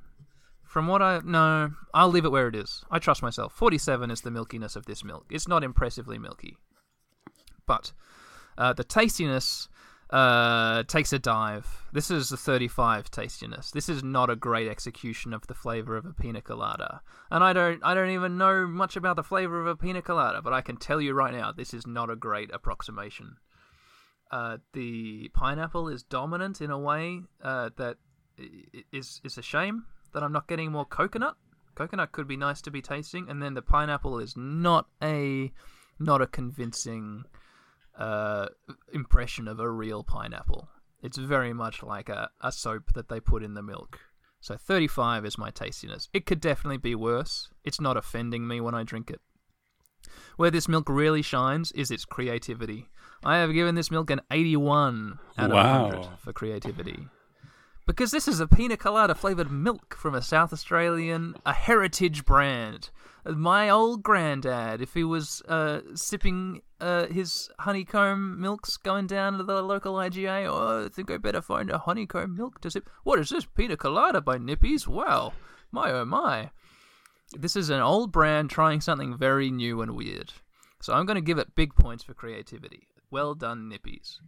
From 0.68 0.88
what 0.88 1.02
I 1.02 1.22
no, 1.24 1.72
I'll 1.94 2.10
leave 2.10 2.26
it 2.26 2.32
where 2.32 2.48
it 2.48 2.56
is. 2.56 2.84
I 2.92 3.00
trust 3.00 3.24
myself. 3.24 3.54
Forty-seven 3.54 4.12
is 4.12 4.22
the 4.22 4.30
milkiness 4.30 4.76
of 4.76 4.86
this 4.86 5.04
milk. 5.04 5.26
It's 5.32 5.48
not 5.48 5.64
impressively 5.64 6.20
milky, 6.20 6.58
but 7.66 7.94
uh, 8.58 8.74
the 8.74 8.84
tastiness 8.84 9.70
uh, 10.10 10.84
takes 10.84 11.14
a 11.14 11.20
dive. 11.20 11.66
This 11.94 12.12
is 12.12 12.32
a 12.32 12.38
thirty-five 12.38 13.10
tastiness. 13.10 13.72
This 13.72 13.90
is 13.90 14.04
not 14.04 14.30
a 14.30 14.36
great 14.36 14.68
execution 14.68 15.34
of 15.34 15.48
the 15.48 15.54
flavor 15.54 15.98
of 15.98 16.06
a 16.06 16.14
pina 16.14 16.42
colada, 16.42 17.02
and 17.32 17.44
I 17.44 17.54
don't, 17.54 17.84
I 17.84 17.94
don't 17.94 18.12
even 18.12 18.38
know 18.38 18.68
much 18.68 18.96
about 18.96 19.16
the 19.16 19.24
flavor 19.24 19.62
of 19.62 19.68
a 19.68 19.76
pina 19.76 20.02
colada, 20.02 20.42
but 20.42 20.54
I 20.54 20.62
can 20.62 20.78
tell 20.78 21.02
you 21.02 21.14
right 21.14 21.34
now, 21.34 21.52
this 21.52 21.74
is 21.74 21.88
not 21.88 22.10
a 22.10 22.16
great 22.16 22.54
approximation. 22.54 23.38
Uh, 24.30 24.58
the 24.74 25.30
pineapple 25.34 25.88
is 25.88 26.04
dominant 26.04 26.62
in 26.62 26.72
a 26.72 26.78
way 26.78 27.22
uh, 27.42 27.70
that 27.78 27.98
is 28.92 29.22
is 29.24 29.38
a 29.38 29.42
shame 29.42 29.86
that 30.18 30.24
I'm 30.24 30.32
not 30.32 30.48
getting 30.48 30.72
more 30.72 30.84
coconut. 30.84 31.36
Coconut 31.76 32.12
could 32.12 32.28
be 32.28 32.38
nice 32.38 32.60
to 32.64 32.72
be 32.72 32.82
tasting, 32.82 33.30
and 33.30 33.40
then 33.40 33.54
the 33.54 33.62
pineapple 33.62 34.18
is 34.18 34.34
not 34.36 34.88
a 35.00 35.52
not 36.00 36.24
a 36.24 36.26
convincing 36.26 37.26
uh, 37.96 38.48
impression 38.92 39.48
of 39.48 39.60
a 39.60 39.70
real 39.70 40.04
pineapple. 40.04 40.70
It's 41.04 41.20
very 41.20 41.54
much 41.54 41.84
like 41.84 42.10
a, 42.10 42.32
a 42.42 42.52
soap 42.52 42.94
that 42.96 43.10
they 43.10 43.20
put 43.20 43.44
in 43.44 43.54
the 43.54 43.62
milk. 43.62 44.00
So 44.40 44.58
35 44.58 45.24
is 45.24 45.38
my 45.38 45.52
tastiness. 45.52 46.10
It 46.14 46.26
could 46.26 46.42
definitely 46.42 46.78
be 46.78 46.96
worse. 46.96 47.50
It's 47.64 47.80
not 47.80 47.96
offending 47.96 48.48
me 48.48 48.60
when 48.60 48.74
I 48.74 48.82
drink 48.82 49.12
it. 49.12 49.22
Where 50.36 50.50
this 50.50 50.68
milk 50.68 50.90
really 50.90 51.22
shines 51.22 51.72
is 51.74 51.92
its 51.92 52.06
creativity. 52.06 52.90
I 53.24 53.38
have 53.38 53.54
given 53.54 53.76
this 53.76 53.92
milk 53.92 54.10
an 54.10 54.22
81 54.32 55.20
out 55.38 55.52
of 55.52 55.92
100 55.92 56.08
for 56.18 56.34
creativity. 56.34 57.08
Because 57.88 58.12
this 58.12 58.28
is 58.28 58.42
a 58.42 58.48
pina 58.48 58.76
colada 58.76 59.16
flavored 59.16 59.50
milk 59.50 59.96
from 59.96 60.14
a 60.14 60.22
South 60.22 60.52
Australian, 60.52 61.36
a 61.46 61.54
heritage 61.54 62.26
brand. 62.26 62.90
My 63.26 63.70
old 63.70 64.04
granddad, 64.04 64.82
if 64.82 64.94
he 64.94 65.06
was 65.06 65.42
uh, 65.48 65.80
sipping 65.96 66.64
uh, 66.82 67.08
his 67.08 67.50
honeycomb 67.60 68.42
milks 68.42 68.76
going 68.76 69.08
down 69.08 69.38
to 69.38 69.44
the 69.44 69.62
local 69.62 69.94
IGA, 69.94 70.48
oh, 70.48 70.86
I 70.86 70.90
think 70.90 71.10
I 71.10 71.16
better 71.16 71.42
find 71.42 71.70
a 71.70 71.78
honeycomb 71.78 72.36
milk 72.36 72.60
to 72.62 72.70
sip. 72.70 72.90
What 73.04 73.20
is 73.20 73.30
this? 73.30 73.46
Pina 73.46 73.78
colada 73.78 74.20
by 74.20 74.38
Nippies? 74.38 74.86
Wow. 74.86 75.32
My 75.72 75.90
oh 75.92 76.04
my. 76.04 76.52
This 77.32 77.56
is 77.56 77.70
an 77.70 77.80
old 77.80 78.12
brand 78.12 78.50
trying 78.50 78.82
something 78.82 79.18
very 79.18 79.50
new 79.50 79.82
and 79.82 79.96
weird. 79.96 80.34
So 80.82 80.94
I'm 80.94 81.06
going 81.06 81.16
to 81.16 81.22
give 81.22 81.38
it 81.38 81.56
big 81.56 81.74
points 81.74 82.04
for 82.04 82.14
creativity. 82.14 82.90
Well 83.12 83.34
done, 83.34 83.72
Nippies. 83.72 84.20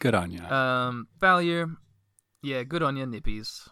Good 0.00 0.14
on 0.14 0.32
you. 0.32 0.44
Um, 0.44 1.06
value, 1.20 1.76
yeah, 2.44 2.62
good 2.62 2.82
on 2.82 2.96
you, 2.96 3.06
Nippies. 3.06 3.68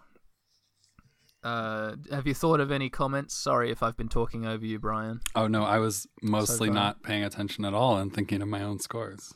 Uh, 1.45 1.97
have 2.11 2.27
you 2.27 2.35
thought 2.35 2.61
of 2.61 2.71
any 2.71 2.89
comments? 2.89 3.35
Sorry 3.35 3.71
if 3.71 3.83
I've 3.83 3.97
been 3.97 4.09
talking 4.09 4.47
over 4.47 4.65
you, 4.65 4.79
Brian. 4.79 5.21
oh 5.35 5.47
no, 5.49 5.65
I 5.65 5.79
was 5.79 6.07
mostly 6.23 6.69
far. 6.69 6.75
not 6.75 7.03
paying 7.03 7.25
attention 7.25 7.65
at 7.65 7.75
all 7.75 7.97
and 7.99 8.13
thinking 8.15 8.43
of 8.43 8.49
my 8.49 8.63
own 8.63 8.79
scores, 8.79 9.35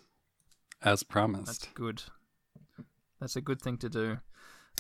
as 0.82 1.02
promised. 1.02 1.46
That's 1.46 1.68
good. 1.74 2.02
That's 3.20 3.36
a 3.36 3.40
good 3.40 3.60
thing 3.60 3.78
to 3.78 3.88
do. 3.88 4.18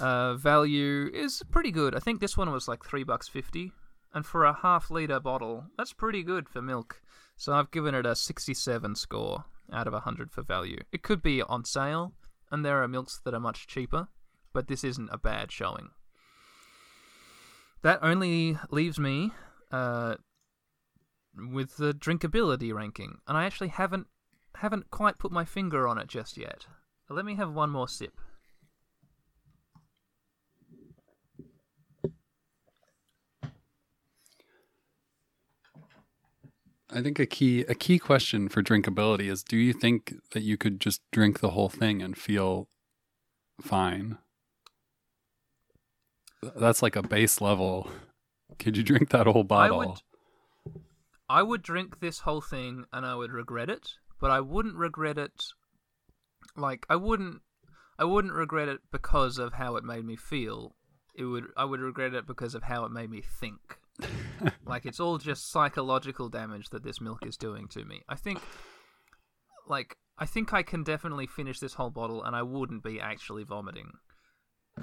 Uh, 0.00 0.34
value 0.34 1.10
is 1.12 1.42
pretty 1.50 1.70
good. 1.70 1.94
I 1.94 1.98
think 1.98 2.20
this 2.20 2.36
one 2.36 2.52
was 2.52 2.68
like 2.68 2.84
three 2.84 3.02
bucks 3.02 3.28
fifty, 3.28 3.72
and 4.14 4.24
for 4.24 4.44
a 4.44 4.52
half 4.52 4.90
liter 4.90 5.18
bottle, 5.18 5.64
that's 5.76 5.92
pretty 5.92 6.22
good 6.22 6.48
for 6.48 6.62
milk. 6.62 7.02
So 7.36 7.52
I've 7.52 7.70
given 7.70 7.94
it 7.94 8.06
a 8.06 8.16
67 8.16 8.94
score 8.94 9.44
out 9.70 9.86
of 9.86 9.92
100 9.92 10.30
for 10.30 10.42
value. 10.42 10.78
It 10.90 11.02
could 11.02 11.20
be 11.20 11.42
on 11.42 11.66
sale, 11.66 12.14
and 12.50 12.64
there 12.64 12.82
are 12.82 12.88
milks 12.88 13.20
that 13.24 13.34
are 13.34 13.40
much 13.40 13.66
cheaper, 13.66 14.08
but 14.56 14.68
this 14.68 14.84
isn't 14.84 15.10
a 15.12 15.18
bad 15.18 15.52
showing. 15.52 15.90
That 17.82 17.98
only 18.00 18.56
leaves 18.70 18.98
me 18.98 19.32
uh, 19.70 20.14
with 21.52 21.76
the 21.76 21.92
drinkability 21.92 22.72
ranking, 22.72 23.18
and 23.28 23.36
I 23.36 23.44
actually 23.44 23.68
haven't 23.68 24.06
haven't 24.54 24.90
quite 24.90 25.18
put 25.18 25.30
my 25.30 25.44
finger 25.44 25.86
on 25.86 25.98
it 25.98 26.08
just 26.08 26.38
yet. 26.38 26.68
Let 27.10 27.26
me 27.26 27.34
have 27.34 27.52
one 27.52 27.68
more 27.68 27.86
sip. 27.86 28.14
I 36.88 37.02
think 37.02 37.18
a 37.18 37.26
key 37.26 37.60
a 37.68 37.74
key 37.74 37.98
question 37.98 38.48
for 38.48 38.62
drinkability 38.62 39.30
is 39.30 39.44
do 39.44 39.58
you 39.58 39.74
think 39.74 40.14
that 40.32 40.44
you 40.44 40.56
could 40.56 40.80
just 40.80 41.02
drink 41.12 41.40
the 41.40 41.50
whole 41.50 41.68
thing 41.68 42.00
and 42.00 42.16
feel 42.16 42.70
fine? 43.60 44.16
That's 46.42 46.82
like 46.82 46.96
a 46.96 47.02
base 47.02 47.40
level. 47.40 47.90
Could 48.58 48.76
you 48.76 48.82
drink 48.82 49.10
that 49.10 49.26
whole 49.26 49.44
bottle? 49.44 49.80
I 49.80 49.86
would, 49.86 49.98
I 51.28 51.42
would 51.42 51.62
drink 51.62 52.00
this 52.00 52.20
whole 52.20 52.40
thing 52.40 52.84
and 52.92 53.04
I 53.04 53.14
would 53.14 53.32
regret 53.32 53.68
it, 53.68 53.94
but 54.20 54.30
I 54.30 54.40
wouldn't 54.40 54.76
regret 54.76 55.18
it 55.18 55.44
like 56.56 56.86
I 56.88 56.96
wouldn't 56.96 57.40
I 57.98 58.04
wouldn't 58.04 58.34
regret 58.34 58.68
it 58.68 58.80
because 58.92 59.38
of 59.38 59.54
how 59.54 59.76
it 59.76 59.84
made 59.84 60.04
me 60.04 60.16
feel. 60.16 60.74
It 61.14 61.24
would 61.24 61.46
I 61.56 61.64
would 61.64 61.80
regret 61.80 62.14
it 62.14 62.26
because 62.26 62.54
of 62.54 62.64
how 62.64 62.84
it 62.84 62.92
made 62.92 63.10
me 63.10 63.22
think. 63.22 63.78
like 64.66 64.84
it's 64.84 65.00
all 65.00 65.18
just 65.18 65.50
psychological 65.50 66.28
damage 66.28 66.68
that 66.70 66.84
this 66.84 67.00
milk 67.00 67.26
is 67.26 67.36
doing 67.36 67.68
to 67.68 67.84
me. 67.84 68.02
I 68.08 68.14
think 68.14 68.40
like 69.66 69.96
I 70.18 70.26
think 70.26 70.52
I 70.52 70.62
can 70.62 70.82
definitely 70.82 71.26
finish 71.26 71.58
this 71.58 71.74
whole 71.74 71.90
bottle 71.90 72.22
and 72.22 72.36
I 72.36 72.42
wouldn't 72.42 72.82
be 72.82 73.00
actually 73.00 73.44
vomiting. 73.44 73.92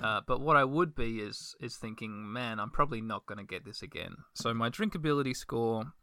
Uh, 0.01 0.21
but 0.25 0.41
what 0.41 0.58
I 0.58 0.63
would 0.63 0.95
be 0.95 1.19
is 1.19 1.56
is 1.60 1.75
thinking, 1.75 2.32
man, 2.32 2.60
I'm 2.60 2.71
probably 2.71 3.01
not 3.01 3.25
going 3.25 3.38
to 3.38 3.43
get 3.43 3.65
this 3.65 3.82
again. 3.82 4.15
So 4.34 4.53
my 4.53 4.69
drinkability 4.69 5.36
score, 5.36 5.93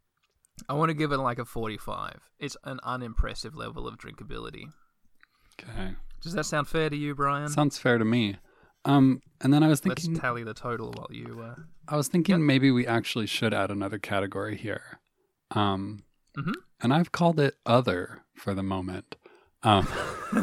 I 0.69 0.73
want 0.73 0.89
to 0.89 0.93
give 0.93 1.11
it 1.11 1.17
like 1.17 1.39
a 1.39 1.45
45. 1.45 2.19
It's 2.39 2.57
an 2.63 2.79
unimpressive 2.83 3.55
level 3.55 3.87
of 3.87 3.97
drinkability. 3.97 4.65
Okay. 5.59 5.95
Does 6.21 6.33
that 6.33 6.45
sound 6.45 6.67
fair 6.67 6.89
to 6.89 6.95
you, 6.95 7.15
Brian? 7.15 7.49
Sounds 7.49 7.77
fair 7.77 7.97
to 7.97 8.05
me. 8.05 8.37
Um, 8.85 9.21
and 9.41 9.53
then 9.53 9.63
I 9.63 9.67
was 9.67 9.79
thinking, 9.79 10.13
Let's 10.13 10.21
tally 10.21 10.43
the 10.43 10.53
total 10.53 10.93
while 10.95 11.09
you. 11.11 11.43
Uh... 11.43 11.55
I 11.87 11.97
was 11.97 12.07
thinking 12.07 12.33
yep. 12.33 12.41
maybe 12.41 12.71
we 12.71 12.87
actually 12.87 13.27
should 13.27 13.53
add 13.53 13.71
another 13.71 13.99
category 13.99 14.57
here. 14.57 14.99
Um, 15.51 16.03
mm-hmm. 16.37 16.53
and 16.81 16.93
I've 16.93 17.11
called 17.11 17.39
it 17.39 17.55
other 17.65 18.23
for 18.35 18.53
the 18.53 18.63
moment. 18.63 19.15
Um, 19.63 19.87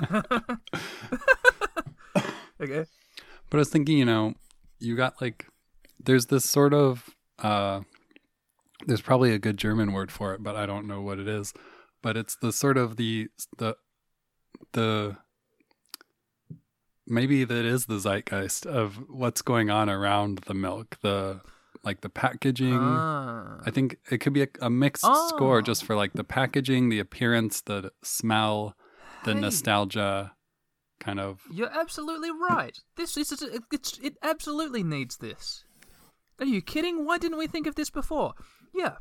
okay. 2.60 2.84
But 3.50 3.58
I 3.58 3.60
was 3.60 3.70
thinking, 3.70 3.98
you 3.98 4.04
know, 4.04 4.34
you 4.78 4.96
got 4.96 5.20
like, 5.20 5.46
there's 5.98 6.26
this 6.26 6.44
sort 6.44 6.74
of, 6.74 7.10
uh, 7.38 7.80
there's 8.86 9.00
probably 9.00 9.32
a 9.32 9.38
good 9.38 9.56
German 9.56 9.92
word 9.92 10.12
for 10.12 10.34
it, 10.34 10.42
but 10.42 10.56
I 10.56 10.66
don't 10.66 10.86
know 10.86 11.00
what 11.00 11.18
it 11.18 11.28
is. 11.28 11.52
But 12.02 12.16
it's 12.16 12.36
the 12.36 12.52
sort 12.52 12.76
of 12.76 12.96
the 12.96 13.28
the 13.58 13.76
the 14.72 15.16
maybe 17.06 17.44
that 17.44 17.64
is 17.64 17.86
the 17.86 17.98
zeitgeist 17.98 18.66
of 18.66 18.96
what's 19.08 19.42
going 19.42 19.68
on 19.68 19.90
around 19.90 20.38
the 20.46 20.54
milk. 20.54 20.96
The 21.02 21.40
like 21.84 22.02
the 22.02 22.08
packaging. 22.08 22.78
Ah. 22.78 23.58
I 23.66 23.70
think 23.70 23.96
it 24.10 24.18
could 24.18 24.32
be 24.32 24.42
a, 24.42 24.48
a 24.60 24.70
mixed 24.70 25.04
oh. 25.06 25.28
score 25.28 25.60
just 25.62 25.84
for 25.84 25.96
like 25.96 26.12
the 26.12 26.24
packaging, 26.24 26.88
the 26.88 27.00
appearance, 27.00 27.60
the 27.62 27.92
smell, 28.02 28.76
the 29.24 29.34
hey. 29.34 29.40
nostalgia 29.40 30.32
kind 31.08 31.20
of. 31.20 31.40
You're 31.50 31.72
absolutely 31.72 32.30
right. 32.30 32.78
This 32.96 33.16
is 33.16 33.32
it, 33.32 33.62
it's 33.72 33.98
it 33.98 34.16
absolutely 34.22 34.82
needs 34.82 35.16
this. 35.16 35.64
Are 36.38 36.46
you 36.46 36.60
kidding? 36.60 37.04
Why 37.04 37.18
didn't 37.18 37.38
we 37.38 37.46
think 37.46 37.66
of 37.66 37.74
this 37.74 37.90
before? 37.90 38.34
Yeah. 38.74 38.96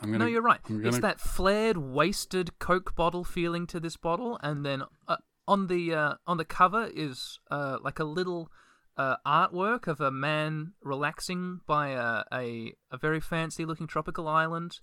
Gonna, 0.00 0.18
no, 0.18 0.26
you're 0.26 0.40
right. 0.40 0.60
Gonna... 0.66 0.88
It's 0.88 1.00
that 1.00 1.20
flared, 1.20 1.76
waisted 1.76 2.58
Coke 2.58 2.94
bottle 2.94 3.24
feeling 3.24 3.66
to 3.66 3.80
this 3.80 3.96
bottle, 3.98 4.38
and 4.42 4.64
then 4.64 4.84
uh, 5.06 5.16
on 5.46 5.66
the 5.66 5.94
uh, 5.94 6.14
on 6.26 6.38
the 6.38 6.44
cover 6.44 6.88
is 6.94 7.38
uh, 7.50 7.78
like 7.82 7.98
a 7.98 8.04
little 8.04 8.50
uh, 8.96 9.16
artwork 9.26 9.86
of 9.86 10.00
a 10.00 10.10
man 10.10 10.72
relaxing 10.82 11.60
by 11.66 11.88
a, 11.88 12.22
a, 12.32 12.72
a 12.90 12.96
very 12.96 13.20
fancy 13.20 13.64
looking 13.64 13.86
tropical 13.86 14.26
island. 14.26 14.78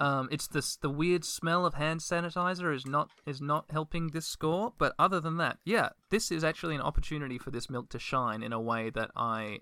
Um, 0.00 0.28
it's 0.32 0.48
this 0.48 0.76
the 0.76 0.88
weird 0.88 1.24
smell 1.24 1.66
of 1.66 1.74
hand 1.74 2.00
sanitizer 2.00 2.74
is 2.74 2.86
not 2.86 3.10
is 3.26 3.40
not 3.40 3.66
helping 3.70 4.08
this 4.08 4.26
score. 4.26 4.72
But 4.78 4.94
other 4.98 5.20
than 5.20 5.36
that, 5.36 5.58
yeah, 5.64 5.90
this 6.10 6.32
is 6.32 6.42
actually 6.42 6.74
an 6.74 6.80
opportunity 6.80 7.38
for 7.38 7.50
this 7.50 7.68
milk 7.68 7.90
to 7.90 7.98
shine 7.98 8.42
in 8.42 8.52
a 8.52 8.60
way 8.60 8.88
that 8.90 9.10
I 9.14 9.60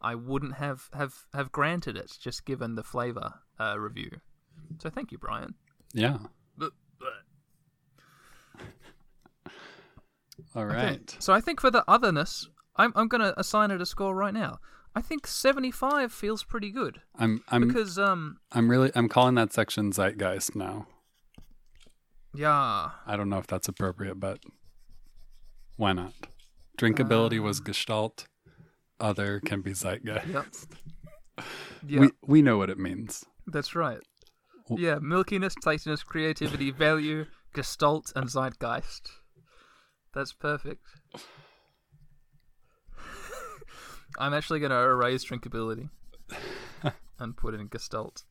I 0.00 0.14
wouldn't 0.14 0.54
have 0.56 0.90
have, 0.92 1.14
have 1.32 1.50
granted 1.50 1.96
it 1.96 2.12
just 2.20 2.44
given 2.44 2.74
the 2.74 2.82
flavor 2.82 3.34
uh, 3.58 3.78
review. 3.78 4.10
So 4.78 4.90
thank 4.90 5.10
you, 5.10 5.18
Brian. 5.18 5.54
Yeah. 5.94 6.18
All 10.54 10.66
right. 10.66 11.16
So 11.18 11.32
I 11.32 11.40
think 11.40 11.60
for 11.60 11.70
the 11.70 11.84
otherness, 11.88 12.48
I'm 12.76 12.92
I'm 12.94 13.08
gonna 13.08 13.34
assign 13.36 13.70
it 13.70 13.80
a 13.80 13.86
score 13.86 14.14
right 14.14 14.34
now. 14.34 14.58
I 14.98 15.00
think 15.00 15.28
75 15.28 16.12
feels 16.12 16.42
pretty 16.42 16.72
good. 16.72 17.00
I'm 17.16 17.40
I'm 17.50 17.68
because 17.68 18.00
um 18.00 18.38
I'm 18.50 18.68
really 18.68 18.90
I'm 18.96 19.08
calling 19.08 19.36
that 19.36 19.52
section 19.52 19.92
zeitgeist 19.92 20.56
now. 20.56 20.88
Yeah. 22.34 22.90
I 23.06 23.16
don't 23.16 23.28
know 23.28 23.38
if 23.38 23.46
that's 23.46 23.68
appropriate, 23.68 24.16
but 24.18 24.40
why 25.76 25.92
not? 25.92 26.14
Drinkability 26.76 27.38
was 27.38 27.60
Gestalt. 27.60 28.26
Other 28.98 29.38
can 29.38 29.60
be 29.62 29.70
zeitgeist. 29.72 30.26
Yep. 30.26 30.46
Yep. 31.86 32.00
We 32.00 32.10
we 32.26 32.42
know 32.42 32.58
what 32.58 32.68
it 32.68 32.78
means. 32.78 33.24
That's 33.46 33.76
right. 33.76 34.00
Yeah, 34.68 34.96
milkiness, 34.96 35.54
tastiness, 35.62 36.02
creativity, 36.02 36.72
value, 36.72 37.26
Gestalt, 37.54 38.12
and 38.16 38.28
zeitgeist. 38.28 39.12
That's 40.12 40.32
perfect. 40.32 40.84
I'm 44.18 44.34
actually 44.34 44.58
going 44.58 44.70
to 44.70 44.76
erase 44.76 45.24
drinkability 45.24 45.88
and 47.18 47.36
put 47.36 47.54
in 47.54 47.68
Gestalt. 47.68 48.24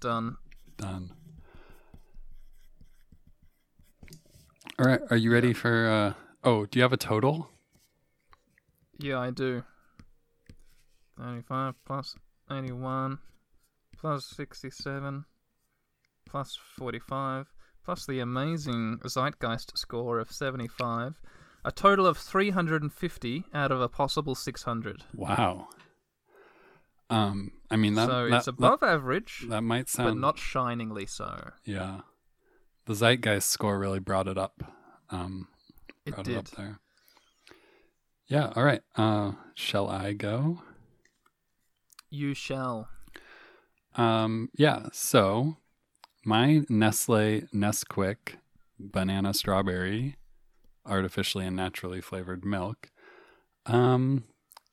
Done. 0.00 0.36
Done. 0.76 1.12
All 4.78 4.86
right, 4.86 5.00
are 5.10 5.16
you 5.16 5.32
ready 5.32 5.52
for 5.52 5.88
uh 5.88 6.12
Oh, 6.44 6.66
do 6.66 6.78
you 6.78 6.82
have 6.82 6.92
a 6.92 6.96
total? 6.96 7.48
Yeah, 8.98 9.20
I 9.20 9.30
do. 9.30 9.62
95 11.18 11.74
plus 11.84 12.16
81 12.50 13.18
plus 13.96 14.26
67 14.26 15.24
plus 16.28 16.58
45 16.76 17.46
plus 17.84 18.06
the 18.06 18.20
amazing 18.20 19.00
Zeitgeist 19.04 19.76
score 19.76 20.18
of 20.18 20.30
75. 20.30 21.20
A 21.64 21.70
total 21.70 22.06
of 22.06 22.18
350 22.18 23.44
out 23.54 23.70
of 23.70 23.80
a 23.80 23.88
possible 23.88 24.34
600. 24.34 25.04
Wow. 25.14 25.68
Um, 27.12 27.52
I 27.70 27.76
mean 27.76 27.94
that. 27.94 28.08
So 28.08 28.30
that, 28.30 28.38
it's 28.38 28.46
above 28.46 28.80
that, 28.80 28.88
average. 28.88 29.44
That 29.48 29.60
might 29.60 29.90
sound, 29.90 30.08
but 30.08 30.20
not 30.20 30.38
shiningly 30.38 31.04
so. 31.04 31.50
Yeah, 31.62 32.00
the 32.86 32.94
Zeitgeist 32.94 33.50
score 33.50 33.78
really 33.78 33.98
brought 33.98 34.26
it 34.28 34.38
up. 34.38 34.64
Um, 35.10 35.48
it 36.06 36.14
brought 36.14 36.24
did. 36.24 36.34
It 36.34 36.38
up 36.38 36.50
there. 36.52 36.80
Yeah. 38.28 38.52
All 38.56 38.64
right. 38.64 38.80
Uh, 38.96 39.32
shall 39.54 39.90
I 39.90 40.14
go? 40.14 40.62
You 42.08 42.32
shall. 42.32 42.88
Um. 43.94 44.48
Yeah. 44.54 44.86
So 44.92 45.58
my 46.24 46.62
Nestle 46.68 47.42
Nesquik 47.54 48.36
banana 48.78 49.32
strawberry 49.34 50.16
artificially 50.86 51.46
and 51.46 51.56
naturally 51.56 52.00
flavored 52.00 52.44
milk. 52.44 52.90
Um 53.66 54.24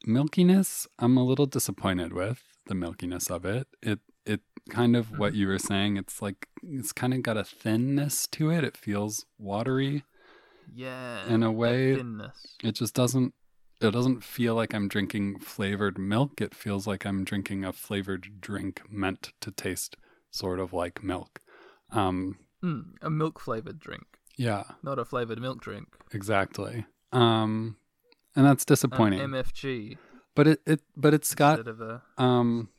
milkiness 0.08 0.88
I'm 0.98 1.18
a 1.18 1.24
little 1.24 1.46
disappointed 1.46 2.14
with 2.14 2.44
the 2.66 2.74
milkiness 2.74 3.30
of 3.30 3.46
it. 3.46 3.68
It 3.82 4.00
it 4.26 4.42
kind 4.70 4.96
of 4.96 5.18
what 5.18 5.34
you 5.34 5.48
were 5.48 5.60
saying 5.60 5.98
it's 5.98 6.22
like 6.22 6.48
it's 6.64 6.92
kind 6.92 7.14
of 7.14 7.24
got 7.24 7.38
a 7.38 7.44
thinness 7.44 8.28
to 8.28 8.52
it. 8.52 8.64
It 8.64 8.78
feels 8.78 9.26
watery. 9.38 10.04
Yeah. 10.74 11.28
In 11.28 11.44
a 11.44 11.52
way 11.52 11.96
thinness. 11.96 12.58
it 12.64 12.74
just 12.74 12.94
doesn't 12.94 13.34
it 13.82 13.92
doesn't 13.92 14.24
feel 14.24 14.56
like 14.56 14.74
I'm 14.74 14.90
drinking 14.90 15.40
flavored 15.40 15.98
milk. 15.98 16.42
It 16.42 16.54
feels 16.54 16.86
like 16.86 17.06
I'm 17.06 17.24
drinking 17.24 17.64
a 17.64 17.72
flavored 17.72 18.42
drink 18.42 18.82
meant 18.90 19.32
to 19.40 19.52
taste 19.52 19.96
sort 20.32 20.60
of 20.60 20.74
like 20.74 21.04
milk. 21.04 21.42
Um, 21.92 22.38
mm, 22.64 22.84
a 23.02 23.10
milk 23.10 23.40
flavored 23.40 23.80
drink. 23.80 24.06
Yeah. 24.38 24.64
Not 24.84 25.00
a 25.00 25.06
flavored 25.06 25.40
milk 25.42 25.62
drink. 25.62 25.88
Exactly. 26.14 26.86
Um, 27.12 27.78
and 28.36 28.46
that's 28.46 28.64
An 28.64 28.68
disappointing. 28.74 29.20
MFG 29.20 29.98
but 30.36 30.48
it, 30.48 30.62
it 30.66 30.80
but 30.96 31.14
it's 31.14 31.36
got 31.36 31.68
a. 31.68 32.02
um 32.18 32.70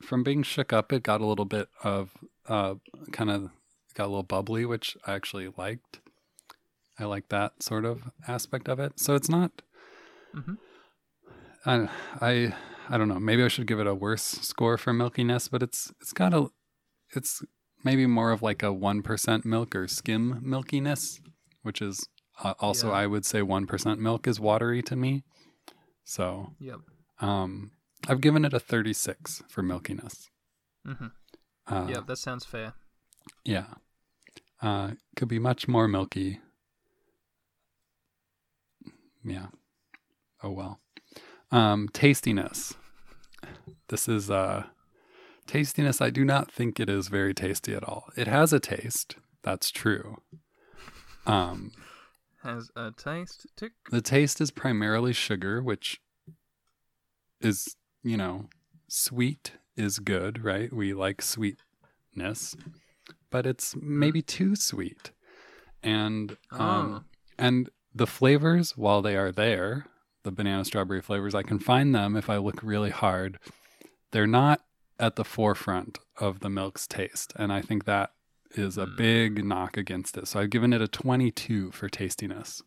from 0.00 0.22
being 0.22 0.42
shook 0.42 0.72
up 0.72 0.92
it 0.92 1.02
got 1.02 1.20
a 1.20 1.26
little 1.26 1.44
bit 1.44 1.68
of 1.82 2.12
uh 2.46 2.74
kind 3.12 3.28
of 3.28 3.50
got 3.94 4.04
a 4.04 4.08
little 4.08 4.22
bubbly 4.22 4.64
which 4.64 4.96
i 5.06 5.12
actually 5.12 5.52
liked 5.58 6.00
i 6.98 7.04
like 7.04 7.28
that 7.28 7.62
sort 7.62 7.84
of 7.84 8.02
aspect 8.28 8.68
of 8.68 8.78
it 8.78 8.98
so 8.98 9.14
it's 9.14 9.28
not 9.28 9.62
Mm-hmm. 10.34 10.54
I, 11.66 11.88
I 12.20 12.54
i 12.88 12.96
don't 12.98 13.08
know 13.08 13.18
maybe 13.20 13.42
i 13.42 13.48
should 13.48 13.66
give 13.66 13.80
it 13.80 13.86
a 13.86 13.94
worse 13.94 14.22
score 14.22 14.78
for 14.78 14.92
milkiness 14.92 15.50
but 15.50 15.62
it's 15.62 15.92
it's 16.00 16.12
got 16.12 16.32
a 16.32 16.48
it's 17.14 17.42
maybe 17.84 18.06
more 18.06 18.30
of 18.32 18.42
like 18.42 18.62
a 18.62 18.66
1% 18.66 19.44
milk 19.44 19.74
or 19.76 19.86
skim 19.88 20.40
milkiness 20.44 21.20
which 21.62 21.80
is 21.82 22.08
uh, 22.42 22.54
also 22.60 22.88
Yeah. 22.88 22.94
i 23.02 23.06
would 23.06 23.24
say 23.24 23.40
1% 23.40 23.98
milk 23.98 24.26
is 24.26 24.40
watery 24.40 24.82
to 24.82 24.96
me 24.96 25.22
so 26.04 26.54
Yep. 26.58 26.80
um, 27.20 27.72
I've 28.08 28.20
given 28.20 28.44
it 28.44 28.52
a 28.54 28.60
36 28.60 29.42
for 29.48 29.62
milkiness. 29.62 30.28
hmm 30.84 31.06
Uh, 31.66 31.86
Yep. 31.90 32.06
That 32.06 32.18
sounds 32.18 32.44
fair. 32.44 32.74
Yeah. 33.44 33.66
Uh, 34.62 34.92
could 35.16 35.26
be 35.28 35.40
much 35.40 35.66
more 35.66 35.88
milky. 35.88 36.40
Yeah. 39.24 39.46
Oh 40.42 40.50
well. 40.52 40.78
Um, 41.50 41.88
tastiness. 41.92 42.74
This 43.88 44.08
is 44.08 44.30
uh, 44.30 44.66
tastiness. 45.46 46.00
I 46.00 46.10
do 46.10 46.24
not 46.24 46.50
think 46.50 46.78
it 46.80 46.88
is 46.88 47.08
very 47.08 47.34
tasty 47.34 47.74
at 47.74 47.84
all. 47.84 48.08
It 48.16 48.26
has 48.26 48.52
a 48.52 48.60
taste. 48.60 49.16
That's 49.42 49.70
true. 49.70 50.18
Um, 51.26 51.72
Has 52.42 52.70
a 52.76 52.92
taste. 52.96 53.46
Tick. 53.56 53.72
The 53.90 54.00
taste 54.00 54.40
is 54.40 54.50
primarily 54.50 55.12
sugar, 55.12 55.62
which 55.62 56.00
is, 57.40 57.76
you 58.02 58.16
know, 58.16 58.48
sweet 58.88 59.52
is 59.76 59.98
good, 59.98 60.44
right? 60.44 60.72
We 60.72 60.94
like 60.94 61.20
sweetness, 61.22 62.56
but 63.30 63.46
it's 63.46 63.74
maybe 63.76 64.22
too 64.22 64.56
sweet. 64.56 65.10
And 65.82 66.36
um 66.50 66.58
Oh. 66.60 67.04
and 67.38 67.68
the 67.94 68.06
flavors 68.06 68.76
while 68.76 69.02
they 69.02 69.16
are 69.16 69.32
there, 69.32 69.86
the 70.22 70.30
banana 70.32 70.64
strawberry 70.64 71.02
flavors, 71.02 71.34
I 71.34 71.42
can 71.42 71.58
find 71.58 71.94
them 71.94 72.16
if 72.16 72.28
I 72.30 72.36
look 72.38 72.62
really 72.62 72.90
hard. 72.90 73.38
They're 74.12 74.26
not 74.26 74.62
at 74.98 75.16
the 75.16 75.24
forefront 75.24 75.98
of 76.18 76.40
the 76.40 76.48
milk's 76.50 76.86
taste, 76.86 77.32
and 77.36 77.52
I 77.52 77.60
think 77.60 77.84
that 77.84 78.12
is 78.52 78.78
a 78.78 78.86
Hmm. 78.86 78.96
big 78.96 79.44
knock 79.44 79.76
against 79.76 80.16
it. 80.16 80.26
So 80.28 80.40
I've 80.40 80.50
given 80.50 80.72
it 80.72 80.80
a 80.80 80.88
22 80.88 81.70
for 81.72 81.88
tastiness. 81.88 82.62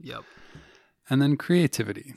Yep. 0.00 0.22
And 1.08 1.20
then 1.22 1.36
creativity. 1.36 2.14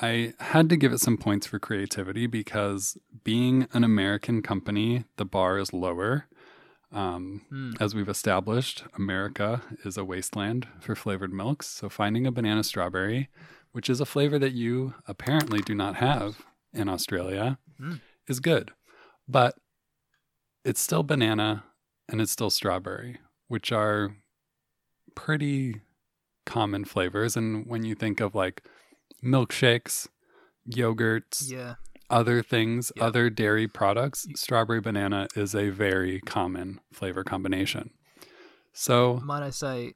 I 0.00 0.34
had 0.40 0.68
to 0.70 0.76
give 0.76 0.92
it 0.92 1.00
some 1.00 1.18
points 1.18 1.46
for 1.46 1.58
creativity 1.58 2.26
because 2.26 2.96
being 3.24 3.68
an 3.72 3.84
American 3.84 4.42
company, 4.42 5.04
the 5.16 5.24
bar 5.24 5.58
is 5.58 5.72
lower. 5.72 6.26
Um, 6.90 7.42
Mm. 7.50 7.80
as 7.80 7.94
we've 7.94 8.08
established, 8.08 8.84
America 8.94 9.62
is 9.84 9.96
a 9.96 10.04
wasteland 10.04 10.68
for 10.80 10.94
flavored 10.94 11.32
milks. 11.32 11.66
So 11.68 11.88
finding 11.88 12.26
a 12.26 12.32
banana 12.32 12.62
strawberry, 12.64 13.28
which 13.72 13.88
is 13.88 14.00
a 14.00 14.06
flavor 14.06 14.38
that 14.38 14.52
you 14.52 14.94
apparently 15.06 15.60
do 15.60 15.74
not 15.74 15.96
have 15.96 16.44
in 16.72 16.88
Australia, 16.88 17.58
Mm. 17.80 18.00
is 18.28 18.40
good. 18.40 18.72
But 19.28 19.56
it's 20.64 20.80
still 20.80 21.02
banana 21.02 21.64
and 22.08 22.20
it's 22.20 22.32
still 22.32 22.50
strawberry, 22.50 23.18
which 23.48 23.72
are 23.72 24.16
pretty 25.14 25.80
common 26.46 26.84
flavors. 26.84 27.36
And 27.36 27.66
when 27.66 27.84
you 27.84 27.94
think 27.94 28.20
of 28.20 28.34
like 28.34 28.62
milkshakes, 29.22 30.08
yogurts, 30.68 31.50
Yeah. 31.50 31.74
other 32.10 32.42
things, 32.42 32.92
Yep. 32.96 33.04
other 33.04 33.30
dairy 33.30 33.66
products, 33.68 34.26
strawberry 34.34 34.80
banana 34.80 35.28
is 35.34 35.54
a 35.54 35.70
very 35.70 36.20
common 36.20 36.80
flavor 36.92 37.24
combination. 37.24 37.90
So, 38.72 39.20
Might 39.24 39.42
I 39.42 39.50
say, 39.50 39.94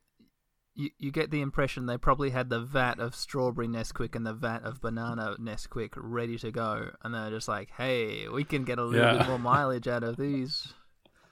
you, 0.76 0.90
you 0.98 1.10
get 1.10 1.30
the 1.30 1.40
impression 1.40 1.86
they 1.86 1.96
probably 1.98 2.30
had 2.30 2.50
the 2.50 2.60
vat 2.60 3.00
of 3.00 3.14
strawberry 3.14 3.66
Nesquik 3.66 4.14
and 4.14 4.26
the 4.26 4.34
vat 4.34 4.62
of 4.62 4.80
banana 4.80 5.34
Nesquik 5.40 5.94
ready 5.96 6.38
to 6.38 6.50
go, 6.52 6.90
and 7.02 7.14
they're 7.14 7.30
just 7.30 7.48
like, 7.48 7.70
"Hey, 7.70 8.28
we 8.28 8.44
can 8.44 8.64
get 8.64 8.78
a 8.78 8.84
little 8.84 9.12
Yeah. 9.14 9.18
bit 9.18 9.26
more 9.28 9.38
mileage 9.38 9.88
out 9.88 10.02
of 10.04 10.16
these." 10.16 10.74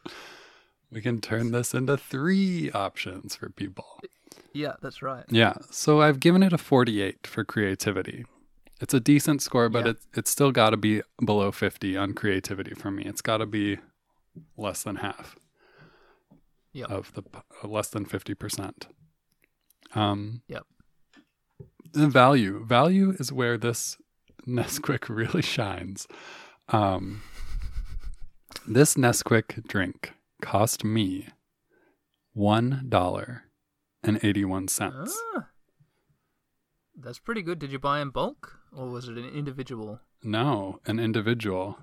we 0.91 1.01
can 1.01 1.21
turn 1.21 1.51
this 1.53 1.75
into 1.75 1.97
three 1.97 2.71
options 2.73 3.37
for 3.37 3.49
people. 3.51 4.01
Yeah, 4.53 4.75
that's 4.81 5.03
right. 5.03 5.25
Yeah. 5.29 5.55
So 5.71 6.01
I've 6.01 6.21
given 6.21 6.43
it 6.43 6.53
a 6.53 6.59
48 6.59 7.27
for 7.27 7.45
creativity. 7.45 8.25
It's 8.81 8.95
a 8.95 9.01
decent 9.01 9.43
score, 9.43 9.69
but 9.69 9.85
Yeah. 9.85 9.91
it, 9.93 9.97
it's 10.15 10.31
still 10.31 10.53
got 10.53 10.71
to 10.71 10.77
be 10.77 11.03
below 11.25 11.51
50 11.53 11.97
on 11.97 12.13
creativity 12.15 12.75
for 12.75 12.91
me. 12.91 13.05
It's 13.05 13.23
got 13.23 13.39
to 13.39 13.47
be 13.47 13.79
less 14.57 14.83
than 14.83 14.97
half 14.97 15.37
Yep. 16.73 16.91
of 16.91 17.13
the 17.15 17.23
uh, 17.63 17.69
less 17.69 17.89
than 17.89 18.05
50%. 18.05 18.87
Um, 19.95 20.43
Yep. 20.49 20.65
The 21.93 22.09
value. 22.09 22.65
Value 22.67 23.15
is 23.21 23.33
where 23.33 23.57
this 23.57 23.97
Nesquik 24.47 25.09
really 25.15 25.43
shines. 25.43 26.07
Um, 26.69 27.23
this 28.67 28.95
Nesquik 28.97 29.67
drink 29.69 30.13
cost 30.43 30.85
me 30.85 31.29
$1.81. 32.37 35.11
Ah, 35.37 35.47
that's 36.99 37.19
pretty 37.19 37.43
good. 37.43 37.59
Did 37.59 37.73
you 37.73 37.79
buy 37.79 38.01
in 38.01 38.11
bulk, 38.11 38.59
or 38.77 38.89
was 38.89 39.09
it 39.09 39.17
an 39.17 39.29
individual? 39.29 40.01
No, 40.23 40.81
an 40.87 40.99
individual. 40.99 41.79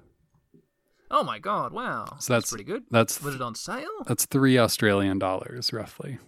Oh 1.09 1.23
my 1.23 1.39
god! 1.39 1.73
Wow, 1.73 2.17
So 2.19 2.33
that's- 2.33 2.49
pretty 2.49 2.63
good. 2.63 2.83
That's 2.89 3.21
Was 3.21 3.35
it 3.35 3.41
on 3.41 3.55
sale? 3.55 3.89
that's 4.07 4.25
three 4.25 4.57
Australian 4.57 5.19
dollars 5.19 5.73
roughly. 5.73 6.19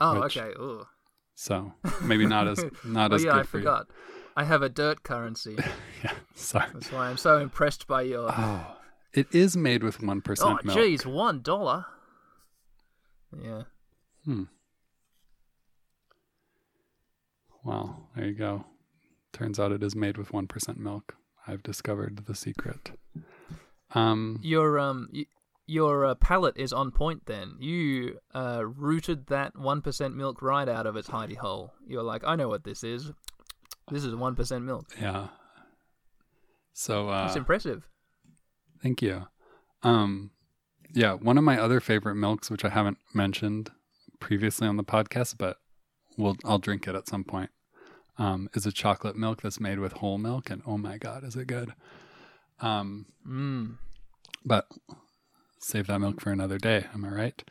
Oh, 0.00 0.20
which- 0.20 0.36
okay. 0.36 0.50
Ooh. 0.58 0.86
So 1.38 1.74
maybe 2.02 2.26
not 2.26 2.48
as 2.48 2.64
not 2.84 3.12
Oh 3.12 3.16
as 3.16 3.24
yeah, 3.24 3.32
good 3.32 3.38
I 3.40 3.42
for 3.42 3.58
forgot. 3.58 3.86
I 4.36 4.44
have 4.44 4.62
a 4.62 4.68
dirt 4.68 5.02
currency. 5.02 5.56
Yeah, 6.04 6.12
sorry. 6.34 6.66
That's 6.74 6.92
why 6.92 7.08
I'm 7.08 7.16
so 7.16 7.38
impressed 7.38 7.86
by 7.86 8.02
your. 8.02 8.30
Oh, 8.30 8.76
it 9.14 9.34
is 9.34 9.56
made 9.56 9.82
with 9.82 10.02
one 10.02 10.20
percent 10.20 10.62
milk. 10.64 10.78
jeez, 10.78 11.06
one 11.06 11.40
dollar. 11.42 11.86
Yeah. 13.42 13.62
Hmm. 14.24 14.44
Wow, 17.64 18.08
there 18.14 18.26
you 18.26 18.34
go. 18.34 18.64
Turns 19.32 19.58
out 19.58 19.72
it 19.72 19.82
is 19.82 19.96
made 19.96 20.18
with 20.18 20.32
one 20.32 20.46
percent 20.46 20.78
milk. 20.78 21.16
I've 21.46 21.62
discovered 21.62 22.26
the 22.26 22.34
secret. 22.34 22.90
Um, 23.94 24.38
Your 24.42 24.78
um, 24.78 25.08
y- 25.12 25.26
your 25.66 26.06
uh, 26.06 26.14
palate 26.14 26.56
is 26.56 26.72
on 26.72 26.90
point. 26.90 27.26
Then 27.26 27.56
you 27.58 28.18
uh 28.34 28.62
rooted 28.64 29.26
that 29.28 29.56
one 29.58 29.82
percent 29.82 30.14
milk 30.16 30.40
right 30.42 30.68
out 30.68 30.86
of 30.86 30.96
its 30.96 31.08
hidey 31.08 31.36
hole. 31.36 31.72
You're 31.86 32.02
like, 32.02 32.22
I 32.24 32.36
know 32.36 32.48
what 32.48 32.64
this 32.64 32.84
is. 32.84 33.10
This 33.90 34.04
is 34.04 34.14
one 34.14 34.34
percent 34.34 34.64
milk. 34.64 34.86
yeah. 35.00 35.28
So 36.72 37.08
uh, 37.08 37.24
That's 37.26 37.36
impressive. 37.36 37.88
Thank 38.82 39.00
you. 39.02 39.26
Um, 39.82 40.30
yeah, 40.92 41.14
one 41.14 41.38
of 41.38 41.44
my 41.44 41.58
other 41.58 41.80
favorite 41.80 42.16
milks, 42.16 42.50
which 42.50 42.64
I 42.64 42.68
haven't 42.68 42.98
mentioned 43.14 43.70
previously 44.20 44.68
on 44.68 44.76
the 44.76 44.84
podcast, 44.84 45.36
but 45.38 45.56
we'll 46.18 46.36
I'll 46.44 46.58
drink 46.58 46.86
it 46.86 46.94
at 46.94 47.08
some 47.08 47.24
point. 47.24 47.50
Um, 48.18 48.48
is 48.54 48.64
a 48.66 48.72
chocolate 48.72 49.16
milk 49.16 49.42
that's 49.42 49.60
made 49.60 49.78
with 49.78 49.92
whole 49.94 50.16
milk, 50.18 50.48
and 50.50 50.62
oh 50.66 50.78
my 50.78 50.96
god, 50.98 51.22
is 51.24 51.36
it 51.36 51.46
good! 51.48 51.72
Um, 52.60 53.06
Mm. 53.26 53.76
but 54.44 54.66
save 55.66 55.86
that 55.88 55.98
milk 56.00 56.20
for 56.20 56.30
another 56.30 56.58
day. 56.58 56.86
Am 56.94 57.04
I 57.04 57.08
right? 57.08 57.44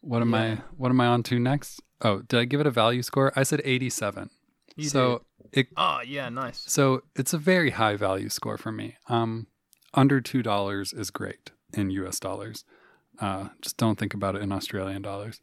What 0.00 0.22
am 0.22 0.32
Yeah. 0.34 0.40
I? 0.40 0.62
What 0.76 0.90
am 0.90 1.00
I 1.00 1.06
on 1.06 1.22
to 1.24 1.38
next? 1.38 1.80
Oh, 2.00 2.22
did 2.22 2.38
I 2.38 2.44
give 2.44 2.60
it 2.60 2.66
a 2.66 2.70
value 2.70 3.02
score? 3.02 3.32
I 3.34 3.42
said 3.42 3.60
eighty-seven. 3.64 4.30
You 4.76 4.88
so 4.88 5.24
it 5.52 5.68
Oh 5.76 6.00
yeah, 6.06 6.28
nice. 6.28 6.62
so 6.66 7.02
it's 7.16 7.32
a 7.32 7.38
very 7.38 7.70
high 7.70 7.96
value 7.96 8.28
score 8.28 8.58
for 8.58 8.70
me. 8.72 8.96
Um, 9.08 9.46
under 9.94 10.20
two 10.20 10.42
dollars 10.42 10.92
is 10.92 11.10
great 11.10 11.50
in 11.72 11.90
U.S. 11.90 12.20
dollars. 12.20 12.64
Uh, 13.18 13.48
just 13.62 13.76
don't 13.78 13.98
think 13.98 14.12
about 14.14 14.36
it 14.36 14.42
in 14.42 14.52
Australian 14.52 15.02
dollars. 15.02 15.40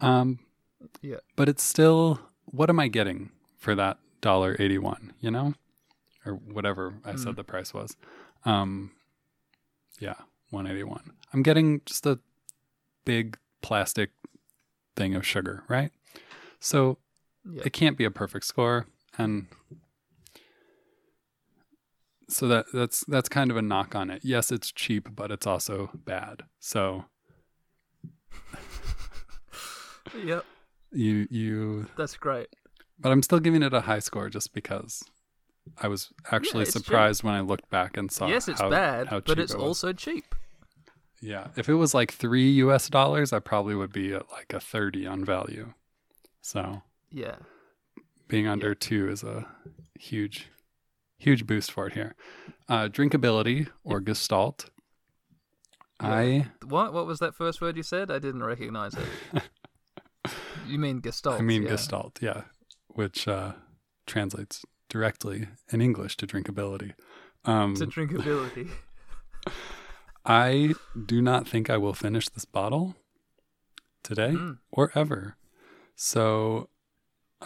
Um, 0.00 0.40
Yeah. 1.00 1.20
but 1.36 1.48
it's 1.48 1.62
still 1.62 2.20
what 2.46 2.68
am 2.68 2.80
I 2.80 2.88
getting 2.88 3.30
for 3.56 3.74
that 3.76 3.98
dollar 4.20 4.56
eighty 4.58 4.78
one? 4.78 5.14
You 5.20 5.30
know, 5.30 5.54
or 6.26 6.34
whatever 6.34 6.94
I 7.04 7.14
said 7.14 7.34
Mm. 7.34 7.36
the 7.36 7.44
price 7.44 7.72
was. 7.72 7.96
Um, 8.44 8.90
yeah, 10.00 10.14
one 10.52 10.66
eighty 10.66 10.82
one. 10.84 11.10
I'm 11.32 11.42
getting 11.42 11.80
just 11.86 12.06
a 12.06 12.18
big 13.04 13.36
plastic 13.62 14.10
thing 14.96 15.14
of 15.14 15.26
sugar, 15.26 15.64
right? 15.68 15.90
So 16.60 16.98
Yeah. 17.50 17.62
it 17.64 17.72
can't 17.72 17.96
be 17.98 18.04
a 18.04 18.10
perfect 18.10 18.44
score 18.46 18.86
and 19.18 19.46
so 22.28 22.46
that 22.48 22.66
that's 22.72 23.04
that's 23.08 23.28
kind 23.28 23.50
of 23.50 23.56
a 23.56 23.62
knock 23.62 23.94
on 23.96 24.08
it 24.10 24.22
yes 24.24 24.50
it's 24.52 24.70
cheap 24.72 25.08
but 25.14 25.30
it's 25.32 25.46
also 25.46 25.90
bad 25.94 26.44
so 26.60 27.04
Yep. 30.24 30.44
you 30.92 31.26
you 31.30 31.86
That's 31.96 32.16
great. 32.16 32.48
but 32.98 33.10
I'm 33.12 33.22
still 33.22 33.40
giving 33.40 33.62
it 33.62 33.72
a 33.74 33.80
high 33.82 33.98
score 34.00 34.28
just 34.30 34.52
because 34.54 35.02
I 35.82 35.88
was 35.88 36.10
actually 36.30 36.64
cheap. 36.66 36.72
surprised 36.74 37.22
when 37.22 37.34
I 37.34 37.40
looked 37.40 37.68
back 37.70 37.96
and 37.96 38.10
saw. 38.10 38.26
yes, 38.28 38.48
it's 38.48 38.60
how, 38.60 38.68
bad, 38.70 39.08
how 39.08 39.20
but 39.20 39.38
it's 39.38 39.54
it 39.54 39.58
also 39.60 39.92
cheap. 39.92 40.31
Yeah, 41.22 41.48
if 41.56 41.68
it 41.68 41.74
was 41.74 41.94
like 41.94 42.12
three 42.12 42.50
U.S. 42.64 42.88
dollars, 42.90 43.32
I 43.32 43.38
probably 43.38 43.74
would 43.76 43.92
be 43.92 44.12
at 44.12 44.28
like 44.30 44.52
a 44.52 44.58
thirty 44.60 45.06
on 45.06 45.24
value. 45.24 45.72
So 46.40 46.82
Yeah. 47.10 47.36
being 48.26 48.48
under 48.48 48.74
two 48.74 49.08
is 49.08 49.22
a 49.22 49.46
huge, 49.98 50.48
huge 51.18 51.46
boost 51.46 51.70
for 51.70 51.86
it 51.86 51.92
here. 51.94 52.16
Uh, 52.68 52.88
drinkability 52.88 53.68
or 53.84 54.00
gestalt. 54.00 54.68
I 56.00 56.48
What? 56.66 56.92
What 56.92 57.06
was 57.06 57.20
that 57.20 57.36
first 57.36 57.60
word 57.60 57.76
you 57.76 57.84
said? 57.84 58.10
I 58.10 58.18
didn't 58.18 58.42
recognize 58.42 58.94
it. 58.94 59.42
you 60.66 60.78
mean 60.80 61.00
gestalt? 61.00 61.38
I 61.38 61.42
mean 61.42 61.62
yeah. 61.62 61.68
gestalt, 61.70 62.18
yeah, 62.20 62.42
which 62.88 63.28
uh, 63.28 63.52
translates 64.06 64.64
directly 64.88 65.46
in 65.72 65.80
English 65.80 66.16
to 66.16 66.26
drinkability. 66.26 66.94
Um, 67.44 67.76
To 67.76 67.86
drinkability. 67.86 68.70
I 70.24 70.74
do 71.06 71.20
not 71.20 71.48
think 71.48 71.68
I 71.70 71.76
will 71.78 71.94
finish 71.94 72.28
this 72.28 72.44
bottle 72.44 72.94
today 74.02 74.30
Mm. 74.32 74.58
or 74.70 74.90
ever. 74.94 75.36
So 75.96 76.68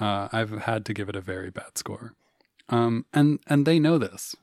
uh, 0.01 0.29
I've 0.33 0.51
had 0.63 0.85
to 0.87 0.95
give 0.95 1.09
it 1.09 1.17
a 1.17 1.21
very 1.21 1.51
bad 1.51 1.79
score. 1.79 2.15
Um, 2.69 3.07
and 3.13 3.39
and 3.47 3.65
they 3.67 3.79
know 3.79 3.99
this. 3.99 4.35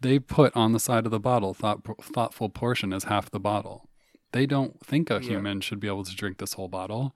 They 0.00 0.18
put 0.18 0.54
on 0.56 0.72
the 0.72 0.80
side 0.80 1.04
of 1.06 1.10
the 1.12 1.20
bottle 1.20 1.54
thought, 1.54 1.80
thoughtful 2.02 2.48
portion 2.48 2.92
is 2.92 3.04
half 3.04 3.30
the 3.30 3.40
bottle. 3.40 3.88
They 4.32 4.46
don't 4.46 4.84
think 4.84 5.10
a 5.10 5.14
Yeah. 5.14 5.30
human 5.30 5.60
should 5.60 5.80
be 5.80 5.86
able 5.88 6.04
to 6.04 6.14
drink 6.14 6.38
this 6.38 6.54
whole 6.54 6.68
bottle. 6.68 7.14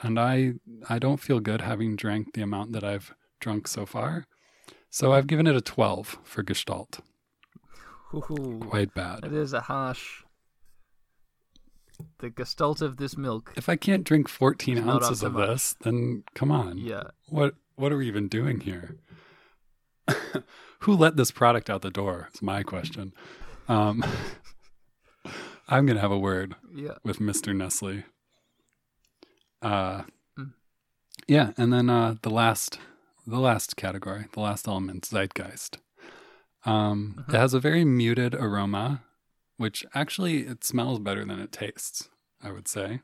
And 0.00 0.18
I 0.18 0.54
I 0.88 0.98
don't 0.98 1.20
feel 1.20 1.40
good 1.40 1.60
having 1.62 1.96
drank 1.96 2.32
the 2.34 2.42
amount 2.42 2.72
that 2.72 2.84
I've 2.84 3.14
drunk 3.40 3.68
so 3.68 3.86
far. 3.86 4.26
So 4.90 5.12
I've 5.12 5.26
given 5.26 5.46
it 5.46 5.56
a 5.56 5.60
12 5.60 6.18
for 6.24 6.42
Gestalt. 6.42 7.00
Ooh, 8.14 8.58
Quite 8.60 8.94
bad. 8.94 9.24
it 9.24 9.32
is 9.32 9.52
a 9.52 9.60
harsh. 9.60 10.22
The 12.20 12.30
gestalt 12.30 12.80
of 12.80 12.96
this 12.96 13.16
milk. 13.16 13.52
If 13.56 13.68
I 13.68 13.76
can't 13.76 14.04
drink 14.04 14.28
14 14.28 14.78
It's 14.78 14.86
not 14.86 14.96
up 14.96 15.02
ounces 15.02 15.22
of 15.22 15.32
much. 15.34 15.48
this, 15.48 15.76
then 15.82 16.22
come 16.34 16.50
on. 16.52 16.78
Yeah. 16.78 17.02
What 17.28 17.54
what 17.76 17.92
are 17.92 17.96
we 17.98 18.06
even 18.08 18.28
doing 18.28 18.60
here? 18.60 18.96
Who 20.80 20.94
let 20.96 21.16
this 21.16 21.30
product 21.32 21.68
out 21.68 21.82
the 21.82 21.90
door? 21.90 22.28
It's 22.30 22.40
my 22.42 22.62
question. 22.62 23.12
Um, 23.68 24.04
I'm 25.68 25.86
gonna 25.86 26.00
have 26.00 26.12
a 26.12 26.18
word 26.18 26.54
Yeah. 26.74 26.94
with 27.04 27.18
Mr. 27.18 27.54
Nestle. 27.54 28.04
Uh, 29.60 30.02
Mm. 30.38 30.52
yeah, 31.26 31.50
and 31.56 31.72
then 31.72 31.90
uh, 31.90 32.14
the 32.22 32.30
last 32.30 32.78
the 33.26 33.40
last 33.40 33.76
category, 33.76 34.26
the 34.32 34.40
last 34.40 34.66
element, 34.68 35.04
zeitgeist. 35.04 35.78
Um, 36.64 37.14
Mhm. 37.28 37.34
It 37.34 37.38
has 37.38 37.54
a 37.54 37.60
very 37.60 37.84
muted 37.84 38.34
aroma, 38.34 39.02
which 39.56 39.84
actually 39.94 40.46
it 40.46 40.64
smells 40.64 40.98
better 40.98 41.24
than 41.24 41.38
it 41.40 41.52
tastes. 41.52 42.08
I 42.42 42.52
would 42.52 42.68
say. 42.68 43.00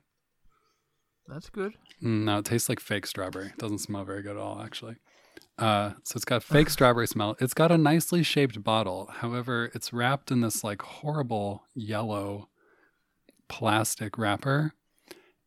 That's 1.26 1.50
good. 1.50 1.74
Mm, 2.02 2.24
No, 2.24 2.38
it 2.38 2.44
tastes 2.44 2.68
like 2.68 2.78
fake 2.80 3.06
strawberry. 3.06 3.46
It 3.48 3.58
doesn't 3.58 3.78
smell 3.78 4.04
very 4.04 4.22
good 4.22 4.32
at 4.36 4.42
all, 4.42 4.60
actually. 4.60 4.96
Uh, 5.58 5.94
so 6.04 6.16
it's 6.16 6.24
got 6.24 6.42
fake 6.42 6.68
strawberry 6.76 7.06
smell. 7.08 7.36
It's 7.40 7.54
got 7.54 7.72
a 7.72 7.78
nicely 7.78 8.22
shaped 8.22 8.62
bottle. 8.62 9.06
However, 9.06 9.70
it's 9.74 9.92
wrapped 9.92 10.30
in 10.30 10.40
this 10.42 10.62
like 10.62 10.82
horrible 10.82 11.64
yellow 11.74 12.48
plastic 13.48 14.18
wrapper. 14.18 14.74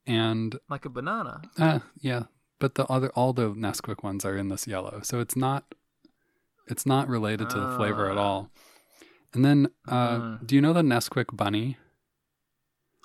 And 0.06 0.58
Like 0.70 0.86
a 0.86 0.90
banana. 0.90 1.42
uh, 1.58 1.80
yeah, 2.00 2.24
but 2.60 2.76
the 2.76 2.86
other 2.88 3.10
all 3.10 3.34
the 3.34 3.50
Nesquik 3.54 4.04
ones 4.04 4.24
are 4.26 4.38
in 4.38 4.48
this 4.48 4.66
yellow, 4.68 5.02
so 5.04 5.20
it's 5.20 5.36
not 5.36 5.76
it's 6.68 6.86
not 6.86 7.08
related 7.08 7.50
to 7.52 7.60
the 7.60 7.76
flavor 7.78 8.10
at 8.10 8.18
Ah. 8.18 8.22
all. 8.22 8.52
And 9.34 9.44
then, 9.46 9.70
uh, 9.88 10.18
Mm. 10.20 10.48
do 10.48 10.56
you 10.56 10.62
know 10.62 10.74
the 10.74 10.82
Nesquik 10.82 11.36
bunny? 11.36 11.78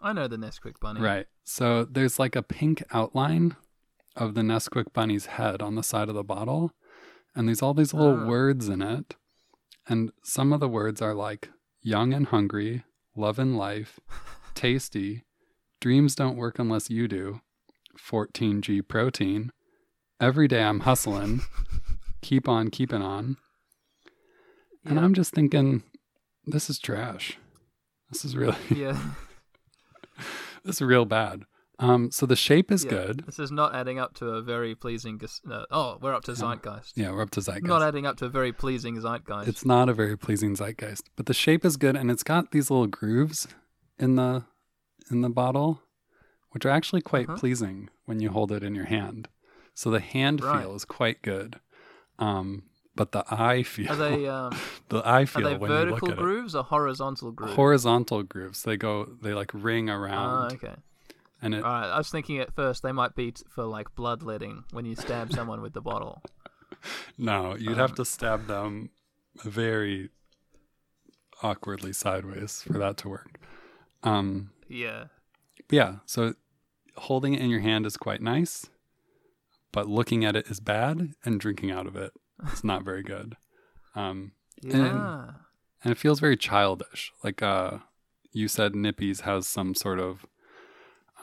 I 0.01 0.13
know 0.13 0.27
the 0.29 0.37
Nesquik 0.37 0.81
bunny. 0.81 1.01
Right. 1.01 1.27
So 1.45 1.85
there's 1.85 2.19
like 2.19 2.35
a 2.37 2.43
pink 2.43 2.83
outline 2.93 3.57
of 4.17 4.35
the 4.35 4.43
Nesquik 4.43 4.93
bunny's 4.93 5.27
head 5.27 5.63
on 5.63 5.75
the 5.75 5.83
side 5.83 6.09
of 6.09 6.15
the 6.15 6.25
bottle. 6.25 6.73
And 7.35 7.49
there's 7.49 7.63
all 7.63 7.75
these 7.75 7.95
little 7.95 8.21
Ah. 8.21 8.27
words 8.27 8.69
in 8.69 8.83
it. 8.83 9.17
And 9.87 10.13
some 10.23 10.53
of 10.53 10.61
the 10.61 10.69
words 10.69 11.01
are 11.03 11.15
like 11.15 11.51
young 11.81 12.13
and 12.13 12.27
hungry, 12.27 12.85
love 13.17 13.39
and 13.39 13.57
life, 13.57 13.99
tasty, 14.55 15.25
dreams 15.81 16.15
don't 16.15 16.37
work 16.37 16.59
unless 16.59 16.91
you 16.91 17.09
do, 17.09 17.41
14G 17.99 18.81
protein, 18.83 19.51
every 20.21 20.47
day 20.47 20.63
I'm 20.63 20.81
hustling, 20.81 21.41
keep 22.23 22.49
on 22.49 22.71
keeping 22.71 23.03
on. 23.03 23.37
And 24.85 24.99
I'm 24.99 25.15
just 25.15 25.33
thinking, 25.33 25.83
this 26.47 26.69
is 26.69 26.79
trash. 26.79 27.39
This 28.11 28.25
is 28.25 28.37
really, 28.37 28.57
Yeah. 28.75 28.99
this 30.65 30.77
is 30.77 30.83
real 30.83 31.05
bad. 31.05 31.43
Um, 31.79 32.11
so 32.11 32.27
the 32.27 32.37
shape 32.37 32.71
is 32.71 32.85
Yeah. 32.85 32.91
good. 32.91 33.25
This 33.27 33.39
is 33.39 33.51
not 33.51 33.75
adding 33.75 33.99
up 33.99 34.15
to 34.15 34.29
a 34.29 34.43
very 34.43 34.75
pleasing. 34.75 35.21
No. 35.45 35.67
Oh, 35.71 35.99
we're 36.01 36.15
up 36.15 36.23
to 36.25 36.33
zeitgeist. 36.33 36.93
Yeah, 36.97 37.11
we're 37.11 37.23
up 37.23 37.31
to 37.31 37.41
zeitgeist. 37.41 37.67
Not 37.67 37.83
adding 37.83 38.07
up 38.07 38.17
to 38.19 38.27
a 38.27 38.29
very 38.29 38.53
pleasing 38.53 38.97
zeitgeist. 39.01 39.49
It's 39.49 39.65
not 39.65 39.89
a 39.89 39.95
very 39.95 40.17
pleasing 40.17 40.55
zeitgeist, 40.55 41.03
but 41.17 41.27
the 41.27 41.35
shape 41.35 41.65
is 41.65 41.77
good, 41.77 41.97
and 41.97 42.11
it's 42.11 42.23
got 42.23 42.51
these 42.53 42.71
little 42.71 42.87
grooves 42.87 43.49
in 43.99 44.17
the 44.17 44.45
in 45.11 45.21
the 45.23 45.29
bottle, 45.31 45.83
which 46.53 46.65
are 46.65 46.71
actually 46.71 47.03
quite 47.03 47.29
Uh-huh. 47.29 47.39
pleasing 47.39 47.91
when 48.05 48.21
you 48.21 48.31
hold 48.31 48.53
it 48.53 48.63
in 48.63 48.75
your 48.75 48.85
hand. 48.87 49.29
So 49.75 49.91
the 49.91 50.01
hand 50.01 50.41
Right. 50.43 50.63
feel 50.63 50.75
is 50.77 50.85
quite 50.85 51.21
good, 51.23 51.59
um, 52.21 52.63
but 52.95 53.13
the 53.13 53.25
eye 53.33 53.63
feel, 53.63 53.91
Are 53.91 53.97
they 53.97 54.27
um, 54.39 54.53
the 54.89 54.99
eye 55.07 55.23
are 55.23 55.27
feel 55.27 55.49
they 55.49 55.57
when 55.57 55.71
you 55.71 55.77
look 55.77 55.89
vertical 56.01 56.11
at 56.13 56.17
grooves 56.19 56.55
or 56.55 56.63
horizontal 56.65 57.31
grooves? 57.33 57.55
horizontal 57.55 58.23
grooves. 58.23 58.63
They 58.65 58.77
go, 58.77 59.17
they 59.23 59.33
like 59.35 59.51
ring 59.55 59.89
around, 59.91 60.53
okay. 60.55 60.75
and 61.41 61.55
it 61.55 61.65
All 61.65 61.71
right. 61.73 61.89
I 61.91 61.99
was 61.99 62.11
thinking 62.11 62.39
at 62.39 62.55
first 62.55 62.83
they 62.83 62.93
might 62.93 63.15
be 63.15 63.33
for 63.49 63.65
like 63.65 63.95
bloodletting 63.95 64.65
when 64.73 64.85
you 64.85 64.95
stab 64.95 65.33
someone 65.39 65.63
with 65.63 65.73
the 65.73 65.81
bottle. 65.81 66.23
no, 67.19 67.55
you'd 67.57 67.79
have 67.79 67.91
Um, 67.91 67.97
to 67.97 68.05
stab 68.05 68.47
them 68.47 68.91
very 69.45 70.11
awkwardly 71.43 71.93
sideways 71.93 72.63
for 72.63 72.75
that 72.79 72.97
to 72.99 73.09
work. 73.09 73.39
Um, 74.03 74.51
Yeah. 74.69 75.05
yeah, 75.71 75.97
so 76.07 76.35
holding 76.97 77.35
it 77.35 77.41
in 77.41 77.51
your 77.51 77.61
hand 77.61 77.87
is 77.87 77.97
quite 77.97 78.21
nice, 78.21 78.67
but 79.73 79.89
looking 79.89 80.25
at 80.25 80.37
it 80.37 80.47
is 80.49 80.61
bad, 80.61 81.15
and 81.25 81.41
drinking 81.41 81.71
out 81.71 81.87
of 81.87 81.97
it 81.97 82.13
is 82.53 82.65
not 82.65 82.85
very 82.85 83.03
good. 83.03 83.37
Um, 83.95 84.33
Yeah. 84.63 85.31
and 85.85 85.91
it 85.93 85.99
feels 85.99 86.21
very 86.21 86.37
childish. 86.37 87.13
Like 87.25 87.43
uh, 87.43 87.79
you 88.33 88.49
said, 88.49 88.75
Nippy's 88.75 89.21
has 89.21 89.47
some 89.47 89.75
sort 89.75 89.99
of 89.99 90.25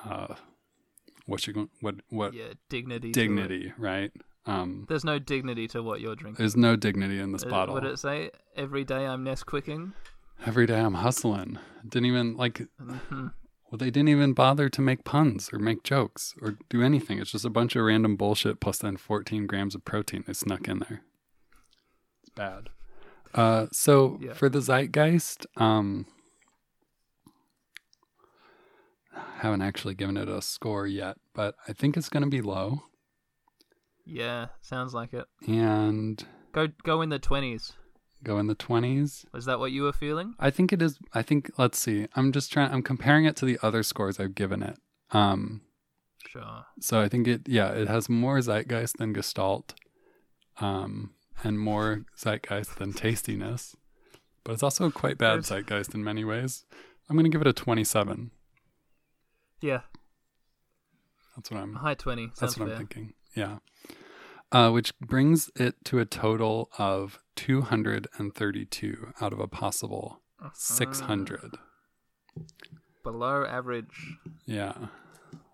uh, 0.05 0.35
what 1.25 1.45
you 1.47 1.69
what 1.81 1.95
what 2.09 2.33
yeah. 2.33 2.53
Dignity. 2.69 3.11
dignity, 3.11 3.73
right? 3.77 4.11
Um, 4.45 4.85
There's 4.87 5.03
no 5.03 5.19
dignity 5.19 5.67
to 5.69 5.83
what 5.83 6.01
you're 6.01 6.15
drinking. 6.15 6.41
there's 6.41 6.55
no 6.57 6.75
dignity 6.75 7.19
in 7.19 7.33
this 7.33 7.43
Uh, 7.43 7.49
bottle. 7.49 7.75
What 7.75 7.83
did 7.83 7.91
it 7.93 7.99
say? 7.99 8.31
Every 8.55 8.83
day 8.83 9.05
I'm 9.05 9.23
Nesquicking. 9.23 9.93
Every 10.45 10.65
day 10.65 10.79
I'm 10.79 10.95
hustling. 10.95 11.59
Didn't 11.87 12.05
even 12.07 12.35
like. 12.37 12.65
Mhm. 12.81 13.33
Well, 13.69 13.77
they 13.77 13.91
didn't 13.91 14.09
even 14.09 14.33
bother 14.33 14.67
to 14.69 14.81
make 14.81 15.03
puns 15.03 15.51
or 15.53 15.59
make 15.59 15.83
jokes 15.83 16.33
or 16.41 16.57
do 16.69 16.81
anything. 16.81 17.19
It's 17.19 17.31
just 17.33 17.45
a 17.45 17.49
bunch 17.51 17.75
of 17.75 17.83
random 17.83 18.15
bullshit 18.15 18.59
plus 18.59 18.79
then 18.79 18.97
14 18.97 19.45
grams 19.45 19.75
of 19.75 19.85
protein 19.85 20.23
they 20.25 20.33
snuck 20.33 20.67
in 20.67 20.79
there. 20.79 21.03
It's 22.29 22.35
bad. 22.35 22.69
Uh, 23.33 23.67
so 23.71 24.17
Yeah. 24.21 24.33
for 24.33 24.49
the 24.49 24.59
zeitgeist, 24.61 25.45
um, 25.57 26.05
haven't 29.37 29.61
actually 29.61 29.95
given 29.95 30.17
it 30.17 30.27
a 30.27 30.41
score 30.41 30.85
yet, 30.87 31.17
but 31.33 31.55
I 31.67 31.73
think 31.73 31.97
it's 31.97 32.09
going 32.09 32.23
to 32.23 32.29
be 32.29 32.41
low. 32.41 32.83
Yeah. 34.05 34.47
Sounds 34.61 34.93
like 34.93 35.13
it. 35.13 35.25
And 35.47 36.23
Go 36.51 36.67
go 36.83 37.01
in 37.01 37.09
the 37.09 37.19
twenties. 37.19 37.73
go 38.23 38.37
in 38.37 38.47
the 38.47 38.55
20s. 38.55 39.25
Was 39.31 39.45
that 39.45 39.59
what 39.59 39.71
you 39.71 39.83
were 39.83 39.93
feeling? 39.93 40.33
I 40.39 40.49
think 40.49 40.73
it 40.73 40.81
is. 40.81 40.99
I 41.13 41.21
think, 41.21 41.49
let's 41.57 41.79
see. 41.79 42.07
I'm 42.15 42.31
just 42.33 42.51
trying, 42.51 42.69
I'm 42.71 42.81
comparing 42.83 43.23
it 43.25 43.35
to 43.37 43.45
the 43.45 43.57
other 43.61 43.81
scores 43.83 44.19
I've 44.19 44.35
given 44.35 44.61
it. 44.63 44.77
Um, 45.11 45.61
Sure. 46.27 46.65
So 46.81 46.99
I 46.99 47.07
think 47.07 47.27
it, 47.27 47.47
yeah, 47.47 47.69
it 47.69 47.87
has 47.87 48.09
more 48.09 48.39
zeitgeist 48.41 48.97
than 48.97 49.13
gestalt, 49.13 49.73
um, 50.59 51.13
and 51.43 51.59
more 51.59 52.05
zeitgeist 52.17 52.77
than 52.77 52.93
tastiness. 52.93 53.75
But 54.43 54.53
it's 54.53 54.63
also 54.63 54.89
quite 54.91 55.17
bad 55.17 55.45
zeitgeist 55.45 55.93
in 55.93 56.03
many 56.03 56.23
ways. 56.23 56.65
I'm 57.09 57.15
going 57.15 57.23
to 57.25 57.29
give 57.29 57.41
it 57.41 57.47
a 57.47 57.53
27. 57.53 58.31
Yeah. 59.61 59.81
That's 61.35 61.51
what 61.51 61.59
I'm. 61.61 61.75
High 61.75 61.93
twenty. 61.95 62.27
Sounds 62.27 62.39
That's 62.39 62.57
what 62.57 62.67
fair. 62.69 62.75
I'm 62.75 62.79
thinking. 62.87 63.13
Yeah. 63.35 63.57
Uh, 64.51 64.71
which 64.71 64.97
brings 64.99 65.49
it 65.55 65.75
to 65.85 65.99
a 65.99 66.05
total 66.05 66.69
of 66.77 67.19
232 67.35 69.13
out 69.21 69.33
of 69.33 69.39
a 69.39 69.47
possible 69.47 70.21
Uh-huh. 70.41 70.49
600. 70.53 71.55
Below 73.03 73.45
average. 73.45 74.17
Yeah. 74.45 74.87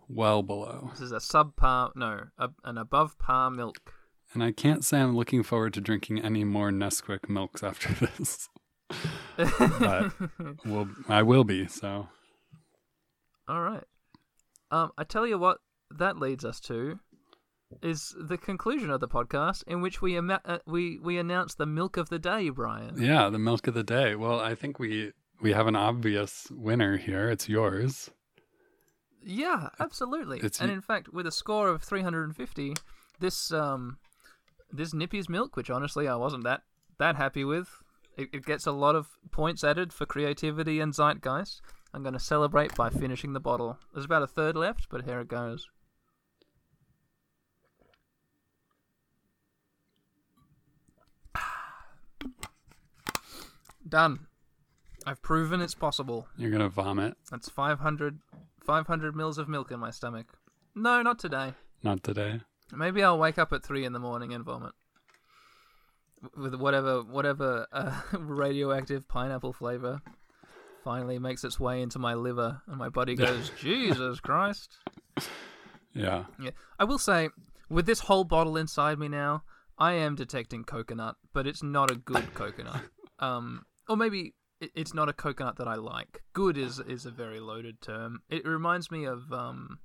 Well 0.08 0.44
below. 0.44 0.90
This 0.92 1.02
is 1.02 1.12
a 1.12 1.18
subpar. 1.18 1.92
No, 1.96 2.26
a, 2.38 2.50
an 2.64 2.78
above 2.78 3.18
par 3.20 3.50
milk. 3.50 3.78
And 4.34 4.44
I 4.44 4.52
can't 4.52 4.84
say 4.84 5.00
I'm 5.00 5.16
looking 5.16 5.44
forward 5.44 5.74
to 5.76 5.82
drinking 5.82 6.20
any 6.20 6.44
more 6.44 6.70
Nesquik 6.72 7.30
milks 7.30 7.64
after 7.64 7.94
this. 8.18 8.50
but 9.38 10.12
well, 10.66 10.90
I 11.08 11.22
will 11.24 11.44
be. 11.44 11.68
So 11.68 12.08
All 13.48 13.62
right. 13.62 13.84
Um, 14.72 14.92
I 14.98 15.04
tell 15.04 15.26
you 15.28 15.38
what, 15.38 15.60
that 15.90 16.18
leads 16.18 16.44
us 16.44 16.60
to 16.62 17.00
is 17.82 18.16
the 18.20 18.38
conclusion 18.38 18.90
of 18.90 19.00
the 19.00 19.08
podcast, 19.08 19.64
in 19.68 19.82
which 19.82 20.02
we 20.02 20.16
ama- 20.18 20.42
uh, 20.46 20.60
we 20.66 21.00
we 21.00 21.18
announce 21.18 21.56
the 21.56 21.66
milk 21.66 21.98
of 21.98 22.10
the 22.10 22.20
day, 22.20 22.50
Brian. 22.50 23.02
yeah, 23.02 23.30
the 23.30 23.40
milk 23.40 23.68
of 23.68 23.74
the 23.74 23.84
day. 23.84 24.16
Well, 24.16 24.40
I 24.40 24.54
think 24.56 24.80
we 24.80 25.12
we 25.42 25.52
have 25.54 25.68
an 25.68 25.76
obvious 25.76 26.48
winner 26.52 26.98
here. 26.98 27.30
It's 27.30 27.50
yours. 27.50 28.10
Yeah, 29.24 29.70
absolutely. 29.80 30.38
it's- 30.38 30.60
and 30.62 30.72
in 30.72 30.82
fact, 30.82 31.12
with 31.12 31.26
a 31.26 31.32
score 31.32 31.68
of 31.70 31.82
350, 31.84 32.76
this 33.20 33.52
um 33.52 33.98
this 34.72 34.94
Nippy's 34.94 35.30
milk, 35.30 35.56
which 35.56 35.70
honestly 35.70 36.08
I 36.08 36.16
wasn't 36.16 36.44
that 36.44 36.64
that 36.98 37.16
happy 37.16 37.44
with, 37.44 37.84
it, 38.18 38.30
it 38.32 38.46
gets 38.46 38.66
a 38.66 38.72
lot 38.72 38.96
of 38.96 39.10
points 39.32 39.64
added 39.64 39.92
for 39.94 40.06
creativity 40.06 40.80
and 40.80 40.94
zeitgeist. 40.94 41.62
I'm 41.94 42.02
going 42.04 42.14
to 42.14 42.20
celebrate 42.20 42.76
by 42.76 42.90
finishing 42.90 43.34
the 43.34 43.40
bottle. 43.40 43.78
There's 43.94 44.06
about 44.06 44.24
a 44.24 44.28
third 44.28 44.56
left, 44.56 44.88
but 44.90 45.04
here 45.04 45.20
it 45.22 45.28
goes. 45.28 45.70
Done. 53.88 54.28
I've 55.08 55.22
proven 55.22 55.62
it's 55.62 55.76
possible. 55.76 56.28
You're 56.36 56.50
gonna 56.50 56.68
vomit. 56.68 57.16
That's 57.30 57.48
500, 57.48 58.18
500 58.66 59.16
mils 59.16 59.38
of 59.38 59.48
milk 59.48 59.70
in 59.70 59.80
my 59.80 59.92
stomach. 59.92 60.26
No, 60.74 61.04
not 61.04 61.20
today. 61.20 61.54
Not 61.84 62.02
today. 62.04 62.42
Maybe 62.72 63.04
I'll 63.04 63.20
wake 63.20 63.38
up 63.38 63.54
at 63.54 63.64
three 63.64 63.86
in 63.86 63.94
the 63.94 64.00
morning 64.00 64.34
and 64.34 64.44
vomit 64.44 64.74
with 66.36 66.56
whatever 66.56 67.04
whatever 67.04 67.68
uh, 67.72 68.02
radioactive 68.18 69.08
pineapple 69.08 69.54
flavor 69.54 70.02
finally 70.84 71.20
makes 71.20 71.44
its 71.44 71.60
way 71.60 71.82
into 71.82 71.98
my 72.00 72.14
liver, 72.14 72.62
and 72.68 72.78
my 72.78 72.90
body 72.90 73.16
goes, 73.16 73.52
Jesus 73.60 74.20
Christ! 74.20 74.78
Yeah. 75.98 76.26
Yeah, 76.38 76.50
I 76.78 76.84
will 76.84 76.98
say, 76.98 77.30
with 77.70 77.86
this 77.86 78.02
whole 78.02 78.26
bottle 78.26 78.58
inside 78.58 79.00
me 79.00 79.08
now, 79.08 79.44
I 79.78 79.94
am 79.94 80.16
detecting 80.16 80.66
coconut, 80.66 81.16
but 81.34 81.48
it's 81.48 81.64
not 81.64 81.90
a 81.90 81.96
good 81.96 82.34
coconut. 82.34 82.82
Um, 83.20 83.64
or 83.88 83.96
maybe 83.96 84.34
it's 84.60 84.94
not 84.94 85.08
a 85.08 85.14
coconut 85.14 85.56
that 85.56 85.70
I 85.70 85.76
like. 85.76 86.22
Good 86.34 86.58
is 86.58 86.80
is 86.80 87.06
a 87.06 87.12
very 87.12 87.40
loaded 87.40 87.82
term. 87.82 88.20
It 88.30 88.46
reminds 88.46 88.92
me 88.92 89.06
of 89.06 89.32
um, 89.32 89.80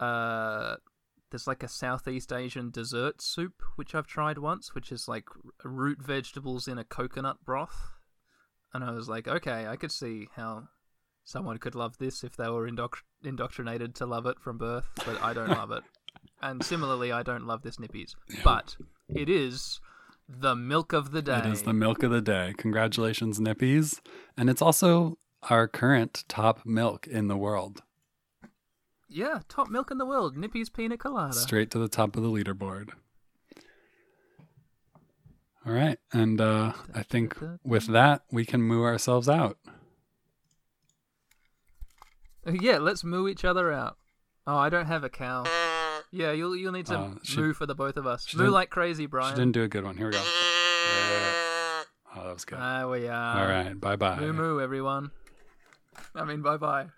uh, 0.00 0.76
there's 1.32 1.46
like 1.46 1.62
a 1.62 1.68
Southeast 1.68 2.32
Asian 2.32 2.70
dessert 2.70 3.20
soup 3.22 3.62
which 3.74 3.94
I've 3.94 4.06
tried 4.06 4.38
once, 4.38 4.74
which 4.74 4.92
is 4.92 5.08
like 5.08 5.24
root 5.64 5.98
vegetables 6.00 6.68
in 6.68 6.78
a 6.78 6.84
coconut 6.84 7.38
broth, 7.44 7.92
and 8.72 8.84
I 8.84 8.92
was 8.92 9.08
like, 9.08 9.26
okay, 9.26 9.66
I 9.66 9.76
could 9.76 9.90
see 9.90 10.28
how 10.36 10.68
someone 11.24 11.58
could 11.58 11.74
love 11.74 11.98
this 11.98 12.22
if 12.22 12.36
they 12.36 12.48
were 12.48 12.68
indoctr- 12.68 13.02
indoctrinated 13.24 13.94
to 13.96 14.06
love 14.06 14.26
it 14.26 14.38
from 14.40 14.58
birth, 14.58 14.88
but 15.06 15.20
I 15.22 15.32
don't 15.32 15.48
love 15.48 15.72
it. 15.72 15.82
And 16.42 16.64
similarly, 16.64 17.12
I 17.12 17.22
don't 17.22 17.46
love 17.46 17.62
this 17.62 17.78
Nippy's. 17.78 18.16
But 18.42 18.76
it 19.08 19.28
is 19.28 19.80
the 20.28 20.56
milk 20.56 20.92
of 20.92 21.12
the 21.12 21.22
day. 21.22 21.38
It 21.38 21.46
is 21.46 21.62
the 21.62 21.72
milk 21.72 22.02
of 22.02 22.10
the 22.10 22.20
day. 22.20 22.52
Congratulations, 22.58 23.38
Nippy's. 23.38 24.00
And 24.36 24.50
it's 24.50 24.60
also 24.60 25.18
our 25.50 25.68
current 25.68 26.24
top 26.26 26.66
milk 26.66 27.06
in 27.06 27.28
the 27.28 27.36
world. 27.36 27.82
Yeah, 29.12 29.40
top 29.48 29.68
milk 29.68 29.90
in 29.90 29.98
the 29.98 30.06
world. 30.06 30.36
Nippy's 30.36 30.68
Pina 30.68 30.96
Colada. 30.96 31.34
Straight 31.34 31.70
to 31.72 31.78
the 31.78 31.88
top 31.88 32.16
of 32.16 32.22
the 32.22 32.28
leaderboard. 32.28 32.90
All 35.64 35.72
right. 35.72 35.98
And 36.12 36.40
uh, 36.40 36.72
I 36.94 37.02
think 37.04 37.36
with 37.64 37.86
that, 37.86 38.22
we 38.32 38.44
can 38.44 38.62
moo 38.62 38.82
ourselves 38.82 39.28
out. 39.28 39.58
Yeah, 42.50 42.78
let's 42.78 43.04
moo 43.04 43.28
each 43.28 43.44
other 43.44 43.72
out. 43.72 43.96
Oh, 44.46 44.56
I 44.56 44.68
don't 44.68 44.86
have 44.86 45.04
a 45.04 45.08
cow. 45.08 45.44
Yeah, 46.10 46.32
you'll 46.32 46.56
you'll 46.56 46.72
need 46.72 46.86
to 46.86 46.98
Oh, 46.98 47.14
she- 47.22 47.40
moo 47.40 47.52
for 47.52 47.66
the 47.66 47.74
both 47.76 47.96
of 47.96 48.06
us. 48.06 48.34
Moo 48.34 48.48
like 48.48 48.70
crazy, 48.70 49.06
Brian. 49.06 49.34
She 49.34 49.40
didn't 49.40 49.52
do 49.52 49.62
a 49.62 49.68
good 49.68 49.84
one. 49.84 49.96
Here 49.96 50.06
we 50.08 50.12
go. 50.12 50.22
Oh, 52.14 52.24
that 52.24 52.32
was 52.34 52.44
good. 52.44 52.58
There 52.58 52.88
we 52.88 53.06
are. 53.08 53.40
All 53.40 53.46
right. 53.48 53.80
Bye 53.80 53.96
bye. 53.96 54.18
Moo 54.18 54.32
moo, 54.32 54.60
everyone. 54.60 55.12
I 56.14 56.24
mean, 56.24 56.42
bye 56.42 56.56
bye. 56.56 56.88